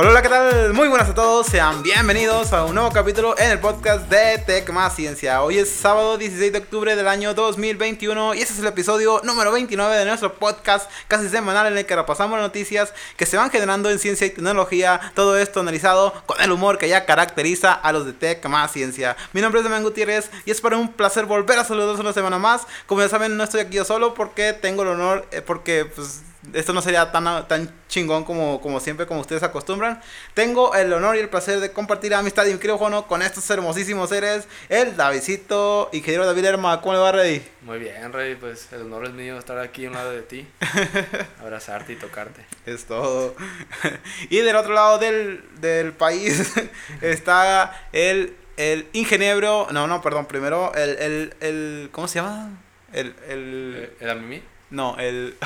[0.00, 0.74] Hola, ¿qué tal?
[0.74, 4.70] Muy buenas a todos, sean bienvenidos a un nuevo capítulo en el podcast de Tech
[4.70, 5.42] Más Ciencia.
[5.42, 9.50] Hoy es sábado 16 de octubre del año 2021 y este es el episodio número
[9.50, 13.90] 29 de nuestro podcast casi semanal en el que repasamos noticias que se van generando
[13.90, 18.06] en ciencia y tecnología, todo esto analizado con el humor que ya caracteriza a los
[18.06, 19.16] de Tech Más Ciencia.
[19.32, 22.38] Mi nombre es Damián Gutiérrez y es para un placer volver a saludarlos una semana
[22.38, 22.68] más.
[22.86, 26.20] Como ya saben, no estoy aquí yo solo porque tengo el honor, eh, porque pues
[26.54, 30.00] esto no sería tan, tan chingón como, como siempre, como ustedes acostumbran.
[30.34, 34.46] Tengo el honor y el placer de compartir amistad y micrófono con estos hermosísimos seres.
[34.68, 36.80] El Davidcito, ingeniero David Herma.
[36.80, 37.46] ¿Cómo le va, Rey?
[37.62, 38.34] Muy bien, Rey.
[38.34, 40.46] Pues el honor es mío estar aquí a un lado de ti.
[41.40, 42.44] abrazarte y tocarte.
[42.66, 43.34] Es todo.
[44.30, 46.54] y del otro lado del, del país
[47.00, 49.68] está el, el ingeniero.
[49.70, 50.26] No, no, perdón.
[50.26, 50.96] Primero, el.
[50.98, 52.50] el, el ¿Cómo se llama?
[52.92, 53.14] El.
[53.28, 55.36] ¿El, ¿El, el No, el.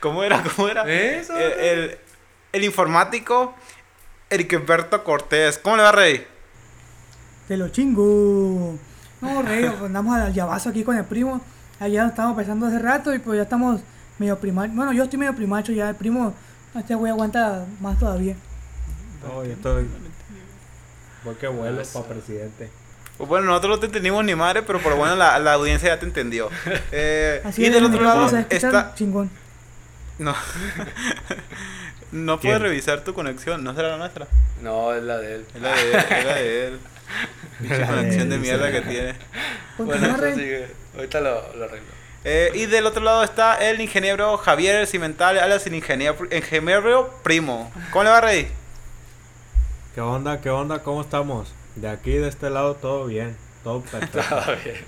[0.00, 0.42] ¿Cómo era?
[0.42, 0.82] ¿Cómo era?
[0.90, 1.36] Eso.
[1.36, 1.98] El, el,
[2.52, 3.54] el informático
[4.30, 5.58] Ericberto Cortés.
[5.58, 6.26] ¿Cómo le va, Rey?
[7.48, 8.76] Te lo chingo.
[9.20, 11.40] No, Rey, andamos al llavazo aquí con el primo.
[11.80, 13.80] Allá estamos pensando hace rato y pues ya estamos
[14.18, 14.72] medio primacho.
[14.74, 15.88] Bueno, yo estoy medio primacho ya.
[15.88, 16.34] El primo,
[16.74, 18.36] este güey aguanta más todavía.
[19.22, 19.88] No, yo estoy.
[21.24, 22.70] Porque vuelo para presidente.
[23.16, 25.88] Pues bueno, nosotros no te entendimos ni madre, pero por lo bueno la, la audiencia
[25.90, 26.48] ya te entendió.
[26.92, 28.94] Eh, Así y es, del el otro lado se escucha está.
[28.94, 29.30] chingón.
[30.22, 30.34] No.
[32.12, 32.52] no ¿Quién?
[32.52, 34.26] puedes revisar tu conexión, no será la nuestra.
[34.60, 35.46] No, es la de él.
[35.54, 36.80] Es la de él, es la de él.
[37.60, 39.14] Pinche conexión de mierda que tiene.
[39.78, 40.68] Bueno, eso sigue.
[40.94, 41.86] Ahorita lo, lo arreglo.
[42.24, 47.72] Eh, y del otro lado está el ingeniero Javier Cimental, alias el ingeniero, ingeniero primo.
[47.90, 48.48] ¿Cómo le va, Rey?
[49.94, 50.40] ¿Qué onda?
[50.40, 50.82] ¿Qué onda?
[50.82, 51.52] ¿Cómo estamos?
[51.74, 53.36] De aquí, de este lado, todo bien.
[53.64, 54.20] Todo perfecto.
[54.28, 54.84] Todo bien.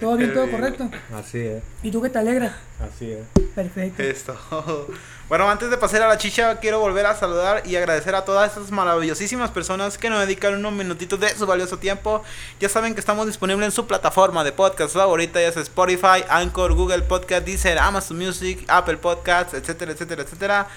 [0.00, 0.90] Todo bien, todo correcto.
[1.14, 1.62] Así es.
[1.82, 2.56] ¿Y tú qué te alegra?
[2.80, 3.26] Así es.
[3.54, 4.02] Perfecto.
[4.02, 4.36] Esto.
[5.28, 8.48] Bueno, antes de pasar a la chicha, quiero volver a saludar y agradecer a todas
[8.50, 12.22] estas maravillosísimas personas que nos dedican unos minutitos de su valioso tiempo.
[12.60, 16.72] Ya saben que estamos disponibles en su plataforma de podcast favorita, ya sea Spotify, Anchor,
[16.72, 20.68] Google Podcast, Deezer, Amazon Music, Apple Podcasts, etcétera, etcétera, etcétera.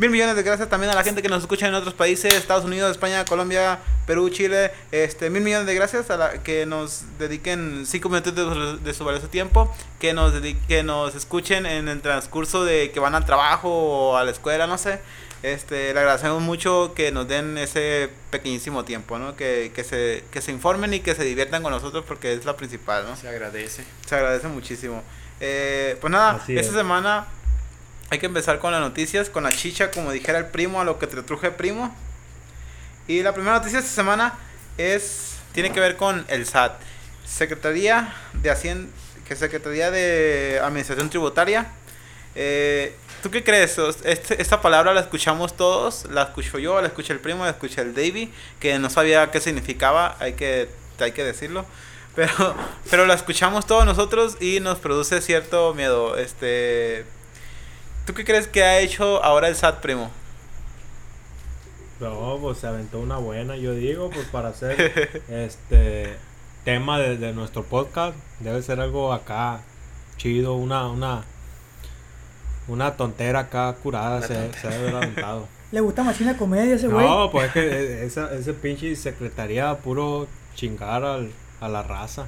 [0.00, 2.64] Mil millones de gracias también a la gente que nos escucha en otros países, Estados
[2.64, 4.72] Unidos, España, Colombia, Perú, Chile.
[4.92, 8.94] Este, mil millones de gracias a la que nos dediquen cinco minutos de, su- de
[8.94, 10.32] su valioso tiempo, que nos
[10.66, 14.66] que nos escuchen en el transcurso de que van al trabajo o a la escuela,
[14.66, 15.00] no sé.
[15.42, 19.36] Este, le agradecemos mucho que nos den ese pequeñísimo tiempo, ¿no?
[19.36, 22.56] Que, que se que se informen y que se diviertan con nosotros porque es la
[22.56, 23.16] principal, ¿no?
[23.16, 23.84] Se agradece.
[24.06, 25.02] Se agradece muchísimo.
[25.40, 26.76] Eh, pues nada, Así esta es.
[26.76, 27.26] semana
[28.10, 30.98] hay que empezar con las noticias, con la chicha, como dijera el primo, a lo
[30.98, 31.94] que te truje primo.
[33.06, 34.34] Y la primera noticia de esta semana
[34.76, 36.80] es tiene que ver con el SAT.
[37.24, 38.92] Secretaría de Hacienda,
[39.26, 41.68] que Secretaría de Administración Tributaria.
[42.34, 43.78] Eh, ¿Tú qué crees?
[44.04, 47.82] Este, esta palabra la escuchamos todos, la escucho yo, la escucha el primo, la escucha
[47.82, 51.64] el Davey, que no sabía qué significaba, hay que, hay que decirlo.
[52.16, 52.56] Pero,
[52.90, 56.16] pero la escuchamos todos nosotros y nos produce cierto miedo.
[56.16, 57.04] Este,
[58.10, 60.10] ¿Tú qué crees que ha hecho ahora el SAT, primo?
[62.00, 66.16] No, pues se aventó una buena, yo digo, pues para hacer este
[66.64, 68.16] tema de, de nuestro podcast.
[68.40, 69.60] Debe ser algo acá
[70.16, 71.22] chido, una, una,
[72.66, 75.46] una tontera acá curada, Una se, debe haber aventado.
[75.70, 77.06] Le gusta machina comedia ese güey.
[77.06, 82.26] No, pues es que e- esa, ese pinche secretaría puro chingar al, a la raza.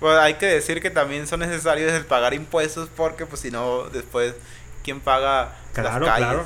[0.00, 3.90] Pues hay que decir que también son necesarios el pagar impuestos porque pues si no
[3.90, 4.34] después
[4.84, 6.28] quién paga Claro, las calles.
[6.28, 6.44] claro.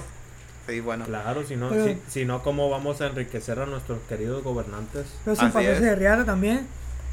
[0.66, 1.04] Sí, bueno.
[1.04, 5.06] Claro, si no, Pero- si, si no, ¿cómo vamos a enriquecer a nuestros queridos gobernantes?
[5.24, 6.66] Pero sin pasarse de riata también.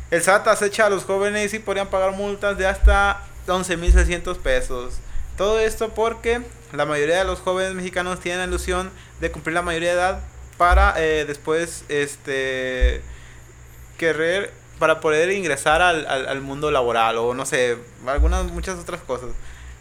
[0.09, 4.95] El SAT acecha a los jóvenes y podrían pagar multas de hasta 11.600 pesos.
[5.37, 6.41] Todo esto porque
[6.73, 8.89] la mayoría de los jóvenes mexicanos tienen la ilusión
[9.19, 10.19] de cumplir la mayoría de edad
[10.57, 13.01] para eh, después este
[13.97, 17.77] querer para poder ingresar al, al, al mundo laboral o no sé,
[18.07, 19.29] algunas muchas otras cosas.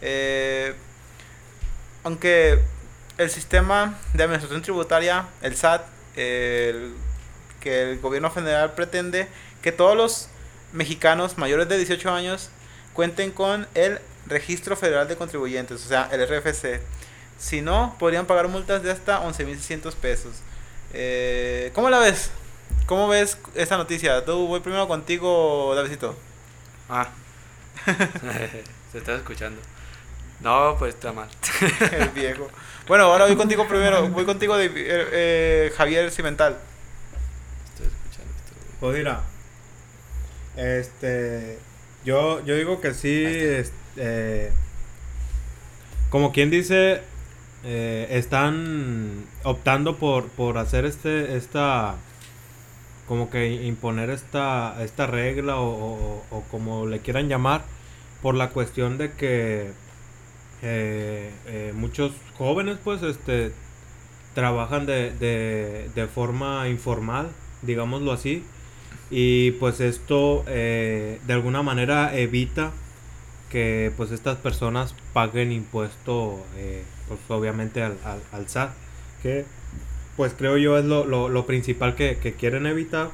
[0.01, 0.73] Eh,
[2.03, 2.59] aunque
[3.17, 5.83] el sistema de administración tributaria, el SAT,
[6.15, 6.93] el-
[7.59, 9.27] que el gobierno federal pretende
[9.61, 10.27] que todos los
[10.73, 12.49] mexicanos mayores de 18 años
[12.93, 16.81] cuenten con el Registro Federal de Contribuyentes, o sea, el RFC.
[17.37, 20.33] Si no, podrían pagar multas de hasta 11.600 pesos.
[20.93, 22.31] Eh, ¿Cómo la ves?
[22.85, 24.23] ¿Cómo ves esa noticia?
[24.25, 26.15] Tú voy primero contigo, Davidito.
[26.89, 27.09] Ah.
[28.91, 29.61] Se está escuchando.
[30.41, 31.29] No, pues está mal.
[31.91, 32.49] El viejo.
[32.87, 34.07] Bueno, ahora voy contigo primero.
[34.09, 36.57] Voy contigo, de, eh, eh, Javier Cimental.
[37.73, 38.77] Estoy escuchando esto.
[38.79, 39.21] Pues mira,
[40.57, 41.59] este,
[42.03, 44.51] yo, yo digo que sí, este,
[46.09, 47.01] como quien dice,
[47.63, 51.95] eh, están optando por, por hacer este, esta,
[53.07, 57.63] como que imponer esta, esta regla o, o- o como le quieran llamar,
[58.21, 59.71] por la cuestión de que
[60.61, 63.51] eh, eh, muchos jóvenes pues este
[64.35, 65.11] trabajan de,
[65.93, 67.29] de, forma informal,
[67.63, 68.45] digámoslo así,
[69.09, 72.71] y pues esto eh, de alguna manera evita
[73.49, 76.45] que pues estas personas paguen impuesto
[77.09, 78.71] pues obviamente al, al, al SAT
[79.21, 79.45] que
[80.15, 83.09] pues creo yo es lo, lo, lo principal que, que quieren evitar.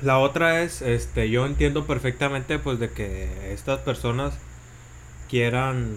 [0.00, 4.34] La otra es este yo entiendo perfectamente pues de que estas personas
[5.28, 5.90] quieran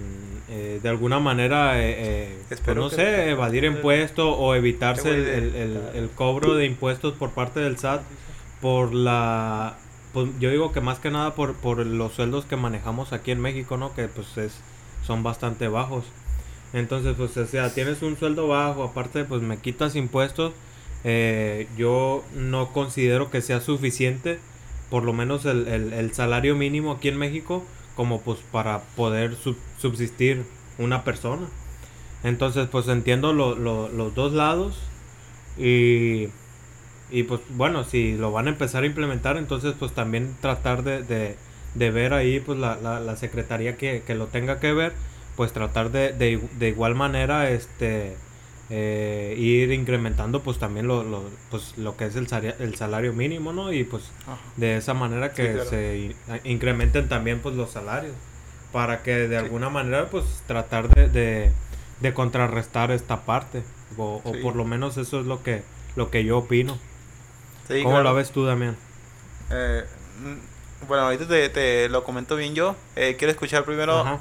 [0.50, 5.50] eh, de alguna manera eh, eh, pues, no sé evadir impuestos o evitarse el, el-
[5.50, 5.64] idea.
[5.64, 8.02] el- el cobro de impuestos por parte del SAT
[8.62, 9.78] por la
[10.14, 13.40] pues yo digo que más que nada por, por los sueldos que manejamos aquí en
[13.40, 13.94] México, ¿no?
[13.96, 14.60] Que pues es,
[15.08, 16.04] son bastante bajos.
[16.74, 20.52] Entonces, pues, o sea, tienes un sueldo bajo, aparte, pues me quitas impuestos.
[21.06, 24.38] eh, yo no considero que sea suficiente,
[24.90, 27.66] por lo menos el- el salario mínimo aquí en México,
[27.96, 30.44] como pues para poder sub- subsistir
[30.78, 31.48] una persona.
[32.24, 34.80] Entonces, pues entiendo lo- lo- los dos lados
[35.58, 36.30] y
[37.12, 41.04] y pues bueno, si lo van a empezar a implementar, entonces pues también tratar de,
[41.04, 41.36] de,
[41.76, 44.94] de ver ahí pues la, la, la secretaría que, que lo tenga que ver,
[45.36, 48.16] pues tratar de, de, de igual manera este
[48.74, 52.28] eh, ir incrementando pues también lo, lo, pues, lo que es el,
[52.60, 53.74] el salario mínimo, ¿no?
[53.74, 54.38] Y pues Ajá.
[54.56, 55.70] de esa manera que Sí, claro.
[55.70, 56.16] se in-
[56.46, 58.14] incrementen también pues los salarios
[58.72, 61.52] para que de alguna manera pues tratar de, de,
[62.00, 63.64] de contrarrestar esta parte
[63.98, 65.64] o, por lo menos eso es lo que
[65.98, 66.78] lo que yo opino.
[67.68, 68.04] Sí, ¿Cómo claro.
[68.12, 68.78] lo ves tú, Damián?
[69.50, 69.84] Eh,
[70.24, 72.78] mm, bueno, ahorita te, te lo comento bien yo.
[72.96, 74.20] Eh, quiero escuchar primero Ajá.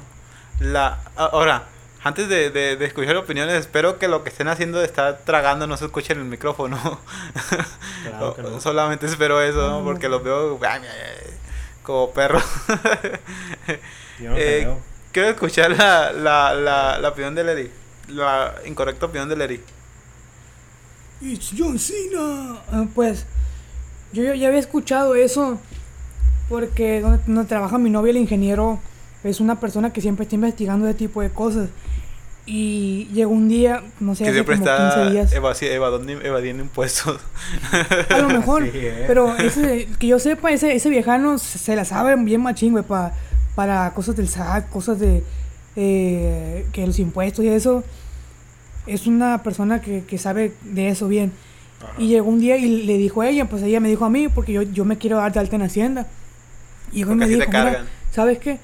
[0.59, 0.99] la...
[1.15, 1.67] Ahora,
[2.03, 5.67] antes de, de, de escuchar opiniones, espero que lo que estén haciendo de estar tragando
[5.67, 6.99] no se escuche en el micrófono.
[8.03, 8.59] Claro que no.
[8.61, 9.83] Solamente espero eso, ¿no?
[9.83, 10.59] Porque los veo
[11.83, 12.41] como perro.
[14.19, 14.79] Yo no Eh, veo.
[15.11, 17.71] quiero escuchar la, la, la, la opinión de Leri.
[18.07, 19.63] La incorrecta opinión de Leri.
[21.21, 22.61] It's John Cena.
[22.71, 23.25] Ah, Pues
[24.11, 25.59] yo ya ya había escuchado eso
[26.49, 28.79] porque donde, donde trabaja mi novia, el ingeniero,
[29.23, 31.69] es una persona que siempre está investigando ese tipo de cosas.
[32.45, 35.33] Y llegó un día, no sé, Que hace siempre como está 15 días.
[35.33, 37.19] evadiendo, evadiendo impuestos.
[38.09, 38.63] A lo mejor.
[38.71, 39.03] Sí, eh.
[39.07, 42.83] Pero ese, que yo sepa, ese, ese viejano se, se la sabe bien machín, güey,
[42.83, 43.13] pa-
[43.55, 45.23] para cosas del SAT, cosas de
[45.75, 47.83] eh, que los impuestos y eso.
[48.87, 51.31] Es una persona que, que sabe de eso bien.
[51.99, 54.27] Y llegó un día y le dijo a ella, pues ella me dijo a mí,
[54.27, 56.07] porque yo, yo me quiero dar de alta en Hacienda.
[56.91, 57.85] Y llegó y me dijo, "Mira, cargan.
[58.11, 58.59] ¿sabes qué?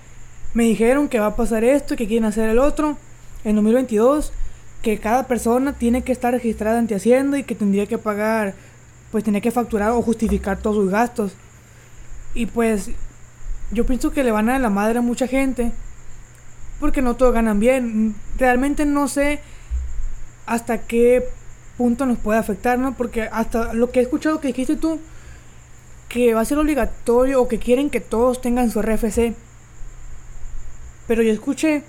[0.58, 2.98] Me dijeron que va a pasar esto, que quieren hacer el otro,
[3.44, 4.34] en 2022,
[4.82, 8.56] que cada persona tiene que estar registrada ante Hacienda y que tendría que pagar,
[9.12, 11.34] pues tenía que facturar o justificar todos sus gastos.
[12.34, 12.90] Y pues
[13.72, 15.74] yo pienso que le van a la madre a mucha gente,
[16.80, 18.16] porque no todos ganan bien.
[18.40, 19.42] Realmente no sé
[20.48, 21.24] hasta qué
[21.78, 22.98] punto nos puede afectar, ¿no?
[22.98, 25.00] Porque hasta lo que he escuchado que dijiste tú,
[26.10, 29.36] que va a ser obligatorio o que quieren que todos tengan su RFC.
[31.08, 31.84] Pero yo escuché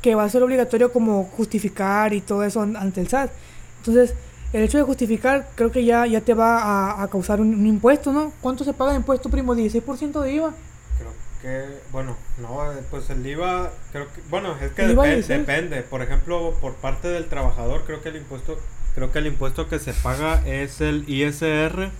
[0.00, 3.32] que va a ser obligatorio como justificar y todo eso an- ante el SAT.
[3.78, 4.16] Entonces,
[4.52, 7.66] el hecho de justificar creo que ya, ya te va a, a causar un, un
[7.66, 8.32] impuesto, ¿no?
[8.40, 9.54] ¿Cuánto se paga de impuesto, primo?
[9.54, 10.54] ¿16% de IVA?
[10.96, 12.58] Creo que, bueno, no,
[12.90, 14.84] pues el IVA, creo que, bueno, es que
[15.26, 15.82] depende.
[15.82, 18.58] Por ejemplo, por parte del trabajador, creo que el impuesto,
[18.94, 21.92] creo que el impuesto que se paga es el ISR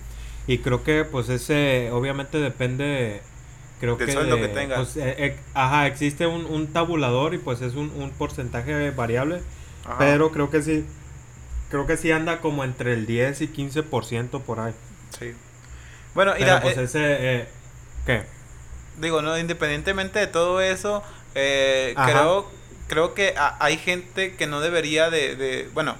[0.47, 3.23] y creo que, pues ese, obviamente depende,
[3.83, 4.77] creo Del que, sueldo que tengas.
[4.79, 9.41] pues, eh, eh, ajá, existe un, un tabulador y pues es un, un porcentaje variable,
[9.83, 9.97] Ajá.
[9.97, 10.85] pero creo que sí,
[11.69, 14.73] creo que sí anda como entre el 10 y 15% por ahí.
[15.19, 15.33] Sí.
[16.15, 17.47] Bueno, mira, pues eh, ese,
[18.05, 18.23] ¿qué?
[19.01, 21.03] digo, no, independientemente de todo eso,
[21.35, 22.49] eh, creo,
[22.87, 25.97] creo que ha- hay gente que no debería de, de bueno,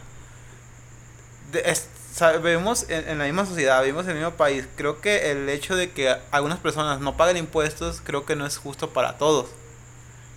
[1.52, 4.66] de- es- sa- vivimos en, en la misma sociedad, vivimos en el mismo país.
[4.78, 8.58] Creo que el hecho de que algunas personas no paguen impuestos, creo que no es
[8.58, 9.48] justo para todos.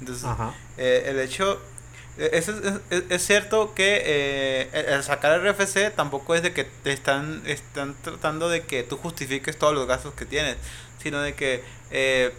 [0.01, 0.25] Entonces,
[0.79, 1.61] eh, el hecho
[2.19, 2.75] eh, es, es,
[3.11, 7.43] es- cierto que eh, el, el sacar el RFC tampoco es de que te están
[7.47, 10.57] están tratando de que tú justifiques todos los gastos que tienes
[11.03, 12.33] sino de que eh,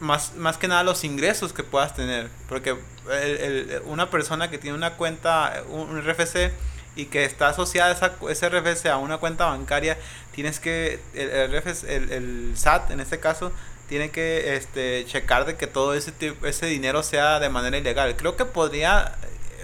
[0.00, 2.76] más, más que nada los ingresos que puedas tener porque
[3.10, 6.50] el- el- una persona que tiene una cuenta un, un RFC
[6.98, 9.96] y que está asociada esa, ese RFC a una cuenta bancaria
[10.32, 13.52] tienes que el, RFC el, el SAT en este caso
[13.88, 16.12] tiene que este, checar de que todo ese,
[16.44, 18.16] ese dinero sea de manera ilegal.
[18.16, 19.16] Creo que podría,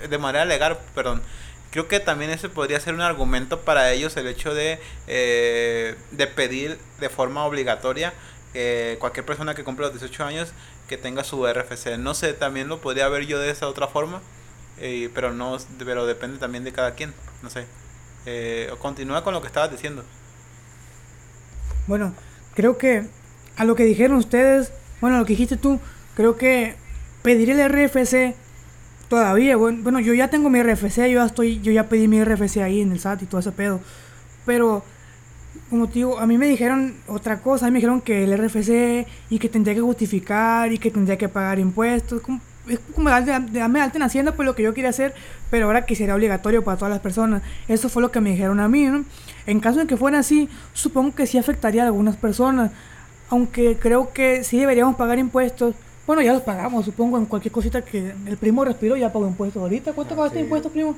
[0.03, 1.23] eh, de manera legal, perdón.
[1.71, 6.27] Creo que también ese podría ser un argumento para ellos el hecho de, eh, de
[6.27, 8.15] pedir de forma obligatoria
[8.53, 10.53] que cualquier persona que cumple los 18 años
[10.89, 11.99] que tenga su RFC.
[11.99, 14.23] No sé, también lo podría ver yo de esa otra forma,
[14.79, 17.13] eh, pero no, pero depende también de cada quien.
[17.43, 17.67] No sé.
[18.27, 20.05] Eh, continúa con lo que estabas diciendo.
[21.87, 22.15] Bueno,
[22.55, 23.07] creo que
[23.57, 25.81] a lo que dijeron ustedes, bueno, lo que dijiste tú,
[26.17, 26.77] creo que
[27.23, 28.35] pedir el RFC
[29.09, 32.23] todavía, bueno, bueno, yo ya tengo mi RFC, yo ya estoy, yo ya pedí mi
[32.25, 33.81] RFC ahí en el SAT y todo ese pedo.
[34.47, 34.83] Pero
[35.71, 38.37] como te digo, a mí me dijeron otra cosa, a mí me dijeron que el
[38.37, 43.11] RFC y que tendría que justificar y que tendría que pagar impuestos, como, es como
[43.11, 45.15] darme darme alta en Hacienda, pues lo que yo quería hacer,
[45.51, 47.43] pero ahora que sería obligatorio para todas las personas.
[47.69, 49.05] Eso fue lo que me dijeron a mí, ¿no?
[49.47, 52.71] En caso de que fuera así, supongo que sí afectaría a algunas personas,
[53.31, 55.75] aunque creo que sí deberíamos pagar impuestos.
[56.07, 59.63] Bueno, ya los pagamos, supongo, en cualquier cosita que el primo respiró ya pagó impuestos
[59.63, 59.93] ahorita.
[59.95, 60.97] ¿Cuánto Ah, pagaste de impuestos, primo?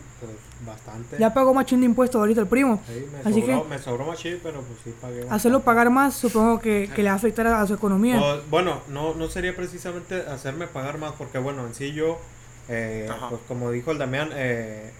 [0.64, 1.18] Bastante.
[1.18, 2.82] Ya pagó machín de impuestos ahorita el primo.
[2.86, 5.20] Sí, me, Así sobró, que- me sobró machín, pero pues sí pagué.
[5.28, 5.64] Hacerlo bastante.
[5.64, 8.20] pagar más, supongo que, que le va a afectar a, a su economía.
[8.20, 12.18] O, bueno, no, no sería precisamente hacerme pagar más, porque bueno, en sí yo,
[12.68, 14.90] eh, pues como dijo el Damián, eh,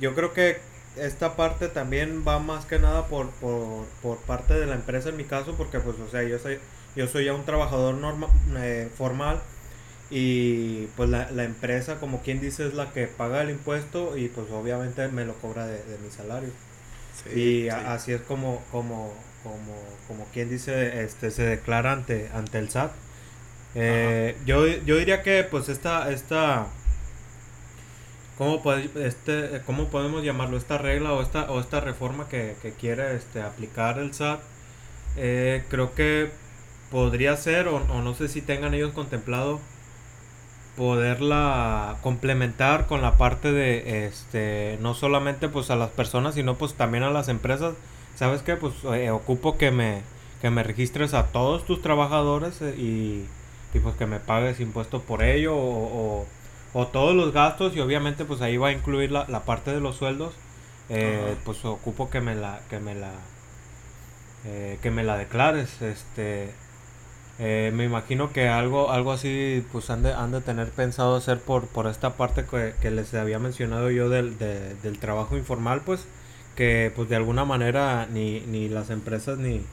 [0.00, 0.58] yo creo que
[0.96, 5.16] esta parte también va más que nada por, por, por parte de la empresa en
[5.16, 6.58] mi caso, porque pues, o sea, yo soy,
[6.96, 8.26] yo soy ya un trabajador norma,
[8.58, 9.40] eh, formal
[10.12, 14.28] y pues la, la empresa, como quien dice, es la que paga el impuesto y
[14.28, 16.50] pues obviamente me lo cobra de, de mi salario.
[17.12, 17.80] Sí, Y sí.
[17.80, 22.66] a- así es como, como, como, como quien dice, este, se declara ante, ante el
[22.66, 22.92] SAT.
[23.74, 26.68] Eh, yo, yo diría que pues esta, esta,
[28.36, 28.62] ¿cómo,
[28.96, 30.56] este, ¿cómo podemos llamarlo?
[30.56, 34.40] Esta regla o esta, o esta reforma que, que quiere este, aplicar el SAT,
[35.16, 36.30] eh, creo que
[36.90, 39.60] podría ser, o, o no sé si tengan ellos contemplado,
[40.76, 46.74] poderla complementar con la parte de este no solamente pues a las personas sino pues
[46.74, 47.74] también a las empresas.
[48.16, 48.56] Sabes qué?
[48.56, 50.02] pues eh, ocupo que me
[50.40, 53.24] que me registres a todos tus trabajadores eh, y,
[53.76, 56.26] y, pues que me pagues impuestos por ello o, o-
[56.74, 59.80] o todos los gastos y obviamente pues ahí va a incluir la, la parte de
[59.80, 60.34] los sueldos.
[60.88, 63.12] Eh, pues ocupo que me la que me la
[64.44, 66.52] eh, que me la declares este
[67.38, 71.40] eh, me imagino que algo algo así pues han de, han de tener pensado hacer
[71.40, 75.82] por, por esta parte que, que les había mencionado yo del, de- del trabajo informal
[75.84, 76.06] pues
[76.56, 79.66] que pues de alguna manera ni, ni las empresas ni,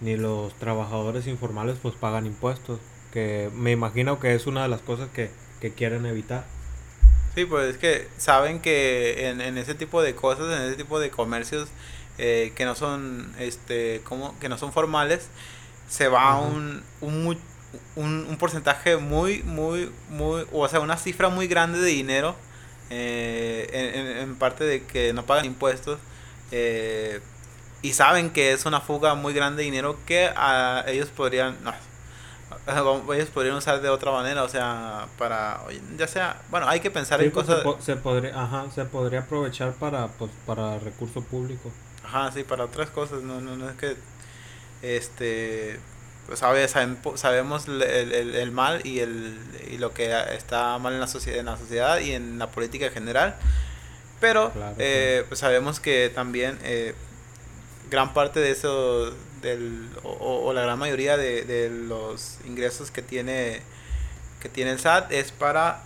[0.00, 2.80] ni los trabajadores informales pues pagan impuestos
[3.12, 6.44] que me imagino que es una de las cosas que, que quieren evitar.
[7.34, 10.98] Sí, pues es que saben que en, en ese tipo de cosas, en ese tipo
[10.98, 11.68] de comercios
[12.16, 15.28] eh, que no son, este, como, que no son formales,
[15.86, 16.40] se va Ajá.
[16.40, 17.34] un, un, mu-
[17.96, 22.36] un, un porcentaje muy, muy, muy, o sea, una cifra muy grande de dinero
[22.90, 25.98] eh, en, en- parte de que no pagan impuestos
[26.50, 27.20] eh,
[27.82, 31.72] y saben que es una fuga muy grande de dinero que a ellos podrían, no,
[33.14, 35.60] ellos podrían usar de otra manera, o sea, para,
[35.98, 38.70] ya sea, bueno, hay que pensar Sí, en pues, cosas, se, po- se podría ajá,
[38.70, 41.72] se podría aprovechar para pues para recurso público
[42.04, 43.96] ajá, sí, para otras cosas, no, no, no es que,
[44.82, 45.78] este,
[46.26, 46.66] pues sabe,
[47.02, 49.38] po- sabemos el, el- el- mal y el
[49.70, 52.86] y lo que está mal en la sociedad, en la sociedad y en la política
[52.86, 53.36] en general,
[54.20, 56.94] pero Claro, eh, pues sabemos que también eh,
[57.90, 63.60] gran parte de eso del o la gran mayoría de, de los ingresos que tiene
[64.40, 65.82] que tiene el SAT es para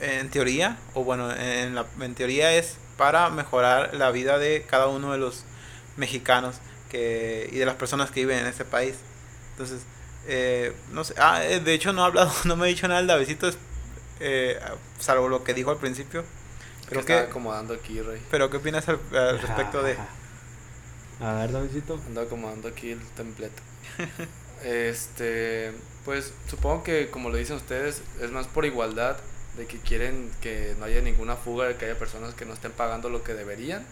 [0.00, 4.86] en teoría o bueno en, la, en teoría es para mejorar la vida de cada
[4.88, 5.44] uno de los
[5.96, 6.56] mexicanos
[6.90, 8.96] que y de las personas que viven en este país
[9.52, 9.82] entonces
[10.26, 13.00] eh, no sé ah, eh, de hecho no he hablado no me ha dicho nada
[13.00, 13.50] el Davidito
[14.20, 14.58] eh,
[14.98, 18.20] salvo lo que dijo al principio Que pero estaba que acomodando aquí, Rey.
[18.30, 19.96] pero qué opinas al, al respecto de
[21.20, 23.62] a ver Davidito Ando acomodando aquí el templete.
[24.64, 25.72] este,
[26.04, 29.16] pues supongo que como lo dicen ustedes, es más por igualdad
[29.56, 32.72] de que quieren que no haya ninguna fuga, de que haya personas que no estén
[32.72, 33.86] pagando lo que deberían.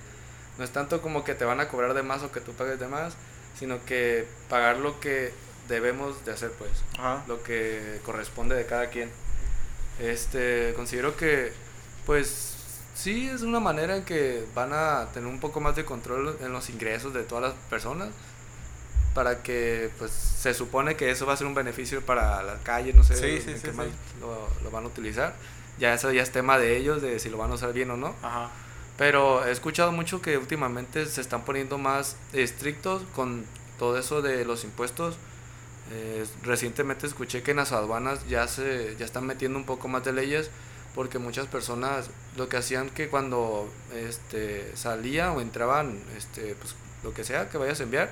[0.58, 2.78] No es tanto como que te van a cobrar de más o que tú pagues
[2.78, 3.14] de más,
[3.58, 5.32] sino que pagar lo que
[5.68, 7.24] debemos de hacer, pues, Ajá.
[7.26, 9.10] lo que corresponde de cada quien.
[10.00, 11.52] Este, considero que,
[12.06, 12.54] pues,
[12.94, 16.52] sí es una manera en que van a tener un poco más de control en
[16.52, 18.08] los ingresos de todas las personas
[19.14, 22.92] para que, pues, se supone que eso va a ser un beneficio para la calle,
[22.92, 23.76] no sé Sí, sí, en sí, qué sí.
[23.76, 23.86] más
[24.20, 25.34] lo, lo van a utilizar.
[25.78, 27.96] Ya eso ya es tema de ellos, de si lo van a usar bien o
[27.96, 28.14] no.
[28.22, 28.50] Ajá.
[28.96, 33.44] Pero he escuchado mucho que últimamente se están poniendo más estrictos con
[33.78, 35.16] todo eso de los impuestos
[35.92, 40.02] Eh, recientemente escuché que en las aduanas ya se ya están metiendo un poco más
[40.02, 40.48] de leyes
[40.94, 42.08] porque muchas personas
[42.38, 47.58] lo que hacían que cuando este salía o entraban este pues lo que sea que
[47.58, 48.08] vayas a enviar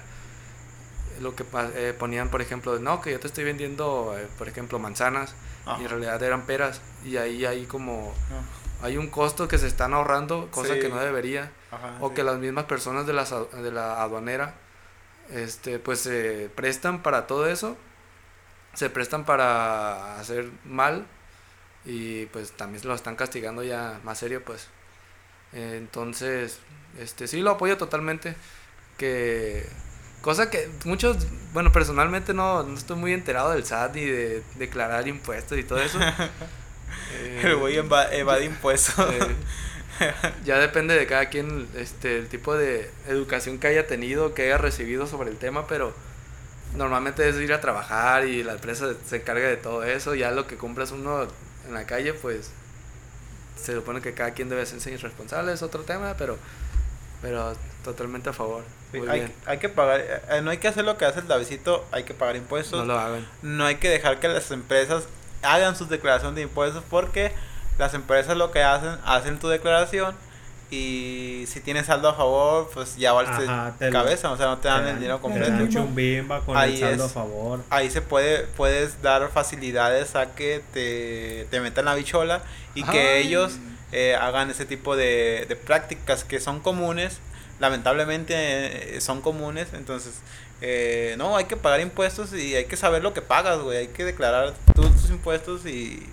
[1.23, 4.79] lo que eh, ponían por ejemplo no que yo te estoy vendiendo eh, por ejemplo
[4.79, 5.33] manzanas
[5.65, 5.81] Ajá.
[5.81, 8.62] y en realidad eran peras y ahí hay como No.
[8.83, 10.81] Hay un costo que se están ahorrando cosa Sí.
[10.81, 12.15] que no debería Ajá, o sí.
[12.17, 14.55] que las mismas personas de la, de la aduanera
[15.31, 17.77] este pues se prestan para todo eso
[18.75, 21.07] se prestan para hacer mal
[21.85, 24.69] y pues también lo están castigando ya más serio pues
[25.53, 26.59] entonces
[26.99, 28.35] este sí lo apoyo totalmente
[28.99, 29.67] que
[30.23, 31.17] cosa que muchos
[31.53, 35.81] bueno personalmente no, no estoy muy enterado del SAT ni de declarar impuestos y todo
[35.81, 35.99] eso
[37.15, 38.95] Eh, El güey eva- evade impuestos.
[40.01, 40.13] eh,
[40.45, 44.59] ya depende de cada quien este el tipo de educación que haya tenido que haya
[44.59, 45.93] recibido sobre el tema pero
[46.75, 50.47] normalmente es ir a trabajar y la empresa se encarga de todo eso ya lo
[50.47, 51.29] que compras uno
[51.69, 52.51] en la calle pues
[53.63, 56.39] se supone que cada quien debe ser responsable es otro tema pero
[57.21, 60.99] pero totalmente a favor Sí, hay, hay que pagar, eh, no hay que hacer lo
[60.99, 62.81] que hace el Davidito, hay que pagar impuestos.
[62.81, 65.05] no lo hagan no hay que dejar que las empresas
[65.43, 67.33] hagan sus declaraciones de impuestos porque
[67.79, 70.15] las empresas lo que hacen, hacen tu declaración
[70.71, 73.47] y si tienes saldo a favor, pues ya valiste
[73.79, 75.51] te lo- cabeza, o sea, no te dan Te el dinero Te completo.
[75.51, 75.83] dan completo.
[75.85, 77.11] chumbimba con Ahí el saldo es.
[77.11, 77.61] a favor.
[77.69, 82.41] Ahí se puede, puedes dar facilidades a que te, te metan la bichola
[82.75, 83.59] y que ellos
[83.93, 87.19] eh, hagan ese tipo de, de prácticas que son comunes,
[87.61, 90.15] lamentablemente eh, son comunes, entonces
[90.65, 93.89] eh, no, hay que pagar impuestos y hay que saber lo que pagas, güey, hay
[93.89, 96.09] que declarar todos tus impuestos y,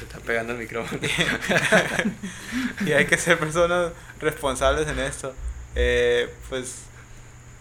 [0.00, 1.00] te está pegando el micrófono
[2.86, 5.34] y hay que ser personas responsables en esto.
[5.76, 6.82] Eh, pues,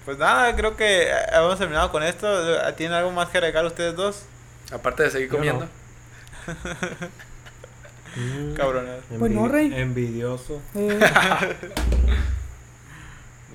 [0.04, 2.28] pues nada, creo que hemos terminado con esto.
[2.76, 4.24] ¿Tienen algo más que agregar ustedes dos?
[4.72, 5.70] aparte de seguir Yo comiendo
[8.16, 8.56] Mm.
[9.20, 9.74] Pues no, envi- Rey.
[9.74, 10.62] Envidioso.
[10.76, 11.00] Eh,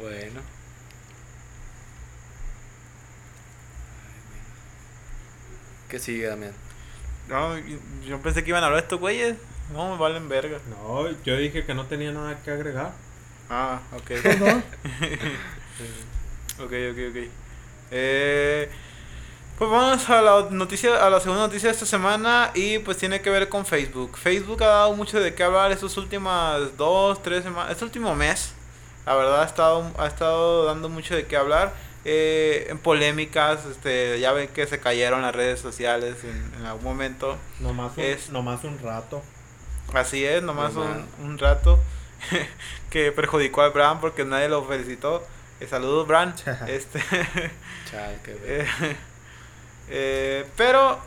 [0.01, 0.56] bueno
[5.89, 6.53] ¿Qué sigue, Damián?
[7.29, 9.37] No, yo- yo pensé que iban a hablar estos güeyes.
[9.73, 10.59] No, me valen verga.
[10.69, 12.93] No, yo dije que no tenía nada que agregar.
[13.51, 14.11] Ah, ok.
[14.39, 14.51] dos.
[16.59, 17.17] ok, ok, ok.
[17.91, 18.71] Eh,
[19.59, 23.21] pues vamos a la noticia, a la segunda noticia de esta semana y pues tiene
[23.23, 24.17] que ver con Facebook.
[24.19, 28.53] Facebook ha dado mucho de qué hablar estos últimas dos, tres semanas, este último mes.
[29.07, 31.73] La verdad ha estado, ha estado dando mucho de qué hablar.
[32.09, 36.85] Eh, en polémicas, este, ya ven que se cayeron las redes sociales en, en algún
[36.85, 37.37] momento.
[37.59, 39.23] Nomás un, Es- nomás un rato.
[39.93, 41.81] Así es, nomás un, un rato
[42.91, 45.27] que perjudicó al Bran porque nadie lo felicitó.
[45.59, 46.33] Eh, saludos, Bran.
[46.69, 47.01] este,
[47.91, 48.67] Chal, qué eh,
[49.89, 50.99] eh, pero,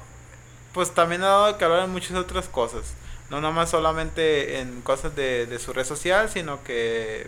[0.74, 2.94] pues también ha dado que hablar en muchas otras cosas.
[3.30, 7.28] No nada más solamente en cosas de, de su red social, sino que,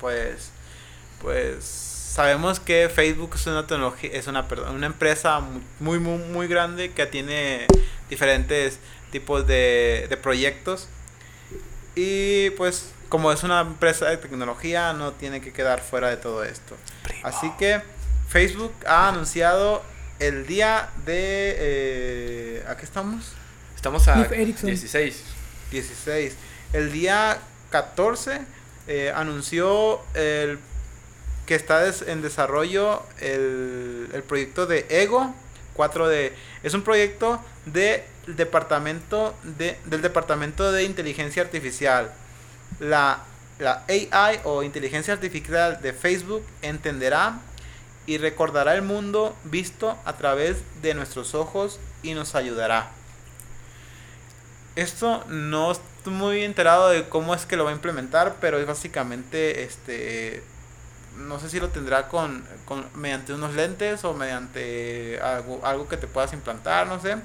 [0.00, 0.50] pues,
[1.22, 5.40] pues sabemos que Facebook es una tecnología, es una, perdón, una empresa
[5.80, 7.66] muy, muy, muy grande que tiene
[8.10, 8.78] diferentes
[9.10, 10.88] tipos de, de proyectos.
[11.94, 16.44] Y pues, como es una empresa de tecnología, no tiene que quedar fuera de todo
[16.44, 16.76] esto.
[17.22, 17.80] Así que
[18.28, 19.82] Facebook ha anunciado
[20.18, 21.56] el día de...
[21.58, 23.32] Eh, ¿A qué estamos?
[23.74, 24.66] Estamos a Cliff Erickson.
[24.66, 25.22] 16.
[25.70, 26.36] 16.
[26.74, 27.38] El día
[27.70, 28.42] 14
[28.86, 30.58] eh, anunció el,
[31.52, 35.34] que está en desarrollo el, el proyecto de Ego
[35.76, 36.32] 4D.
[36.62, 42.10] Es un proyecto de departamento de, del departamento de inteligencia artificial.
[42.80, 43.18] La,
[43.58, 47.38] la AI o inteligencia artificial de Facebook entenderá
[48.06, 52.92] y recordará el mundo visto a través de nuestros ojos y nos ayudará.
[54.74, 58.66] Esto no estoy muy enterado de cómo es que lo va a implementar, pero es
[58.66, 60.42] básicamente este
[61.28, 65.96] no sé si lo tendrá con, con mediante unos lentes o mediante algo, algo que
[65.96, 67.16] te puedas implantar, no sé.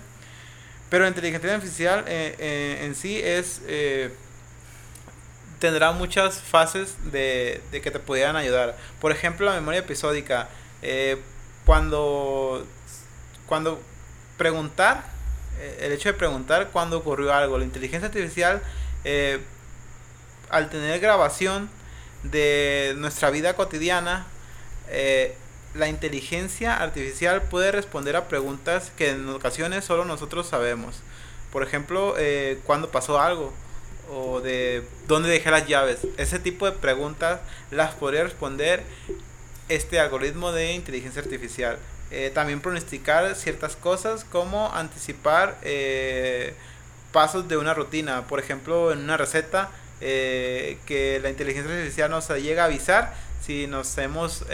[0.90, 4.14] Pero la inteligencia artificial eh, eh, en sí es eh,
[5.60, 8.78] tendrá muchas fases de, que te pudieran ayudar.
[9.02, 10.50] Por ejemplo, la memoria episódica.
[10.82, 11.22] eh,
[11.66, 12.66] cuando,
[13.46, 13.82] cuando
[14.38, 15.04] preguntar,
[15.82, 17.58] el hecho de preguntar cuándo ocurrió algo.
[17.58, 18.62] La inteligencia artificial,
[20.50, 21.70] al tener grabación
[22.24, 24.28] de nuestra vida cotidiana,
[24.90, 25.36] eh,
[25.74, 31.02] la inteligencia artificial puede responder a preguntas que en ocasiones solo nosotros sabemos.
[31.52, 33.54] Por ejemplo, eh, cuándo pasó algo
[34.10, 36.00] o de dónde dejé las llaves.
[36.18, 38.84] Ese tipo de preguntas las podría responder
[39.70, 41.78] este algoritmo de inteligencia artificial.
[42.10, 46.54] eh, también pronosticar ciertas cosas como anticipar eh,
[47.12, 48.28] pasos de una rutina.
[48.28, 53.68] Por ejemplo, en una receta eh, que la inteligencia artificial nos llega a avisar si
[53.68, 54.46] nos hemos,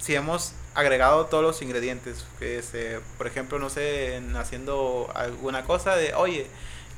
[0.00, 2.24] si hemos agregado todos los ingredientes.
[2.38, 6.46] Que por ejemplo, no sé, en haciendo alguna cosa de, oye,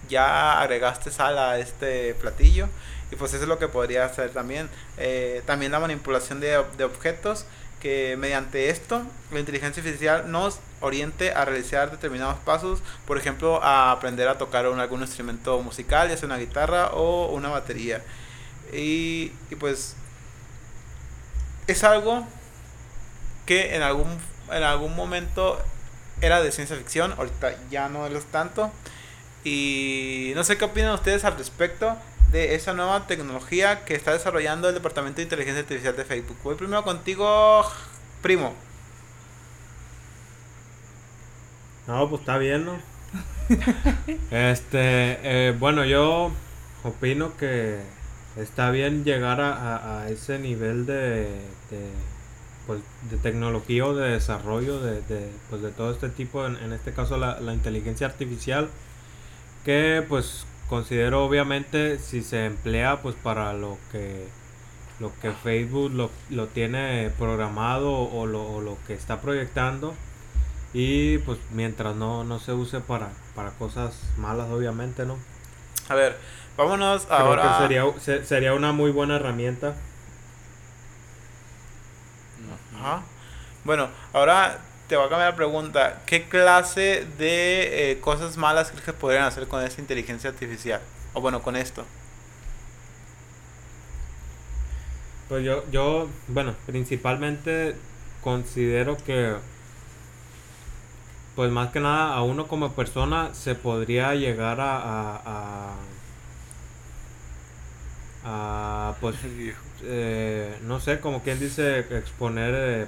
[0.09, 2.68] ya agregaste sal a este platillo.
[3.11, 4.70] Y pues eso es lo que podría hacer también.
[5.44, 7.44] también la manipulación de, de objetos
[7.80, 13.92] que mediante esto la inteligencia artificial nos oriente a realizar determinados pasos, por ejemplo, a
[13.92, 18.02] aprender a tocar algún instrumento musical, ya sea una guitarra o una batería.
[18.72, 19.96] Y, y pues
[21.66, 22.26] es algo
[23.46, 24.18] que en algún,
[24.50, 25.60] en algún momento
[26.20, 28.70] era de ciencia ficción, ahorita ya no lo es tanto.
[29.44, 31.96] Y no sé qué opinan ustedes al respecto
[32.32, 36.36] de esa nueva tecnología que está desarrollando el Departamento de Inteligencia Artificial de Facebook.
[36.42, 37.64] Voy primero contigo,
[38.22, 38.65] primo.
[41.87, 42.79] No, pues está bien, ¿no?
[44.31, 46.33] este, eh, bueno, yo
[46.83, 47.81] opino que
[48.37, 51.22] está bien llegar a, a, ese nivel de,
[51.70, 51.90] de,
[52.66, 56.72] pues, de tecnología o de desarrollo de, de, pues, de todo este tipo, en, en
[56.72, 58.68] este caso la, la inteligencia artificial,
[59.64, 64.27] que pues considero obviamente si se emplea pues para lo que
[64.99, 69.94] lo que Facebook lo, lo tiene programado o lo, o lo, que está proyectando
[70.74, 75.16] y pues mientras no, no se use para, para cosas malas obviamente no
[75.88, 76.16] a ver
[76.57, 79.74] vámonos Creo ahora que sería, se- sería una muy buena herramienta
[82.79, 83.02] Ajá.
[83.64, 86.02] Bueno, ahora te voy a cambiar la pregunta.
[86.07, 90.81] ¿Qué clase de eh, cosas malas crees que podrían hacer con esta inteligencia artificial?
[91.14, 91.85] O bueno, con esto.
[95.29, 97.74] Pues yo, yo, bueno, principalmente
[98.22, 99.35] considero que,
[101.37, 105.75] pues más que nada, a uno como persona se podría llegar a, a, a,
[108.25, 109.16] a, pues,
[109.83, 112.87] eh, no sé, como quien dice, exponer, eh,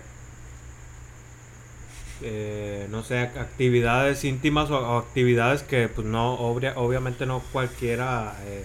[2.22, 7.40] eh, no sé, ac- actividades íntimas o, o actividades que, pues, no, obvia- obviamente no
[7.52, 8.64] cualquiera eh,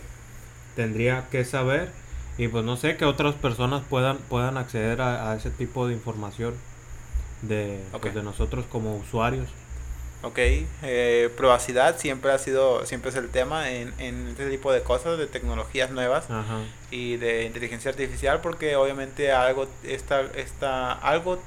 [0.76, 1.92] tendría que saber.
[2.38, 5.94] Y pues no sé que otras personas puedan puedan acceder a, a ese tipo de
[5.94, 6.56] información
[7.42, 9.50] de, pues, de nosotros como usuarios
[10.24, 14.82] Ok, eh, privacidad siempre ha sido, siempre es el tema en, en este tipo de
[14.82, 16.60] cosas, de tecnologías nuevas Ajá.
[16.92, 21.44] y de inteligencia artificial, porque obviamente algo, está, está, algo,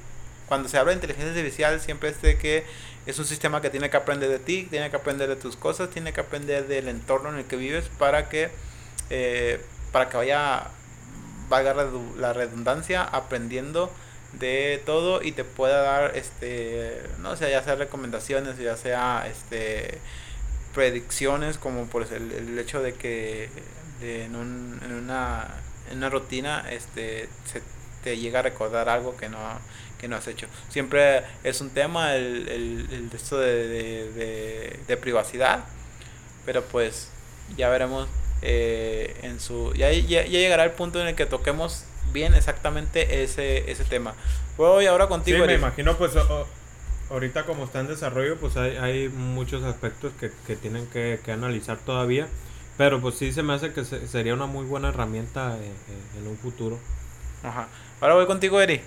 [0.47, 2.65] cuando se habla de inteligencia artificial siempre es de que
[3.07, 5.89] es un sistema que tiene que aprender de ti, tiene que aprender de tus cosas,
[5.89, 8.51] tiene que aprender del entorno en el que vives para que,
[9.09, 9.59] eh,
[9.91, 10.65] para que vaya,
[11.49, 11.75] valga
[12.19, 13.91] la redundancia, aprendiendo
[14.39, 19.99] de todo y te pueda dar este no sé ya sea recomendaciones ya sea este
[20.75, 23.49] predicciones como por el, el hecho de que
[24.01, 25.49] de en, un- en una
[25.91, 27.63] en una rutina este se
[28.05, 29.39] te llega a recordar algo que no
[29.99, 30.47] que no has hecho.
[30.69, 35.65] Siempre es un tema el, el, esto de, de, de- de privacidad
[36.45, 37.09] pero pues
[37.57, 38.09] ya veremos
[38.43, 43.23] eh, en su ya, ya, ya llegará el punto en el que toquemos bien exactamente
[43.23, 44.15] ese ese tema
[44.57, 45.59] voy ahora Sí, contigo me Eric.
[45.59, 46.47] imagino pues o-
[47.11, 51.33] ahorita como está en desarrollo pues hay, hay muchos aspectos que, que tienen que, que
[51.33, 52.27] analizar todavía
[52.79, 56.19] pero pues sí se me hace que se- sería una muy buena herramienta eh, eh,
[56.19, 56.79] en un futuro
[57.43, 57.69] Ajá.
[58.01, 58.81] Ahora voy contigo, Eri.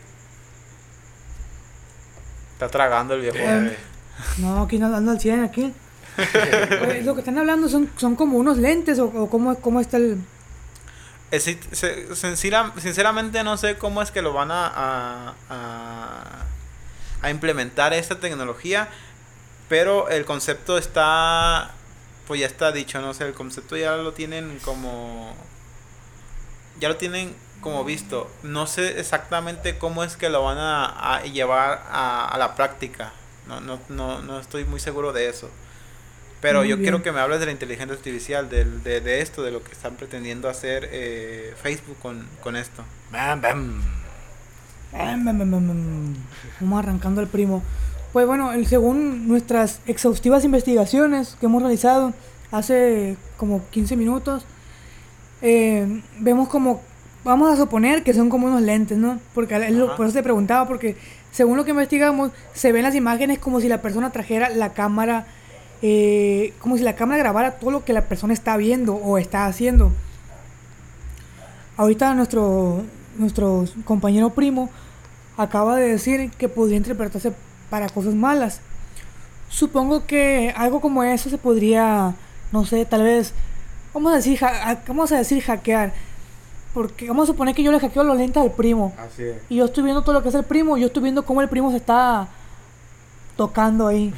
[2.53, 3.37] Está tragando el viejo.
[3.39, 3.77] Eh.
[4.39, 5.73] No, aquí no ando al 100 aquí.
[6.83, 9.97] Oye, lo que están hablando son, son como unos lentes o, o cómo, cómo está
[9.97, 10.13] el...
[10.13, 10.25] Eh, sí, se-
[10.97, 16.45] sincera- sinceramente no sé cómo es que lo van a, a,
[17.21, 18.89] a, implementar esta tecnología,
[19.67, 21.71] pero el concepto está,
[22.27, 25.35] pues ya está dicho, no sé, el concepto ya lo tienen como,
[26.79, 28.31] ya lo tienen como visto.
[28.41, 33.13] No sé exactamente cómo es que lo van a, llevar a la práctica.
[33.49, 35.49] No, no, no, no estoy muy seguro de eso.
[36.41, 39.43] Pero Muy yo quiero que me hables de la inteligencia artificial, del- de, de esto,
[39.43, 42.83] de lo que están pretendiendo hacer eh, Facebook con, con esto.
[43.11, 43.81] Bam, bam.
[44.93, 46.13] Bam, bam, bam, bam, bam.
[46.61, 47.61] Vamos arrancando al primo.
[48.13, 52.13] Pues bueno, el- según nuestras exhaustivas investigaciones que hemos realizado
[52.51, 54.45] hace como 15 minutos,
[55.41, 56.81] eh, vemos como,
[57.23, 59.19] vamos a suponer que son como unos lentes, ¿no?
[59.33, 59.95] Porque es lo- Ajá.
[59.97, 60.95] por eso te preguntaba, porque
[61.31, 65.27] según lo que investigamos, se ven las imágenes como si la persona trajera la cámara,
[65.81, 69.45] eh, como si la cámara grabara todo lo que la persona está viendo o está
[69.45, 69.91] haciendo.
[71.77, 72.83] Ahorita nuestro,
[73.17, 74.69] nuestro compañero primo
[75.37, 77.31] acaba de decir que podría interpretarse
[77.69, 78.59] para cosas malas.
[79.47, 82.13] Supongo que algo como eso se podría,
[82.51, 83.33] no sé, tal vez,
[83.93, 85.93] vamos a decir, ja- vamos a decir hackear.
[86.73, 88.93] Porque vamos a suponer que yo le hackeo los lentes al primo.
[88.99, 89.37] Así es.
[89.49, 91.49] Y yo estoy viendo todo lo que es el primo, yo estoy viendo cómo el
[91.49, 92.27] primo se está
[93.39, 94.13] tocando ahí.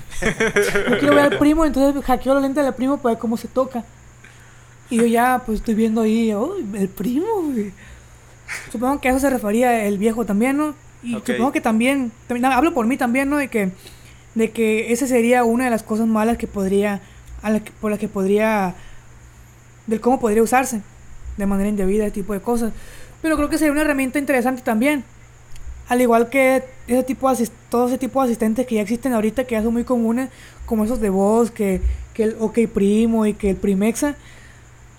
[0.90, 3.48] Yo quiero ver al primo, entonces hackeo los lentes del primo para ver cómo se
[3.48, 3.84] toca.
[4.90, 7.72] Y yo ya, pues estoy viendo ahí, "Uy, el primo, güey".
[8.72, 10.74] Supongo que a eso se refería el viejo también, ¿no?
[11.04, 11.28] Y Ok.
[11.28, 13.38] supongo que también, también, hablo por mí también, ¿no?
[13.38, 13.72] De que,
[14.34, 17.00] de que esa sería una de las cosas malas que podría,
[17.44, 18.74] a la que- por las que podría,
[19.86, 20.82] del cómo podría usarse
[21.38, 22.74] de manera indebida, ese tipo de cosas.
[23.22, 25.04] Pero creo que sería una herramienta interesante también.
[25.88, 29.44] Al igual que ese tipo de todo ese tipo de asistentes que ya existen ahorita,
[29.46, 30.30] que ya son muy comunes,
[30.66, 31.82] como esos de voz, que,
[32.14, 34.16] que el OK Primo y que el Primexa,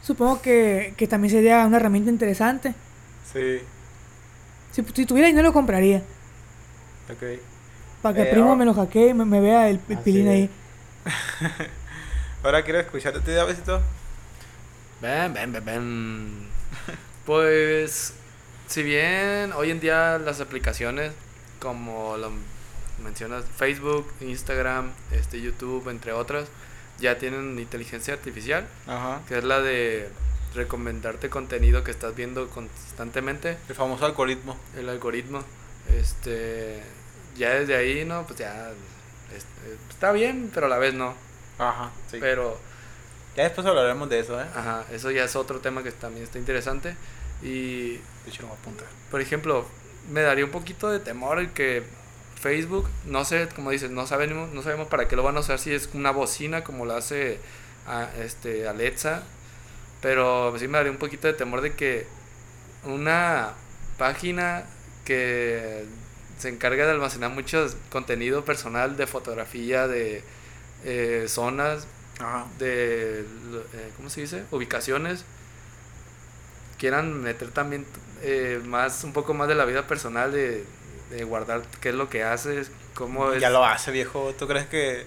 [0.03, 2.75] supongo que, que también sería una herramienta interesante.
[3.33, 3.61] Sí.
[4.73, 6.03] Si, si tuviera dinero lo compraría.
[7.11, 7.41] Ok.
[8.03, 9.99] Para que el Eh, primo ahora- me lo hackee y me, me vea el, el
[9.99, 10.51] pilín ahí.
[12.45, 13.81] Ahora quiero escucharte, ¿te da besito?
[15.01, 16.49] Ven, ven, ven, ven.
[17.25, 18.15] Pues,
[18.73, 21.13] si bien hoy en día las aplicaciones,
[21.61, 22.33] como lo
[23.05, 26.49] mencionas, Facebook, Instagram, este, YouTube, entre otras,
[26.99, 29.21] ya tienen inteligencia artificial, Ajá.
[29.29, 30.09] que es la de
[30.55, 34.57] recomendarte contenido que estás viendo constantemente, El famoso algoritmo.
[34.77, 35.45] el algoritmo.
[35.95, 36.83] Este,
[37.37, 38.27] ya desde ahí, ¿no?
[38.27, 38.71] Pues ya
[39.37, 41.15] este, está bien, pero a la vez no.
[41.59, 42.17] Ajá, sí.
[42.21, 42.59] Pero
[43.37, 44.47] Ya después hablaremos de eso, ¿eh?
[44.55, 46.97] Ajá, eso ya es otro tema que también está interesante.
[47.43, 48.87] Y, De hecho, lo voy a apuntar.
[49.11, 49.67] por ejemplo,
[50.11, 51.83] me daría un poquito de temor el que
[52.41, 55.59] Facebook, no sé, como dices, no sabemos, no sabemos para qué lo van a usar,
[55.59, 57.39] si es una bocina como lo hace
[57.87, 59.23] a, este, Alexa,
[60.01, 62.07] pero sí me daría un poquito de temor de que
[62.85, 63.53] una
[63.97, 64.65] página
[65.05, 65.85] que
[66.39, 70.25] se encarga de almacenar mucho contenido personal de fotografía, de
[70.85, 71.87] eh, zonas,
[72.19, 72.47] Ajá.
[72.59, 74.43] de, eh, ¿cómo se dice?
[74.51, 75.25] Ubicaciones,
[76.79, 77.87] quieran meter también
[78.23, 80.65] eh, más, un poco más de la vida personal, de,
[81.11, 83.41] de guardar qué es lo que haces, cómo es...
[83.41, 84.35] Ya lo hace, viejo.
[84.39, 85.07] ¿Tú crees que.?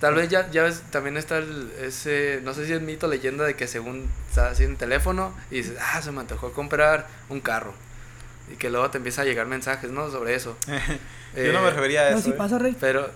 [0.00, 3.44] Tal vez ya, ya ves, también está el, ese, no sé si es mito, leyenda
[3.44, 7.72] de que según estás en teléfono y dices, ah, se me antojó comprar un carro.
[8.52, 10.10] Y que luego te empieza a llegar mensajes, ¿no?
[10.10, 10.56] Sobre eso.
[11.36, 12.24] Yo no me Eh, refería a No, eso.
[12.24, 12.34] si ¿eh?
[12.36, 12.76] pasa, Rey.
[12.80, 13.08] pero,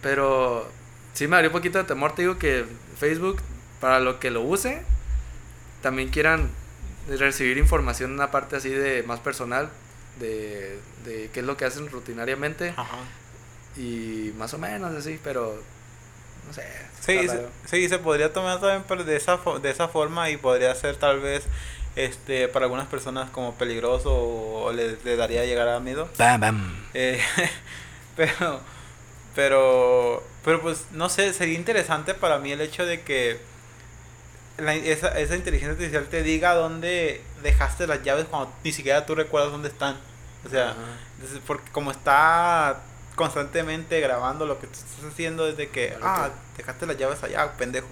[0.00, 0.66] pero
[1.12, 2.64] sí me daría un poquito de temor, te digo que
[2.98, 3.42] Facebook,
[3.78, 4.82] para lo que lo use,
[5.82, 6.48] también quieran
[7.18, 9.68] recibir información, una parte así de más personal,
[10.18, 12.98] de, de qué es lo que hacen rutinariamente, Ajá.
[13.76, 15.62] y más o menos así, pero
[16.46, 16.62] no sé.
[17.00, 20.74] Sí, se, sí, se podría tomar también por- de esa, de esa forma y podría
[20.74, 21.44] ser tal vez
[21.96, 26.08] este para algunas personas como peligroso o, o le, le daría llegar a miedo.
[26.18, 26.84] Bam, bam.
[26.94, 27.20] Eh,
[28.16, 28.60] pero,
[29.34, 33.38] pero, pero pues no sé, sería interesante para mí el hecho de que
[34.58, 39.14] la- esa, esa inteligencia artificial te diga dónde dejaste las llaves cuando ni siquiera tú
[39.14, 39.96] recuerdas dónde están.
[40.44, 40.74] O sea,
[41.46, 42.80] porque como está
[43.14, 47.52] constantemente grabando lo que tú estás haciendo desde que, Claro ah, dejaste las llaves allá,
[47.58, 47.88] pendejo.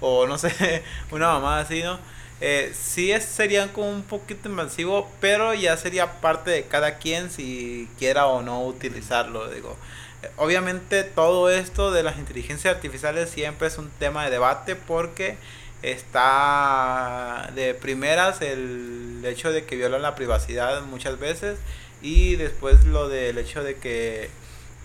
[0.00, 1.98] O no sé, una mamá así, ¿no?
[2.42, 7.30] Eh, sí es, serían como un poquito invasivo, pero ya sería parte de cada quien
[7.30, 9.74] si quiera o no utilizarlo, digo.
[10.22, 15.38] Eh, Obviamente todo esto de las inteligencias artificiales siempre es un tema de debate porque
[15.82, 21.58] está de primeras el hecho de que violan la privacidad muchas veces
[22.02, 24.30] y después lo del hecho de que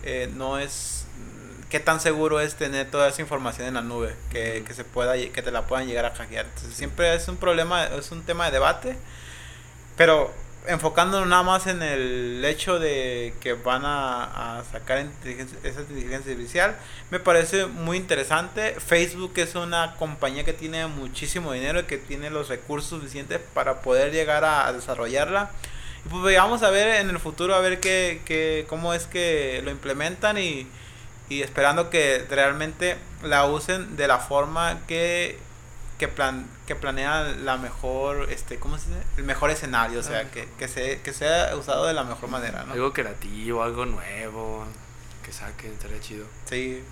[0.04, 1.06] eh, no es
[1.70, 5.14] qué tan seguro es tener toda esa información en la nube que, que se pueda
[5.16, 6.46] que te la puedan llegar a hackear.
[6.46, 8.96] Entonces siempre es un problema es un tema de debate
[9.96, 10.32] pero
[10.66, 16.76] enfocándonos nada más en el hecho de que van a, sacar esa inteligencia artificial,
[17.10, 18.76] me parece muy interesante.
[18.78, 23.82] Facebook es una compañía que tiene muchísimo dinero y que tiene los recursos suficientes para
[23.82, 25.50] poder llegar a, a desarrollarla.
[26.04, 29.60] Y pues vamos a ver en el futuro a ver qué, qué, cómo es que
[29.64, 30.66] lo implementan y,
[31.28, 35.38] y esperando que realmente la usen de la forma que
[36.02, 40.28] que plan que planean la mejor este cómo se dice el mejor escenario o sea
[40.32, 44.64] que, que se que sea usado de la mejor manera no Algo creativo, algo nuevo,
[45.24, 46.26] que saquen, estaría chido.
[46.46, 46.82] sí.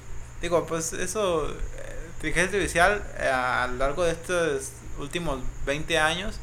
[0.40, 4.70] Digo pues eso eh, inteligencia artificial eh, a lo largo de estos
[5.01, 6.38] últimos 20 años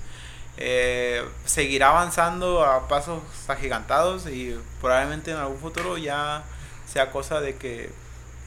[0.57, 6.43] eh, seguirá avanzando a pasos agigantados y probablemente en algún futuro ya
[6.85, 7.91] sea cosa de que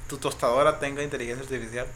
[0.09, 1.87] tu tostadora tenga inteligencia artificial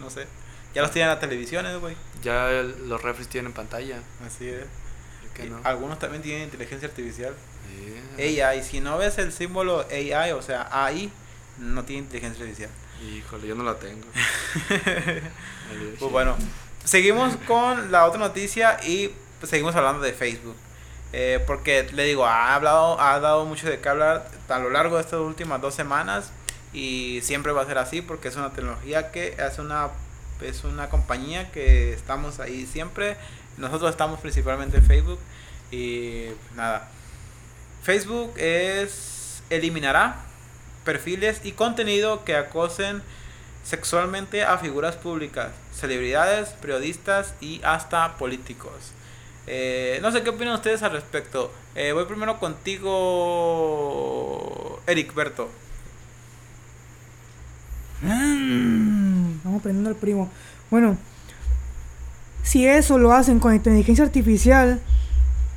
[0.00, 0.26] no sé
[0.74, 4.00] ya los tienen en las televisiones güey Ya el- los refres tienen pantalla.
[4.26, 4.64] así es.
[5.64, 7.32] Algunos también tienen inteligencia artificial.
[8.18, 11.10] AI, si no ves el símbolo AI, o sea, AI,
[11.58, 12.70] no tiene inteligencia artificial.
[13.08, 14.04] Híjole, yo no la tengo.
[15.98, 16.36] Pues bueno,
[16.84, 20.56] seguimos con la otra noticia y seguimos hablando de Facebook.
[21.12, 24.96] Eh, porque le digo, ha hablado, ha dado mucho de qué hablar a lo largo
[24.96, 26.30] de estas últimas dos semanas
[26.72, 29.88] y siempre va a ser así porque es una tecnología que es una
[30.40, 33.16] es una compañía que estamos ahí siempre.
[33.56, 35.18] Nosotros estamos principalmente en Facebook
[35.70, 36.88] y nada.
[37.82, 40.16] Facebook es eliminará
[40.84, 43.02] perfiles y contenido que acosen
[43.64, 48.92] sexualmente a figuras públicas, celebridades, periodistas y hasta políticos.
[49.46, 51.52] Eh, no sé qué opinan ustedes al respecto.
[51.74, 52.92] Eh, voy primero contigo,
[54.86, 55.50] Eric Berto.
[58.00, 58.87] Mm,
[59.58, 60.28] aprendiendo al primo.
[60.70, 60.96] Bueno,
[62.42, 64.80] si eso lo hacen con inteligencia artificial,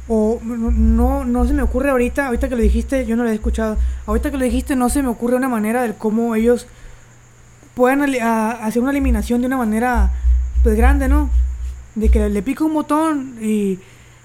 [0.08, 3.34] o no, no se me ocurre ahorita, ahorita que lo dijiste, yo no lo he
[3.34, 6.68] escuchado, ahorita que lo dijiste no se me ocurre una manera de cómo ellos
[7.76, 10.12] pueden hacer una eliminación de una manera
[10.64, 11.30] pues grande, ¿no?
[11.96, 13.80] De que le pica un botón y,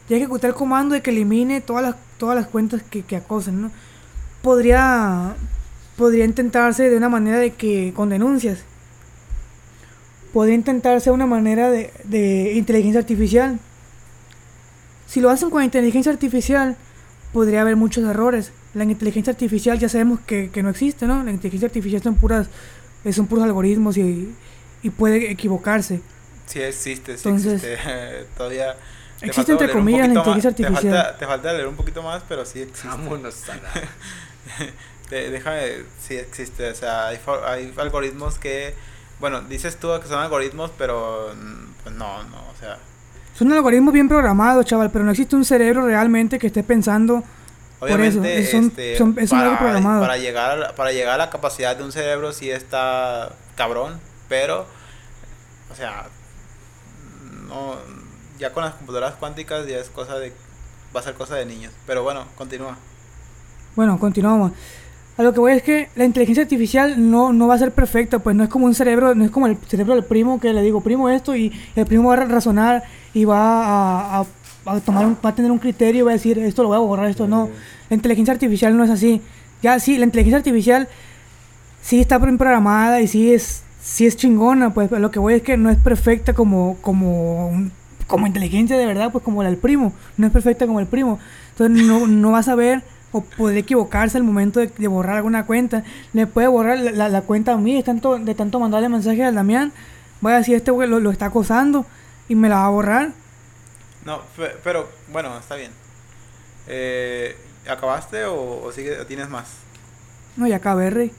[0.08, 3.62] y ejecutar el comando de que elimine todas las, todas las cuentas que, que acosen,
[3.62, 3.70] ¿no?
[4.42, 5.34] Podría,
[5.96, 8.64] podría intentarse de una manera de que con denuncias.
[10.37, 13.59] Podría intentarse una manera de, de inteligencia artificial.
[15.07, 16.77] Si lo hacen con inteligencia artificial,
[17.33, 18.53] podría haber muchos errores.
[18.75, 21.25] La inteligencia artificial ya sabemos que, que no existe, ¿no?
[21.25, 22.49] La inteligencia artificial son puras
[23.14, 24.35] son puros algoritmos y,
[24.83, 26.03] y puede equivocarse.
[26.44, 27.79] Sí existe, sí existe.
[28.37, 28.77] Todavía...
[29.22, 30.83] Existe entre comillas la inteligencia artificial.
[30.83, 32.88] Te falta, te falta, leer un poquito más, pero sí existe.
[32.88, 33.42] Vámonos
[35.11, 36.68] Déjame, sí existe.
[36.68, 38.75] O sea, hay, hay algoritmos que...
[39.20, 41.31] Bueno, dices tú que son algoritmos, pero
[41.83, 42.79] pues no, no, o sea...
[43.35, 47.22] Son algoritmos bien programados, chaval, pero no existe un cerebro realmente que esté pensando
[47.79, 48.96] Obviamente, este,
[49.29, 54.66] para, llegar, para llegar a la capacidad de un cerebro sí está cabrón, pero,
[55.70, 56.07] o sea,
[57.46, 57.76] no,
[58.38, 60.33] ya con las computadoras cuánticas ya es cosa de,
[60.94, 61.72] va a ser cosa de niños.
[61.87, 62.79] Pero bueno, continúa.
[63.74, 64.52] Bueno, continuamos.
[65.18, 68.18] A lo que voy es que la inteligencia artificial no, no va a ser perfecta,
[68.18, 70.62] pues no es como un cerebro, no es como el cerebro del primo que le
[70.62, 72.83] digo, primo esto, y el primo va a razonar
[73.14, 74.26] y va a
[74.66, 76.76] va a, tomar va a tener un criterio y va a decir esto lo voy
[76.76, 77.48] a borrar, esto no.
[77.88, 79.22] La inteligencia artificial no es así.
[79.62, 80.88] Ya sí, la inteligencia artificial
[81.81, 85.57] sí está programada y sí es, sí es chingona, pues lo que voy es que
[85.57, 87.70] no es perfecta como, como,
[88.07, 89.92] como inteligencia de verdad, pues como la del primo.
[90.16, 91.18] No es perfecta como el primo.
[91.52, 92.83] Entonces no, no vas a ver
[93.16, 95.85] o puede equivocarse al momento de, borrar alguna cuenta.
[96.12, 99.35] Le puede borrar la, la, cuenta a mí de tanto, de tanto mandarle mensajes al
[99.35, 99.72] Damián.
[100.20, 101.87] Voy a decir, este güey lo, lo está acosando
[102.29, 103.26] y me la va a borrar
[104.07, 104.22] no,
[104.62, 105.72] pero bueno, está bien.
[106.68, 107.37] Eh,
[107.68, 109.48] ¿Acabaste o, o, sigue, tienes más?
[110.37, 111.12] No, ya acabé, Rey.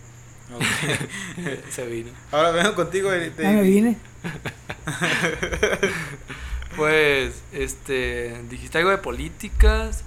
[1.69, 2.11] Se vino.
[2.31, 3.13] Ahora vengo contigo.
[3.13, 3.45] Y te...
[3.45, 3.97] me vine.
[6.77, 10.05] pues, este, dijiste algo de políticas.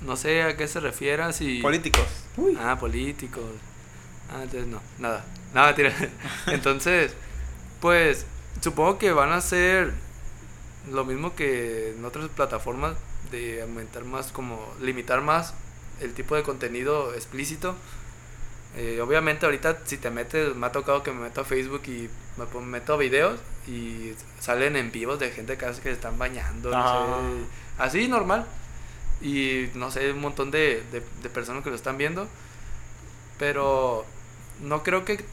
[0.00, 1.32] No sé a qué se refiera.
[1.32, 1.60] Si...
[1.60, 2.06] Políticos.
[2.58, 3.44] Ah, políticos.
[4.30, 5.24] Ah, entonces no, nada.
[5.54, 5.92] Nada, tira.
[6.46, 7.14] Entonces,
[7.80, 8.26] pues,
[8.60, 9.94] supongo que van a ser
[10.92, 12.96] lo mismo que en otras plataformas
[13.30, 15.54] de aumentar más, como limitar más
[16.00, 17.74] el tipo de contenido explícito.
[18.76, 22.10] Eh, obviamente ahorita si te metes, me ha tocado que me meto a Facebook y
[22.36, 26.70] me meto a videos y salen en vivos de gente que que se están bañando,
[26.70, 27.46] no sé,
[27.78, 28.46] así normal.
[29.20, 32.28] Y no sé, un montón de, de, de personas que lo están viendo.
[33.38, 34.04] Pero
[34.60, 35.24] no creo que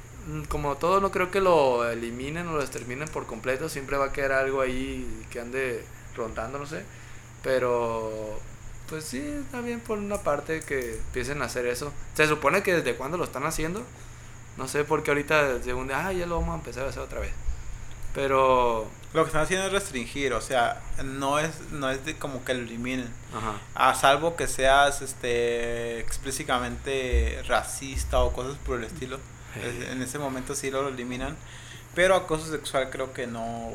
[0.49, 3.69] como todo, no creo que lo eliminen o lo exterminen por completo.
[3.69, 5.83] Siempre va a quedar algo ahí que ande
[6.15, 6.83] rondando, no sé.
[7.43, 8.39] Pero,
[8.89, 11.93] pues sí, está bien por una parte que empiecen a hacer eso.
[12.15, 13.83] Se supone que desde cuándo lo están haciendo.
[14.57, 17.19] No sé por qué ahorita, según, ah, ya lo vamos a empezar a hacer otra
[17.19, 17.31] vez.
[18.15, 18.89] Pero...
[19.13, 22.53] Lo que están haciendo es restringir, o sea, no es, no es de como que
[22.53, 23.09] lo eliminen.
[23.73, 29.19] A salvo que seas este explícitamente racista o cosas por el estilo.
[29.89, 31.37] En ese momento sí lo eliminan.
[31.93, 33.69] Pero acoso sexual creo que no,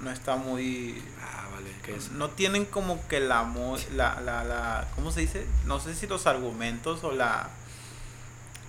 [0.00, 1.02] no está muy...
[1.20, 2.12] Ah, vale, ¿qué es?
[2.12, 3.52] No tienen como que la,
[3.96, 4.86] la, la, la...
[4.94, 5.44] ¿Cómo se dice?
[5.64, 7.50] No sé si los argumentos o la...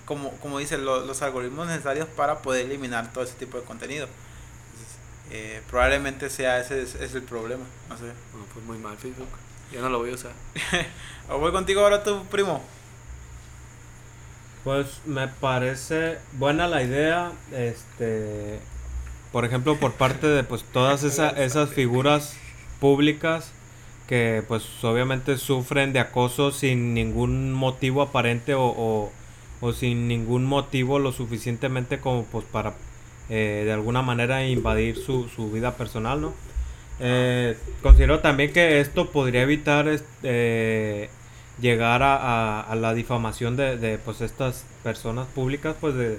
[0.06, 4.08] Como, como dicen, los algoritmos necesarios para poder eliminar todo ese tipo de contenido.
[5.30, 7.64] Eh, probablemente sea ese es, el problema.
[7.88, 8.12] No sé.
[8.52, 9.28] pues muy mal Facebook.
[9.72, 10.32] Ya no lo voy a usar.
[11.28, 12.62] o voy contigo ahora tu primo.
[14.64, 18.58] Pues me parece buena la idea, este,
[19.30, 22.34] por ejemplo, por parte de pues todas esas figuras
[22.80, 23.52] públicas
[24.08, 29.12] que pues obviamente sufren de acoso sin ningún motivo aparente o,
[29.60, 32.74] o sin ningún motivo lo suficientemente como pues para
[33.28, 36.32] eh, de alguna manera invadir su, su vida personal, ¿no?
[37.00, 41.10] Eh, considero también que esto podría evitar este,
[41.60, 46.18] llegar a, la difamación de, de, pues estas personas públicas, pues de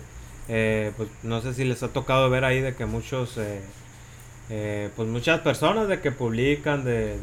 [0.49, 3.39] eh, pues no sé si les ha tocado ver ahí de que muchos
[4.47, 7.19] pues muchas personas de que publican de,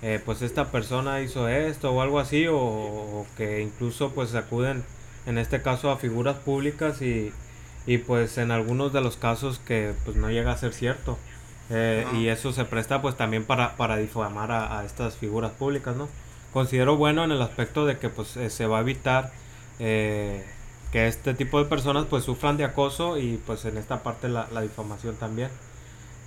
[0.00, 4.84] de pues esta persona hizo esto o algo así o, o que incluso pues acuden
[5.26, 7.32] en este caso a figuras públicas y
[7.86, 11.18] y pues en algunos de los casos que pues no llega a ser cierto.
[11.70, 16.08] Eh, y eso se presta pues también para, para difamar a, estas figuras públicas, ¿no?
[16.52, 19.32] Considero bueno en el aspecto de que pues eh, se va a evitar
[19.78, 20.44] eh,
[20.92, 24.48] que este tipo de personas pues sufran de acoso y pues en esta parte la,
[24.52, 25.50] la difamación también.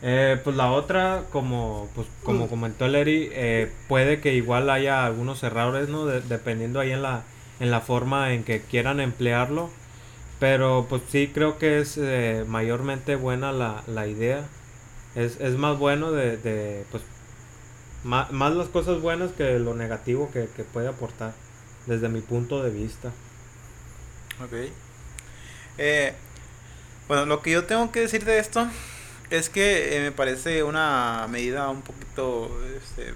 [0.01, 2.49] pues la otra, como, pues, como mm.
[2.49, 3.31] comentó Leri,
[3.87, 6.05] puede que igual haya algunos errores, ¿no?
[6.05, 7.23] dependiendo ahí en la,
[7.59, 9.69] en la forma en que quieran emplearlo.
[10.39, 14.47] Pero pues sí creo que es eh, mayormente buena la, la idea.
[15.15, 17.03] Es, es, más bueno de, de pues,
[18.03, 21.33] más, más, las cosas buenas que lo negativo que, que, puede aportar,
[21.87, 23.09] desde mi punto de vista.
[24.41, 24.71] Ok.
[25.77, 26.13] Eh,
[27.07, 28.67] bueno, lo que yo tengo que decir de esto
[29.29, 33.13] es que eh, me parece una medida un poquito, este,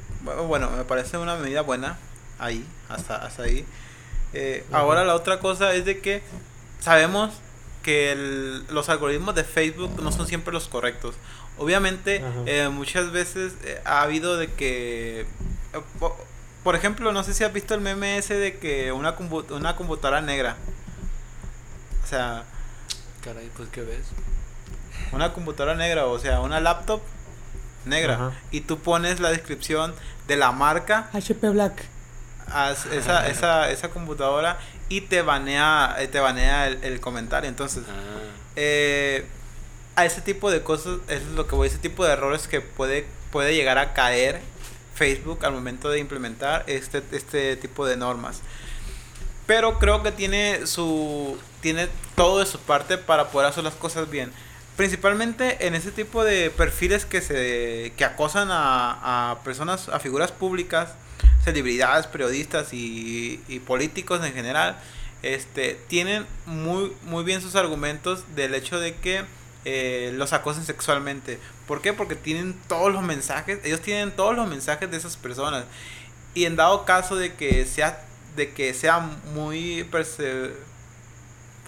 [0.47, 1.97] bueno, me parece una medida buena
[2.39, 3.65] ahí, hasta, hasta ahí.
[4.33, 6.21] Eh, ahora la otra cosa es de que
[6.83, 7.31] sabemos
[7.81, 11.15] que los algoritmos de Facebook no son siempre los correctos.
[11.57, 15.81] Obviamente, eh, muchas veces eh, ha habido de que, eh,
[16.63, 19.15] por ejemplo, no sé si has visto el meme ese de que una,
[19.51, 20.57] una computadora negra.
[22.03, 22.43] O sea...
[23.23, 24.07] Caray, pues ¿qué ves?
[25.13, 27.01] Una computadora negra, o sea, una laptop
[27.85, 28.31] negra.
[28.51, 29.93] Y tú pones la descripción
[30.27, 31.09] de la marca.
[31.13, 31.85] HP Black.
[32.91, 34.59] Esa, esa, esa computadora
[34.89, 37.49] y te banea, eh, te banea el, comentario.
[37.49, 37.93] Entonces, ah.
[38.55, 39.25] eh,
[39.95, 43.05] a ese tipo de cosas, es lo que voy, ese tipo de errores que puede,
[43.31, 44.41] puede llegar a caer
[44.95, 48.41] Facebook al momento de implementar este, este tipo de normas.
[49.45, 54.09] Pero creo que tiene su tiene todo de su parte para poder hacer las cosas
[54.09, 54.31] bien.
[54.77, 60.31] Principalmente en ese tipo de perfiles que se que acosan a, a personas, a figuras
[60.31, 60.93] públicas
[61.43, 64.77] celebridades, periodistas y, políticos en general,
[65.21, 69.23] este, tienen muy, muy bien sus argumentos del hecho de que
[69.65, 71.39] eh, los acosen sexualmente.
[71.67, 71.93] ¿Por qué?
[71.93, 75.65] Porque tienen todos los mensajes, ellos tienen todos los mensajes de esas personas.
[76.33, 78.03] Y en dado caso de que sea,
[78.35, 78.99] de que sea
[79.33, 79.87] muy,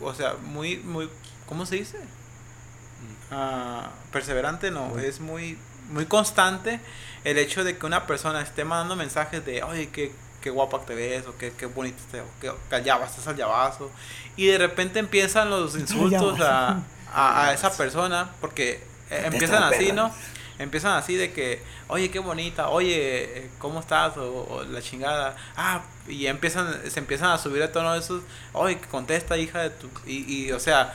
[0.01, 1.09] o sea, muy, muy,
[1.45, 1.97] ¿cómo se dice?
[1.97, 3.15] Mm.
[3.31, 5.57] Ah, perseverante, no, es muy,
[5.89, 6.79] muy constante
[7.25, 10.93] el hecho de que una persona esté mandando mensajes de, oye, qué, qué guapa te
[10.93, 13.91] ves, o qué, qué bonito te o qué estás al llavazo,
[14.37, 20.13] y de repente empiezan los insultos a, a, esa persona, porque eh, empiezan así, ¿no?
[20.59, 24.15] Empiezan así de que, oye, qué bonita, oye, ¿cómo estás?
[24.15, 25.35] O, la chingada.
[25.57, 28.21] Ah, y empiezan, se empiezan a subir a tono de esos,
[28.53, 29.89] oye, contesta, hija de tu...
[30.05, 30.93] Y, y, o sea,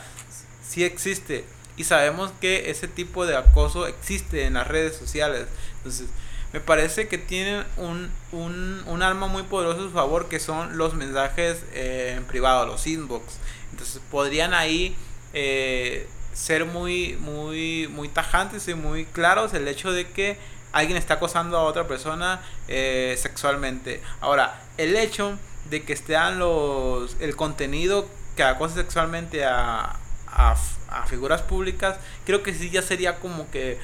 [0.66, 1.44] sí existe.
[1.76, 5.46] Y sabemos que ese tipo de acoso existe en las redes sociales.
[5.80, 6.08] Entonces,
[6.52, 10.76] me parece que tienen un, un, un arma muy poderoso a su favor que son
[10.76, 13.38] los mensajes eh, en privado, los inbox.
[13.70, 14.96] Entonces, podrían ahí
[15.32, 20.38] eh, ser muy, muy, muy tajantes y muy claros el hecho de que
[20.72, 24.00] alguien está acosando a otra persona eh, sexualmente.
[24.20, 30.56] Ahora, el hecho de que estén los el contenido que acosa sexualmente a, a,
[30.88, 33.78] a figuras públicas, creo que sí ya sería como que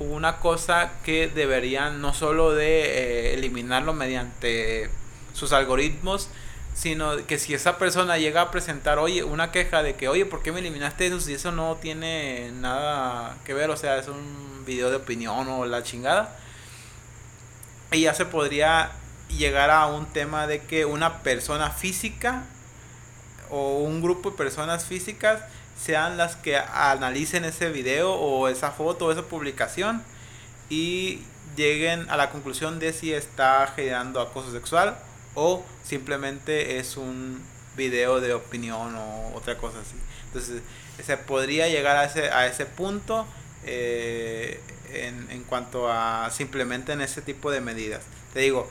[0.00, 4.90] una cosa que deberían no solo de eh, eliminarlo mediante
[5.34, 6.28] sus algoritmos,
[6.74, 10.42] sino que si esa persona llega a presentar, oye, una queja de que, oye, ¿por
[10.42, 13.68] qué me eliminaste eso si eso no tiene nada que ver?
[13.70, 16.34] O sea, es un video de opinión o la chingada.
[17.92, 18.92] Y ya se podría
[19.28, 22.44] llegar a un tema de que una persona física
[23.50, 25.42] o un grupo de personas físicas
[25.82, 30.02] sean las que analicen ese video o esa foto o esa publicación
[30.68, 31.22] y
[31.56, 34.98] lleguen a la conclusión de si está generando acoso sexual
[35.34, 37.42] o simplemente es un
[37.76, 39.96] video de opinión o otra cosa así.
[40.26, 40.62] Entonces
[41.04, 43.26] se podría llegar a ese, a ese punto
[43.64, 44.60] eh,
[44.92, 48.02] en, en cuanto a simplemente en ese tipo de medidas.
[48.34, 48.68] Te digo,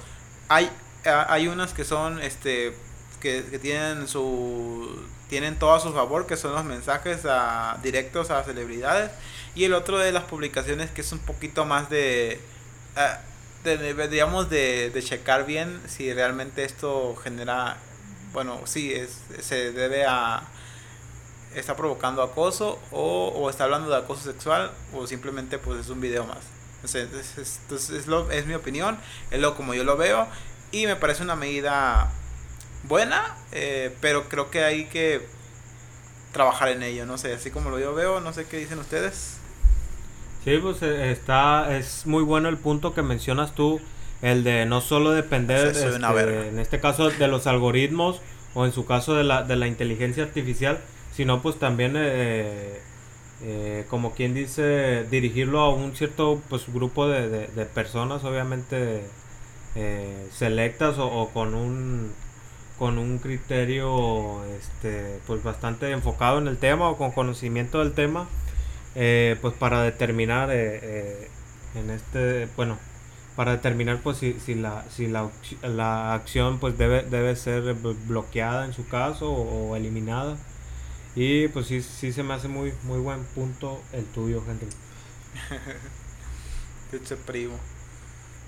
[0.48, 0.70] hay,
[1.06, 2.76] hay unas que son este
[3.20, 8.32] que, que tienen su tienen todo a su favor, que son los mensajes a, directos
[8.32, 9.12] a celebridades.
[9.56, 12.42] Y el otro de las publicaciones que es un poquito más de,
[13.64, 17.78] de digamos, de, de, checar bien si realmente esto genera
[18.34, 20.44] bueno, sí, es, se debe a
[21.56, 26.00] está provocando acoso o, o está hablando de acoso sexual o simplemente pues es un
[26.02, 26.40] video más.
[26.76, 28.98] Entonces, es, entonces es, lo, es mi opinión,
[29.32, 30.28] es lo como yo lo veo
[30.72, 32.12] y me parece una medida
[32.88, 35.26] buena, eh, pero creo que hay que
[36.32, 39.38] trabajar en ello, no sé, así como lo yo veo, no sé qué dicen ustedes.
[40.44, 43.82] Sí, pues eh, está, es muy bueno el punto que mencionas tú,
[44.22, 48.22] el de no solo depender, este, en este caso, de los algoritmos
[48.54, 50.80] o en su caso de la, de la inteligencia artificial,
[51.16, 52.80] sino pues también, eh,
[53.42, 59.04] eh, como quien dice, dirigirlo a un cierto pues grupo de, de- de personas, obviamente
[59.76, 62.14] eh, selectas o, o con un
[62.80, 68.28] con un criterio este pues bastante enfocado en el tema o con conocimiento del tema
[68.96, 71.30] eh, pues para determinar eh, eh,
[71.76, 72.80] en este bueno
[73.36, 75.30] para determinar pues si, si la si la,
[75.64, 80.38] la acción pues debe debe ser blo- bloqueada en su caso o, o eliminada
[81.16, 84.68] y pues sí sí se me hace muy muy buen punto el tuyo Henry
[86.92, 87.54] Ese primo.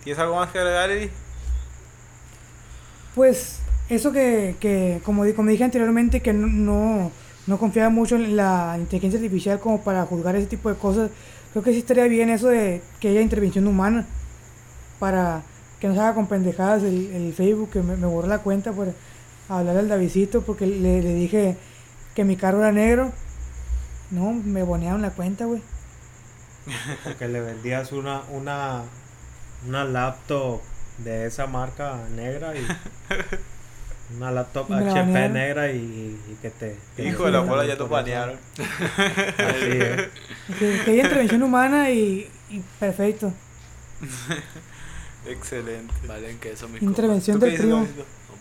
[0.04, 1.12] ¿Tienes algo más que agregar, Eri?
[3.14, 3.60] Pues
[3.92, 7.12] eso que, que como, di- como dije anteriormente, que no, no,
[7.48, 11.12] no confiaba mucho en la inteligencia artificial como para juzgar ese tipo de cosas,
[11.52, 14.06] creo que sí estaría bien eso de que haya intervención humana
[15.00, 15.42] para
[15.80, 18.72] que no se haga con pendejadas el, el Facebook, que me, me borró la cuenta
[18.72, 18.94] por
[19.50, 21.58] hablar al Davidito porque le, le dije
[22.16, 23.12] que mi carro era negro.
[24.12, 25.62] No, me bonearon la cuenta, güey.
[27.04, 28.84] porque le vendías una una
[29.68, 30.62] una laptop
[31.04, 32.66] de esa marca negra y
[34.18, 35.34] una laptop me la HP banearon.
[35.34, 38.38] negra y, y que te que Hijo de la bola, ya te banearon.
[38.58, 40.10] Así es.
[40.60, 43.32] Que, que haya intervención humana y, y perfecto.
[45.26, 45.94] Excelente.
[46.08, 47.80] Valen que eso, mi Intervención ¿Tú qué del primo.
[47.82, 47.88] No,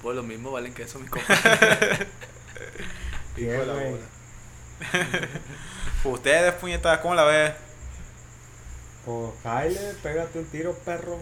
[0.02, 1.34] pues lo mismo valen que eso, mi compa.
[3.36, 3.98] Hijo de la bola.
[6.04, 7.52] Ustedes, puñetadas, ¿cómo la ves?
[9.04, 11.18] Pues, Kyle, pégate un tiro, perro.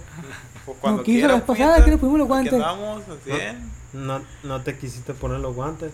[0.64, 2.52] Pues cuando No quiso quieras, la vez pasada, puñetas, que nos pusimos los aquí guantes.
[2.54, 3.54] andamos, así es.
[3.92, 5.92] No, no te quisiste poner los guantes.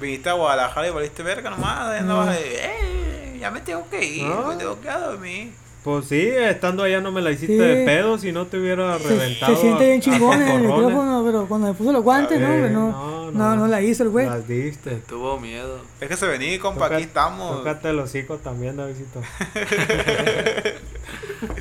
[0.00, 2.02] Viniste a Guadalajara y valiste verga nomás.
[2.02, 2.26] No.
[2.26, 4.46] de, "Eh, ya me tengo que ir, No.
[4.48, 5.52] me tengo que ir a dormir.
[5.84, 7.58] Pues sí, estando allá no me la hiciste Sí.
[7.58, 9.56] de pedo si no te hubiera Se, reventado.
[9.56, 12.52] se siente a- bien chingón en el micrófono, pero cuando me puso los guantes, no,
[12.52, 13.56] Eh, no, no, no, no.
[13.56, 14.26] no, la hizo el güey.
[14.26, 14.92] Las diste.
[15.08, 15.80] Tuvo miedo.
[15.98, 17.56] Déjese venir, compa, Toca- aquí estamos.
[17.58, 19.20] Tócate el hocico también, Davidito.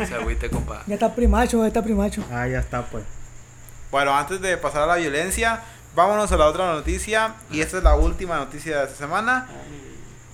[0.08, 0.84] Se agüite, compa.
[0.86, 2.24] Ya está primacho, ya está primacho.
[2.32, 3.04] Ah, ya está, pues.
[3.92, 5.62] Bueno, antes de pasar a la violencia,
[5.96, 7.36] vámonos a la otra noticia.
[7.52, 9.48] Y esta es la última noticia de esta semana.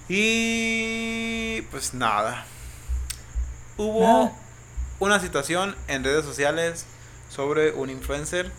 [0.08, 2.46] Y pues nada.
[3.78, 4.36] Hubo
[5.00, 6.86] una situación en redes sociales
[7.30, 8.52] sobre un influencer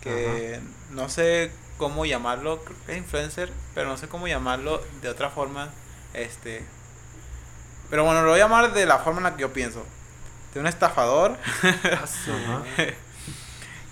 [0.00, 0.60] que
[0.90, 5.30] no sé cómo llamarlo, creo que es influencer, pero no sé cómo llamarlo de otra
[5.30, 5.70] forma.
[6.14, 6.64] Este.
[7.90, 9.84] Pero bueno, lo voy a llamar de la forma en la que yo pienso.
[10.54, 11.36] De un estafador.
[11.62, 12.62] Ajá.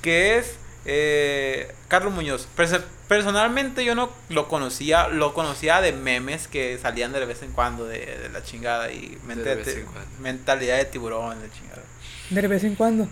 [0.02, 0.54] que es
[0.86, 2.48] eh, Carlos Muñoz.
[2.56, 7.52] Perso- personalmente yo no lo conocía, lo conocía de memes que salían de vez en
[7.52, 10.10] cuando de, de la chingada y mente De de vez ti- en cuando.
[10.20, 11.82] mentalidad de tiburón, de chingada.
[12.30, 13.08] De vez en cuando.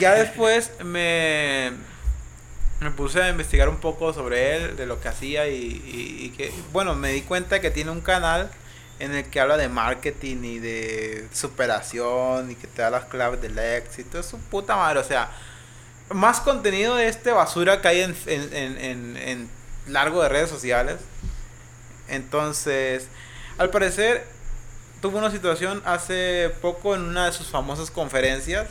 [0.00, 1.72] Ya después me,
[2.80, 6.30] me puse a investigar un poco sobre él, de lo que hacía y, y- y
[6.30, 8.50] que, bueno, me di cuenta que tiene un canal
[8.98, 13.40] en el que habla de marketing y de superación y que te da las claves
[13.42, 14.18] del éxito.
[14.18, 15.30] Es su puta madre, o sea,
[16.10, 19.50] más contenido de este basura que hay en, en, en, en-
[19.88, 20.96] largo de redes sociales.
[22.08, 23.08] Entonces,
[23.58, 24.26] al parecer,
[25.00, 28.66] tuvo una situación hace poco en una de sus famosas conferencias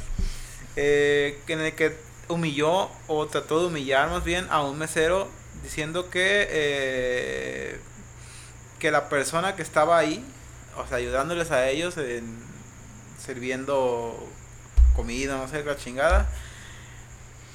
[0.75, 5.29] eh, en el que humilló o trató de humillar más bien a un mesero
[5.63, 7.79] diciendo que eh,
[8.79, 10.23] que la persona que estaba ahí,
[10.75, 12.43] o sea, ayudándoles a ellos en
[13.23, 14.17] sirviendo
[14.95, 16.27] comida, no sé, la chingada,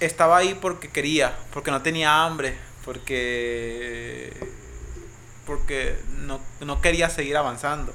[0.01, 4.33] estaba ahí porque quería, porque no tenía hambre, porque
[5.47, 7.93] porque no, no quería seguir avanzando.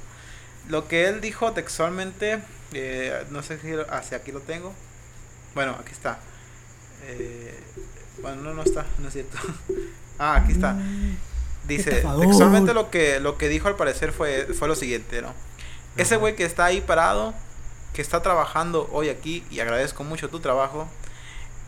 [0.68, 2.42] Lo que él dijo textualmente,
[2.72, 4.74] eh, no sé si hacia aquí lo tengo.
[5.54, 6.18] Bueno, aquí está.
[7.04, 7.58] Eh,
[8.20, 9.38] bueno, no, no está, no es cierto.
[10.18, 10.74] ah, aquí está.
[10.74, 11.16] Mm,
[11.66, 15.34] Dice, textualmente lo que, lo que dijo al parecer fue, fue lo siguiente, ¿no?
[15.96, 17.34] Ese güey que está ahí parado,
[17.92, 20.86] que está trabajando hoy aquí, y agradezco mucho tu trabajo,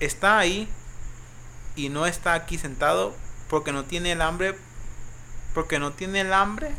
[0.01, 0.69] está ahí
[1.77, 3.15] y no está aquí sentado
[3.49, 4.57] porque no tiene el hambre,
[5.55, 6.71] porque no tiene el hambre,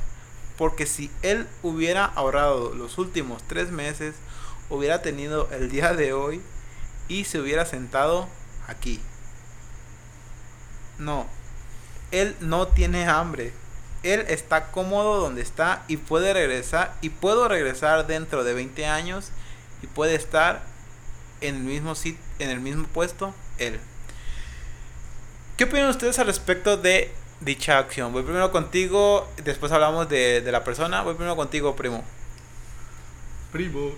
[0.58, 4.16] porque si él hubiera ahorrado los últimos tres meses,
[4.70, 6.42] hubiera tenido el día de hoy
[7.08, 8.28] y se hubiera sentado
[8.68, 9.02] aquí.
[10.98, 11.28] No.
[12.12, 13.54] él no tiene hambre.
[14.04, 19.32] Él está cómodo donde está y puede regresar y puedo regresar dentro de 20 años
[19.82, 20.64] y puede estar
[21.42, 23.80] en el mismo sit- en el mismo puesto él.
[25.58, 27.12] ¿Qué opinan ustedes al respecto de
[27.42, 28.14] dicha acción?
[28.14, 31.02] Voy primero contigo, después hablamos de, de la persona.
[31.02, 32.04] Voy primero contigo, primo.
[33.52, 33.92] Primo.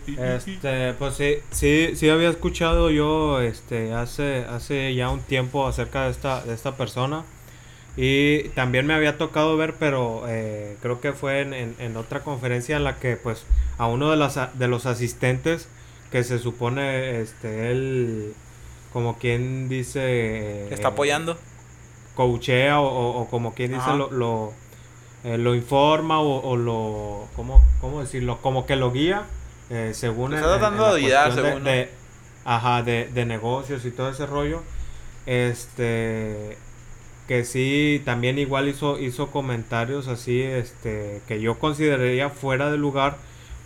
[0.62, 6.06] Este, pues sí, sí, sí había escuchado yo este hace hace ya un tiempo acerca
[6.06, 7.24] de esta de esta persona
[7.98, 12.22] y también me había tocado ver, pero eh, creo que fue en, en- en otra
[12.22, 13.44] conferencia en la que pues
[13.78, 15.68] a uno de los a- de los asistentes
[16.12, 18.34] que se supone este él
[18.94, 21.38] como quien dice ¿Está apoyando?
[22.16, 24.54] coachea o, o- o como quien dice lo, lo,
[25.24, 29.24] eh, lo informa o, o lo ¿cómo, cómo decirlo como que lo guía
[29.70, 31.68] eh, según está tratando de guiar, cuestión según,
[32.44, 34.64] ajá de, de negocios y todo ese rollo.
[35.26, 36.58] Este
[37.28, 43.16] que sí también igual hizo hizo comentarios así este que yo consideraría fuera de lugar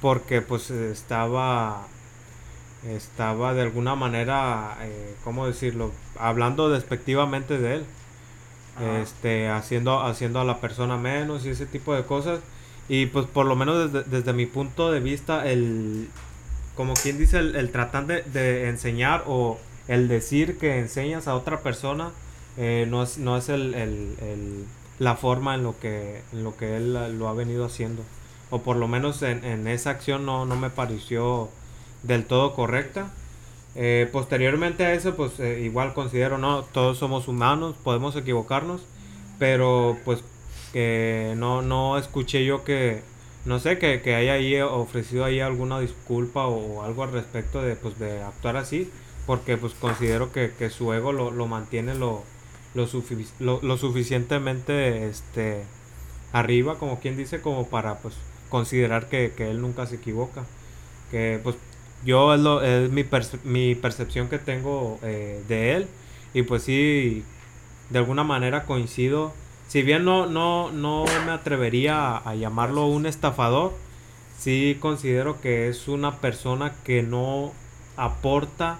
[0.01, 1.87] porque pues estaba
[2.87, 7.85] estaba de alguna manera eh, cómo decirlo hablando despectivamente de él.
[8.77, 8.99] Ajá.
[9.01, 12.39] este haciendo haciendo a la persona menos y ese tipo de cosas.
[12.89, 16.09] Y pues por lo menos desde, desde mi punto de vista el
[16.75, 19.57] como quien dice el, el tratar de, de enseñar o
[19.87, 22.11] el decir que enseñas a otra persona
[22.57, 24.65] eh, no es no es el, el- el-
[24.99, 28.03] la forma en lo que en lo que él lo ha venido haciendo.
[28.49, 31.49] O por lo menos en, en esa acción no, no me pareció
[32.03, 33.11] del todo correcta
[33.75, 38.81] eh, posteriormente a eso, pues eh, igual considero, no, todos somos humanos, podemos equivocarnos,
[39.37, 40.23] pero pues
[40.71, 43.01] que no, no escuché yo que,
[43.43, 47.75] no sé, que, que haya ahí ofrecido ahí alguna disculpa o, algo al respecto de,
[47.75, 48.89] pues, de actuar así,
[49.25, 52.23] porque pues considero que, que su ego lo, lo mantiene lo,
[52.75, 52.87] lo,
[53.39, 55.63] lo, lo suficientemente este,
[56.31, 58.15] arriba, como quien dice, como para pues
[58.49, 60.45] considerar que, que él nunca se equivoca.
[61.11, 61.55] Que pues
[62.05, 65.87] yo es, lo, es mi, perce- mi percepción que tengo eh, de él
[66.33, 67.23] y pues sí,
[67.89, 69.33] de alguna manera coincido.
[69.67, 73.73] Si bien no, no, no me atrevería a, a llamarlo un estafador,
[74.37, 77.53] sí considero que es una persona que no
[77.97, 78.79] aporta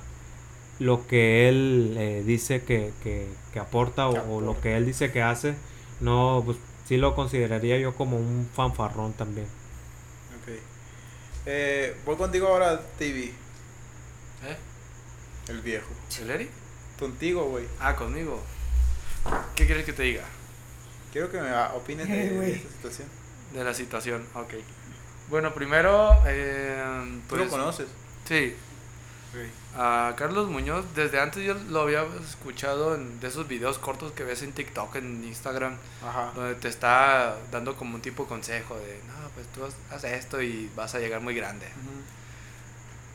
[0.80, 5.12] lo que él eh, dice que, que- que aporta o, o lo que él dice
[5.12, 5.56] que hace.
[6.02, 9.48] No, pues sí lo consideraría yo como un fanfarrón también.
[11.46, 13.26] Eh, voy contigo ahora, TV.
[13.26, 14.58] ¿Eh?
[15.48, 15.88] El viejo.
[16.20, 16.50] ¿El Eri?
[17.00, 17.66] Contigo, güey.
[17.80, 18.42] Ah, conmigo.
[19.56, 20.24] ¿Qué quieres que te diga?
[21.12, 23.08] Quiero que me opines de, de esta situación.
[23.54, 24.54] De la situación, ok.
[25.30, 26.84] Bueno, primero, eh,
[27.28, 27.88] ¿Tú pues, lo conoces?
[28.28, 28.56] Sí,
[29.76, 34.24] a Carlos Muñoz, desde antes yo lo había escuchado en de esos videos cortos que
[34.24, 35.78] ves en TikTok, en Instagram,
[36.08, 36.32] Ajá.
[36.36, 40.72] donde te está dando como un tipo consejo de, no, pues tú haz- esto y
[40.76, 41.68] vas a llegar muy grande.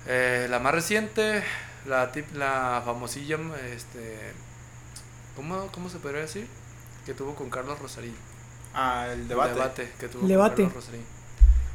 [0.07, 1.43] Eh, la más reciente,
[1.87, 3.39] la, tip- la famosilla,
[3.73, 4.33] este,
[5.37, 6.47] ¿cómo, ¿cómo se podría decir?
[7.07, 8.17] Que tuvo con Carlos Rosarín.
[8.75, 9.51] Ah, el debate.
[9.51, 10.63] El debate que tuvo Debate.
[10.63, 11.05] con Carlos Rosarín.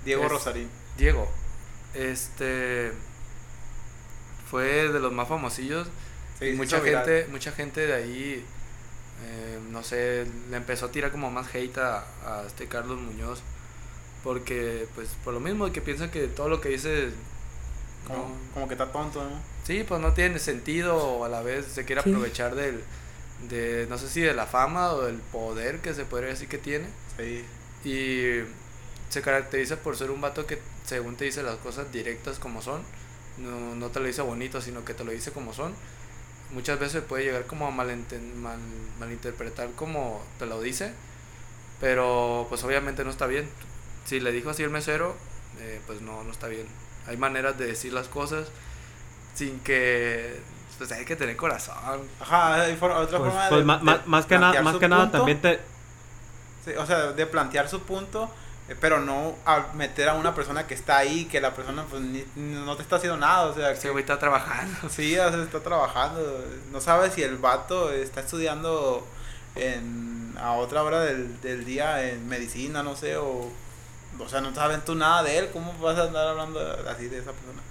[0.05, 0.69] Diego Es- Rosarín.
[0.97, 1.29] Diego,
[1.93, 2.91] este
[4.49, 5.87] fue de los más famosillos
[6.39, 7.05] Sí, y mucha viral.
[7.05, 8.45] gente, mucha gente de ahí,
[9.25, 13.41] eh, no sé, le empezó a tirar como más hate a, a este Carlos Muñoz,
[14.23, 17.09] porque pues por lo mismo que piensan que todo lo que dice,
[18.07, 19.39] Como, no- como que está tonto, ¿no?
[19.65, 22.09] sí, pues no tiene sentido o a la vez se quiere Sí.
[22.09, 22.83] aprovechar del,
[23.49, 26.57] de, no sé si de la fama o del poder que se podría decir que
[26.57, 26.87] tiene.
[27.17, 27.45] Sí.
[27.89, 28.43] Y
[29.09, 32.81] se caracteriza por ser un vato que según te dice las cosas directas como son.
[33.37, 35.73] No, no te lo dice bonito, sino que te lo dice como son.
[36.51, 38.59] Muchas veces puede llegar como a malenten- mal,
[38.99, 40.93] malinterpretar como te lo dice.
[41.81, 43.49] Pero pues obviamente no está bien.
[44.05, 45.15] Si le dijo así el mesero,
[45.59, 46.67] eh, pues no, no está bien.
[47.07, 48.47] Hay maneras de decir las cosas
[49.33, 50.39] sin que...
[50.77, 51.75] Pues hay que tener corazón.
[52.19, 54.79] Ajá, hay for- otra Pues, forma pues, de, de más que nada, plantear más su
[54.79, 55.17] que nada punto.
[55.17, 55.59] también te,
[56.65, 58.29] Sí, o sea, de plantear su punto,
[58.79, 62.25] pero no a meter a una persona que está ahí, que la persona pues ni-
[62.35, 64.89] no te está haciendo nada, o sea, que güey está trabajando.
[64.89, 69.05] sí, o sea, está trabajando, no sabe si el vato está estudiando
[69.55, 73.51] en, a otra hora del, del día en medicina, no sé, o,
[74.19, 76.59] o sea, no sabes tú nada de él, ¿cómo vas a andar hablando
[76.89, 77.61] así de esa persona?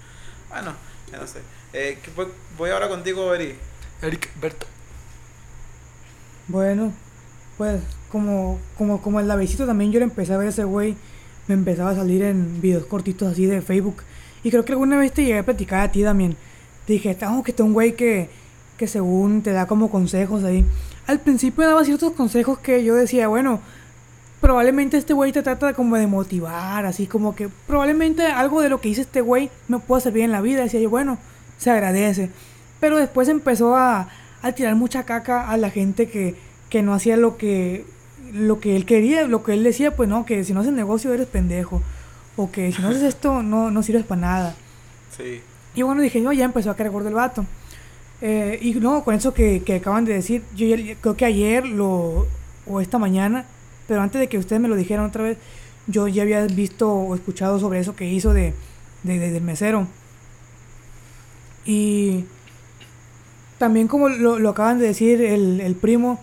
[0.49, 0.73] Bueno,
[1.11, 1.41] ya no sé.
[1.73, 2.27] Eh, ¿qué voy,
[2.57, 3.57] voy ahora contigo, Eri.
[4.01, 4.65] Eric Berto.
[6.47, 6.93] Bueno,
[7.57, 7.81] pues
[8.11, 10.95] como, como, como el lavecito también yo le empecé a ver a ese güey,
[11.47, 14.03] me empezaba a salir en videos cortitos así de Facebook.
[14.43, 16.35] Y creo que alguna vez te llegué a platicar a ti también.
[16.85, 18.29] Te dije, estamos que está un güey que,
[18.77, 20.65] que según te da como consejos ahí.
[21.07, 23.59] al principio daba ciertos consejos que yo decía, bueno,
[24.41, 28.81] probablemente este güey te trata como de motivar, así como que probablemente algo de lo
[28.81, 30.61] que hice este güey me pueda servir en la vida.
[30.61, 31.17] Decía yo, bueno,
[31.57, 32.29] se agradece.
[32.79, 34.09] Pero después empezó a,
[34.41, 36.35] a tirar mucha caca a la gente que,
[36.69, 37.85] que no hacía lo que,
[38.33, 41.13] lo que él quería, lo que él decía, pues no, que si no haces negocio
[41.13, 41.81] eres pendejo.
[42.37, 44.55] O que si no haces esto no, no sirves para nada.
[45.15, 45.41] Sí.
[45.75, 47.45] Y bueno, dije, no, ya empezó a caer gordo el vato.
[48.21, 51.65] Eh, y no, con eso que, que acaban de decir, yo ya- creo que ayer
[51.65, 52.27] lo,
[52.65, 53.45] o esta mañana,
[53.87, 55.37] pero antes de que ustedes me lo dijeran otra vez,
[55.87, 58.53] yo ya había visto o escuchado sobre eso que hizo de,
[59.03, 59.87] de- de- del mesero.
[61.65, 62.25] Y
[63.57, 66.19] también como lo, lo acaban de decir el, el primo,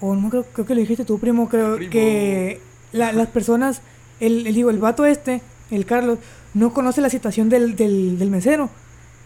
[0.00, 1.90] o no creo, creo que lo dijiste tú, primo, creo Primo.
[1.90, 2.60] que
[2.92, 3.80] la- las personas,
[4.20, 5.40] el, el, digo, el vato este,
[5.70, 6.18] el Carlos,
[6.54, 8.70] no conoce la situación del, del, del mesero.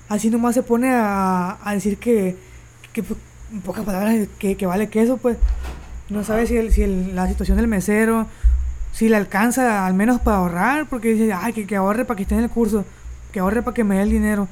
[0.09, 2.37] Así nomás se pone a, a decir que,
[2.93, 3.18] que, pues,
[3.53, 5.37] en pocas palabras, que, que vale queso, pues.
[6.09, 8.27] No sabe si, el, si el- la situación del mesero,
[8.93, 12.23] si le alcanza al menos para ahorrar, porque dice, ay, que, que ahorre para que
[12.25, 12.85] esté en el curso,
[13.33, 14.49] que ahorre para que me dé el dinero.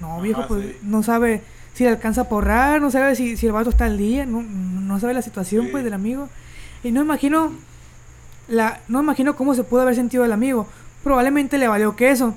[0.00, 0.76] No, viejo, Ajá, pues sí.
[0.82, 1.42] no sabe
[1.78, 4.42] si le alcanza para ahorrar, no sabe si, si el vato está al día, no,
[4.42, 5.70] no sabe la situación, Sí.
[5.70, 6.28] pues, del amigo.
[6.82, 7.52] Y no imagino,
[8.48, 10.66] la, no imagino cómo se pudo haber sentido el amigo.
[11.04, 12.34] Probablemente le valió queso.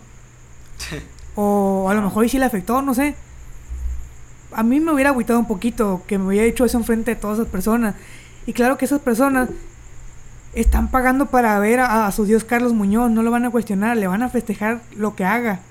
[1.36, 3.16] O a lo mejor y sí le afectó, no sé.
[4.54, 7.40] A mí me hubiera agüitado un poquito que me hubiera dicho eso enfrente de todas
[7.40, 7.96] esas personas.
[8.46, 9.50] Y claro que esas personas
[10.54, 13.98] están pagando para ver a, a su Dios Carlos Muñoz, no lo van a cuestionar,
[13.98, 15.62] le van a festejar lo que haga.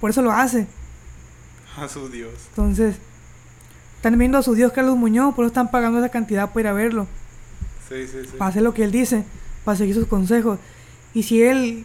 [0.00, 0.66] Por eso lo hace.
[1.76, 2.32] A su Dios.
[2.50, 2.96] Entonces,
[3.96, 6.66] están viendo a su Dios Carlos Muñoz, por eso están pagando esa cantidad para ir
[6.68, 7.06] a verlo.
[7.88, 8.36] Sí, sí, sí.
[8.38, 9.24] para hacer lo que él dice,
[9.64, 10.58] para seguir sus consejos.
[11.14, 11.84] Y si él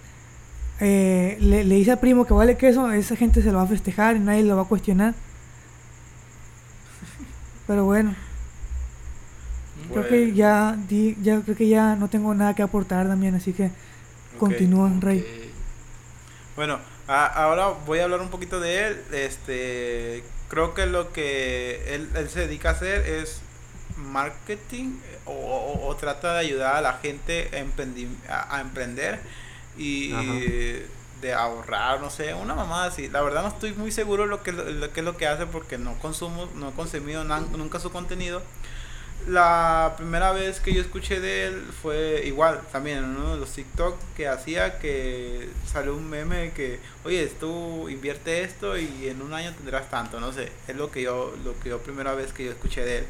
[0.80, 3.68] eh, le, le dice al primo que vale queso, esa gente se lo va a
[3.68, 5.14] festejar y nadie lo va a cuestionar.
[7.68, 8.16] Pero bueno,
[9.92, 13.54] creo que ya, di- ya creo que ya no tengo nada que aportar, Damián, así
[13.54, 13.72] que ok.
[14.40, 15.52] continúa, Rey.
[16.56, 16.80] Bueno,
[17.10, 19.02] a- ahora voy a hablar un poquito de él.
[19.12, 23.42] Este, creo que lo que él, él se dedica a hacer es
[23.98, 29.20] marketing o, o- o trata de ayudar a la gente a, emprendi- a- a emprender
[29.78, 30.24] y Ajá.
[31.22, 33.10] de ahorrar, no sé, una mamada así.
[33.10, 35.78] La verdad no estoy muy seguro lo que, lo que es lo que hace porque
[35.78, 38.42] no consumo, no he consumido nunca su contenido.
[39.30, 43.52] La primera vez que yo escuché de él fue igual, también en uno de los
[43.52, 49.34] TikTok que hacía que salió un meme que, oye, tú invierte esto y en un
[49.36, 52.46] año tendrás tanto, no sé, es lo que yo, lo que yo primera vez que
[52.46, 53.06] yo escuché de él.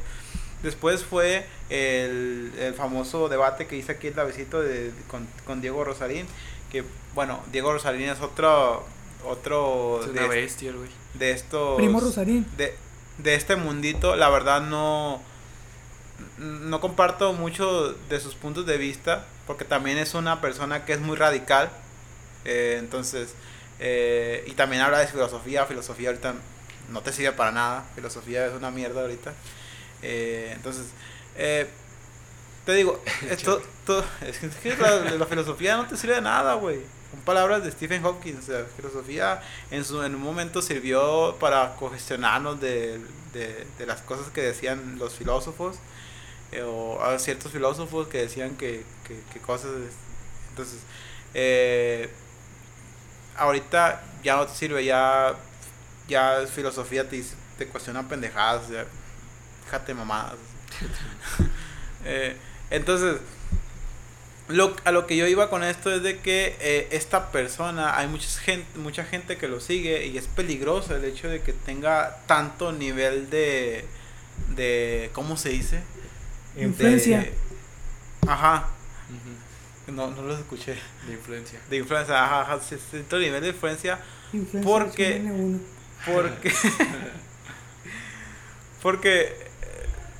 [0.62, 5.84] Después fue el, el famoso debate que hice aquí el Lavecito de, con, con Diego
[5.84, 6.26] Rosarín,
[6.70, 8.84] que bueno, Diego Rosarín es otro,
[9.24, 10.90] otro Es de, una bestia, el güey.
[11.14, 12.46] de estos Primo Rosarín.
[12.58, 12.74] de,
[13.16, 15.22] de este mundito, la verdad no
[16.38, 21.00] no comparto mucho de sus puntos de vista, porque también es una persona que es
[21.00, 21.70] muy radical,
[22.44, 23.34] eh, entonces,
[23.78, 26.34] eh, y también habla de filosofía, filosofía ahorita
[26.90, 29.32] no te sirve para nada, filosofía es una mierda ahorita,
[30.02, 30.86] eh, entonces,
[31.36, 31.68] eh,
[32.64, 36.80] te digo, esto, todo- es que, la, la filosofía no te sirve de nada, güey.
[37.10, 38.36] Son palabras de Stephen Hawking.
[38.38, 43.00] O sea, filosofía en, su, en un momento sirvió para cogestionarnos de,
[43.32, 45.76] de, de las cosas que decían los filósofos.
[46.52, 48.84] Eh, o a ciertos filósofos que decían que,
[49.32, 49.70] que, cosas.
[50.50, 50.80] Entonces,
[51.34, 52.10] eh,
[53.36, 55.36] ahorita ya no te sirve, ya,
[56.08, 57.22] ya filosofía te,
[57.58, 58.68] te cuestiona pendejadas.
[58.68, 58.86] Ya,
[59.64, 60.36] déjate mamadas.
[62.02, 62.34] Eh,
[62.70, 63.18] entonces,
[64.48, 68.26] lo, a lo que yo iba con esto es de que esta persona, hay mucha
[68.40, 72.72] gente, mucha gente que lo sigue y es peligroso el hecho de que tenga tanto
[72.72, 73.84] nivel de,
[74.56, 75.82] de ¿cómo se dice?
[76.56, 77.18] Influencia.
[77.20, 77.34] De-
[78.28, 78.68] ajá,
[79.86, 80.76] no, no lo escuché.
[81.06, 81.58] De influencia.
[81.68, 83.98] De influencia, ajá, ajá, sí, cierto nivel de influencia
[84.32, 85.60] Influencia Porque- N1.
[86.06, 86.52] porque
[88.82, 89.36] porque eh,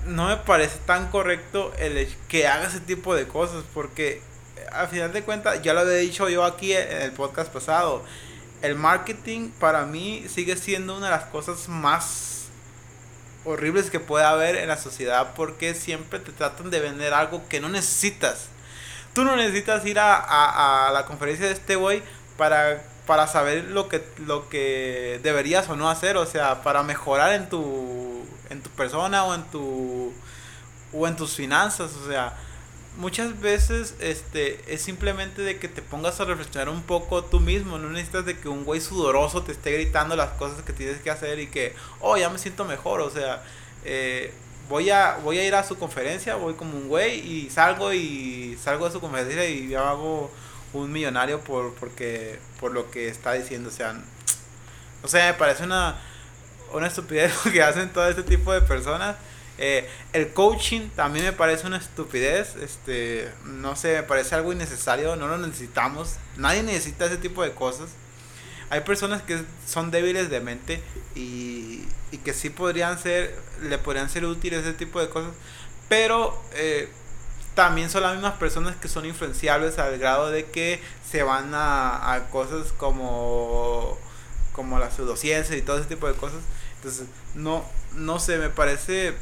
[0.07, 4.22] no me parece tan correcto el hecho que haga ese tipo de cosas porque
[4.57, 8.05] eh, al final de cuentas ya lo había dicho yo aquí en el podcast pasado
[8.62, 12.39] el marketing para mí sigue siendo una de las cosas más
[13.45, 17.61] horribles que puede haber en la sociedad porque siempre te tratan de vender algo que
[17.61, 18.49] no necesitas.
[19.14, 22.03] Tú no necesitas ir a, a- la conferencia de este güey
[22.36, 27.32] para, para saber lo que, lo que deberías o no hacer, o sea, para mejorar
[27.32, 30.12] en tu, en tu persona o en tu
[30.93, 32.36] o en tus finanzas, o sea,
[33.01, 37.78] muchas veces este es simplemente de que te pongas a reflexionar un poco tú mismo,
[37.78, 41.11] no necesitas de que un güey sudoroso te esté gritando las cosas que tienes que
[41.11, 43.42] hacer y que, oh, ya me siento mejor, o sea,
[43.84, 44.32] eh,
[44.68, 48.59] voy a voy a ir a su conferencia, voy como un güey y salgo y
[48.62, 50.30] salgo de su conferencia y yo hago
[50.74, 53.98] un millonario por porque por lo que está diciendo, o sea,
[55.03, 55.98] o sea, me parece una
[56.72, 59.16] una estupidez lo que hacen todo este tipo de personas.
[59.63, 65.17] Eh, el coaching también me parece una estupidez, este, no sé, me parece algo innecesario,
[65.17, 67.91] no lo necesitamos, nadie necesita ese tipo de cosas.
[68.71, 70.83] Hay personas que son débiles de mente
[71.15, 75.33] y, y que sí podrían ser, le podrían ser útiles ese tipo de cosas,
[75.91, 76.89] pero eh,
[77.55, 82.15] también son las mismas personas que son influenciables al grado de que se van a,
[82.15, 83.99] a cosas como,
[84.53, 86.41] como la pseudociencia y todo ese tipo de cosas.
[86.77, 89.15] Entonces, no, no sé, me parece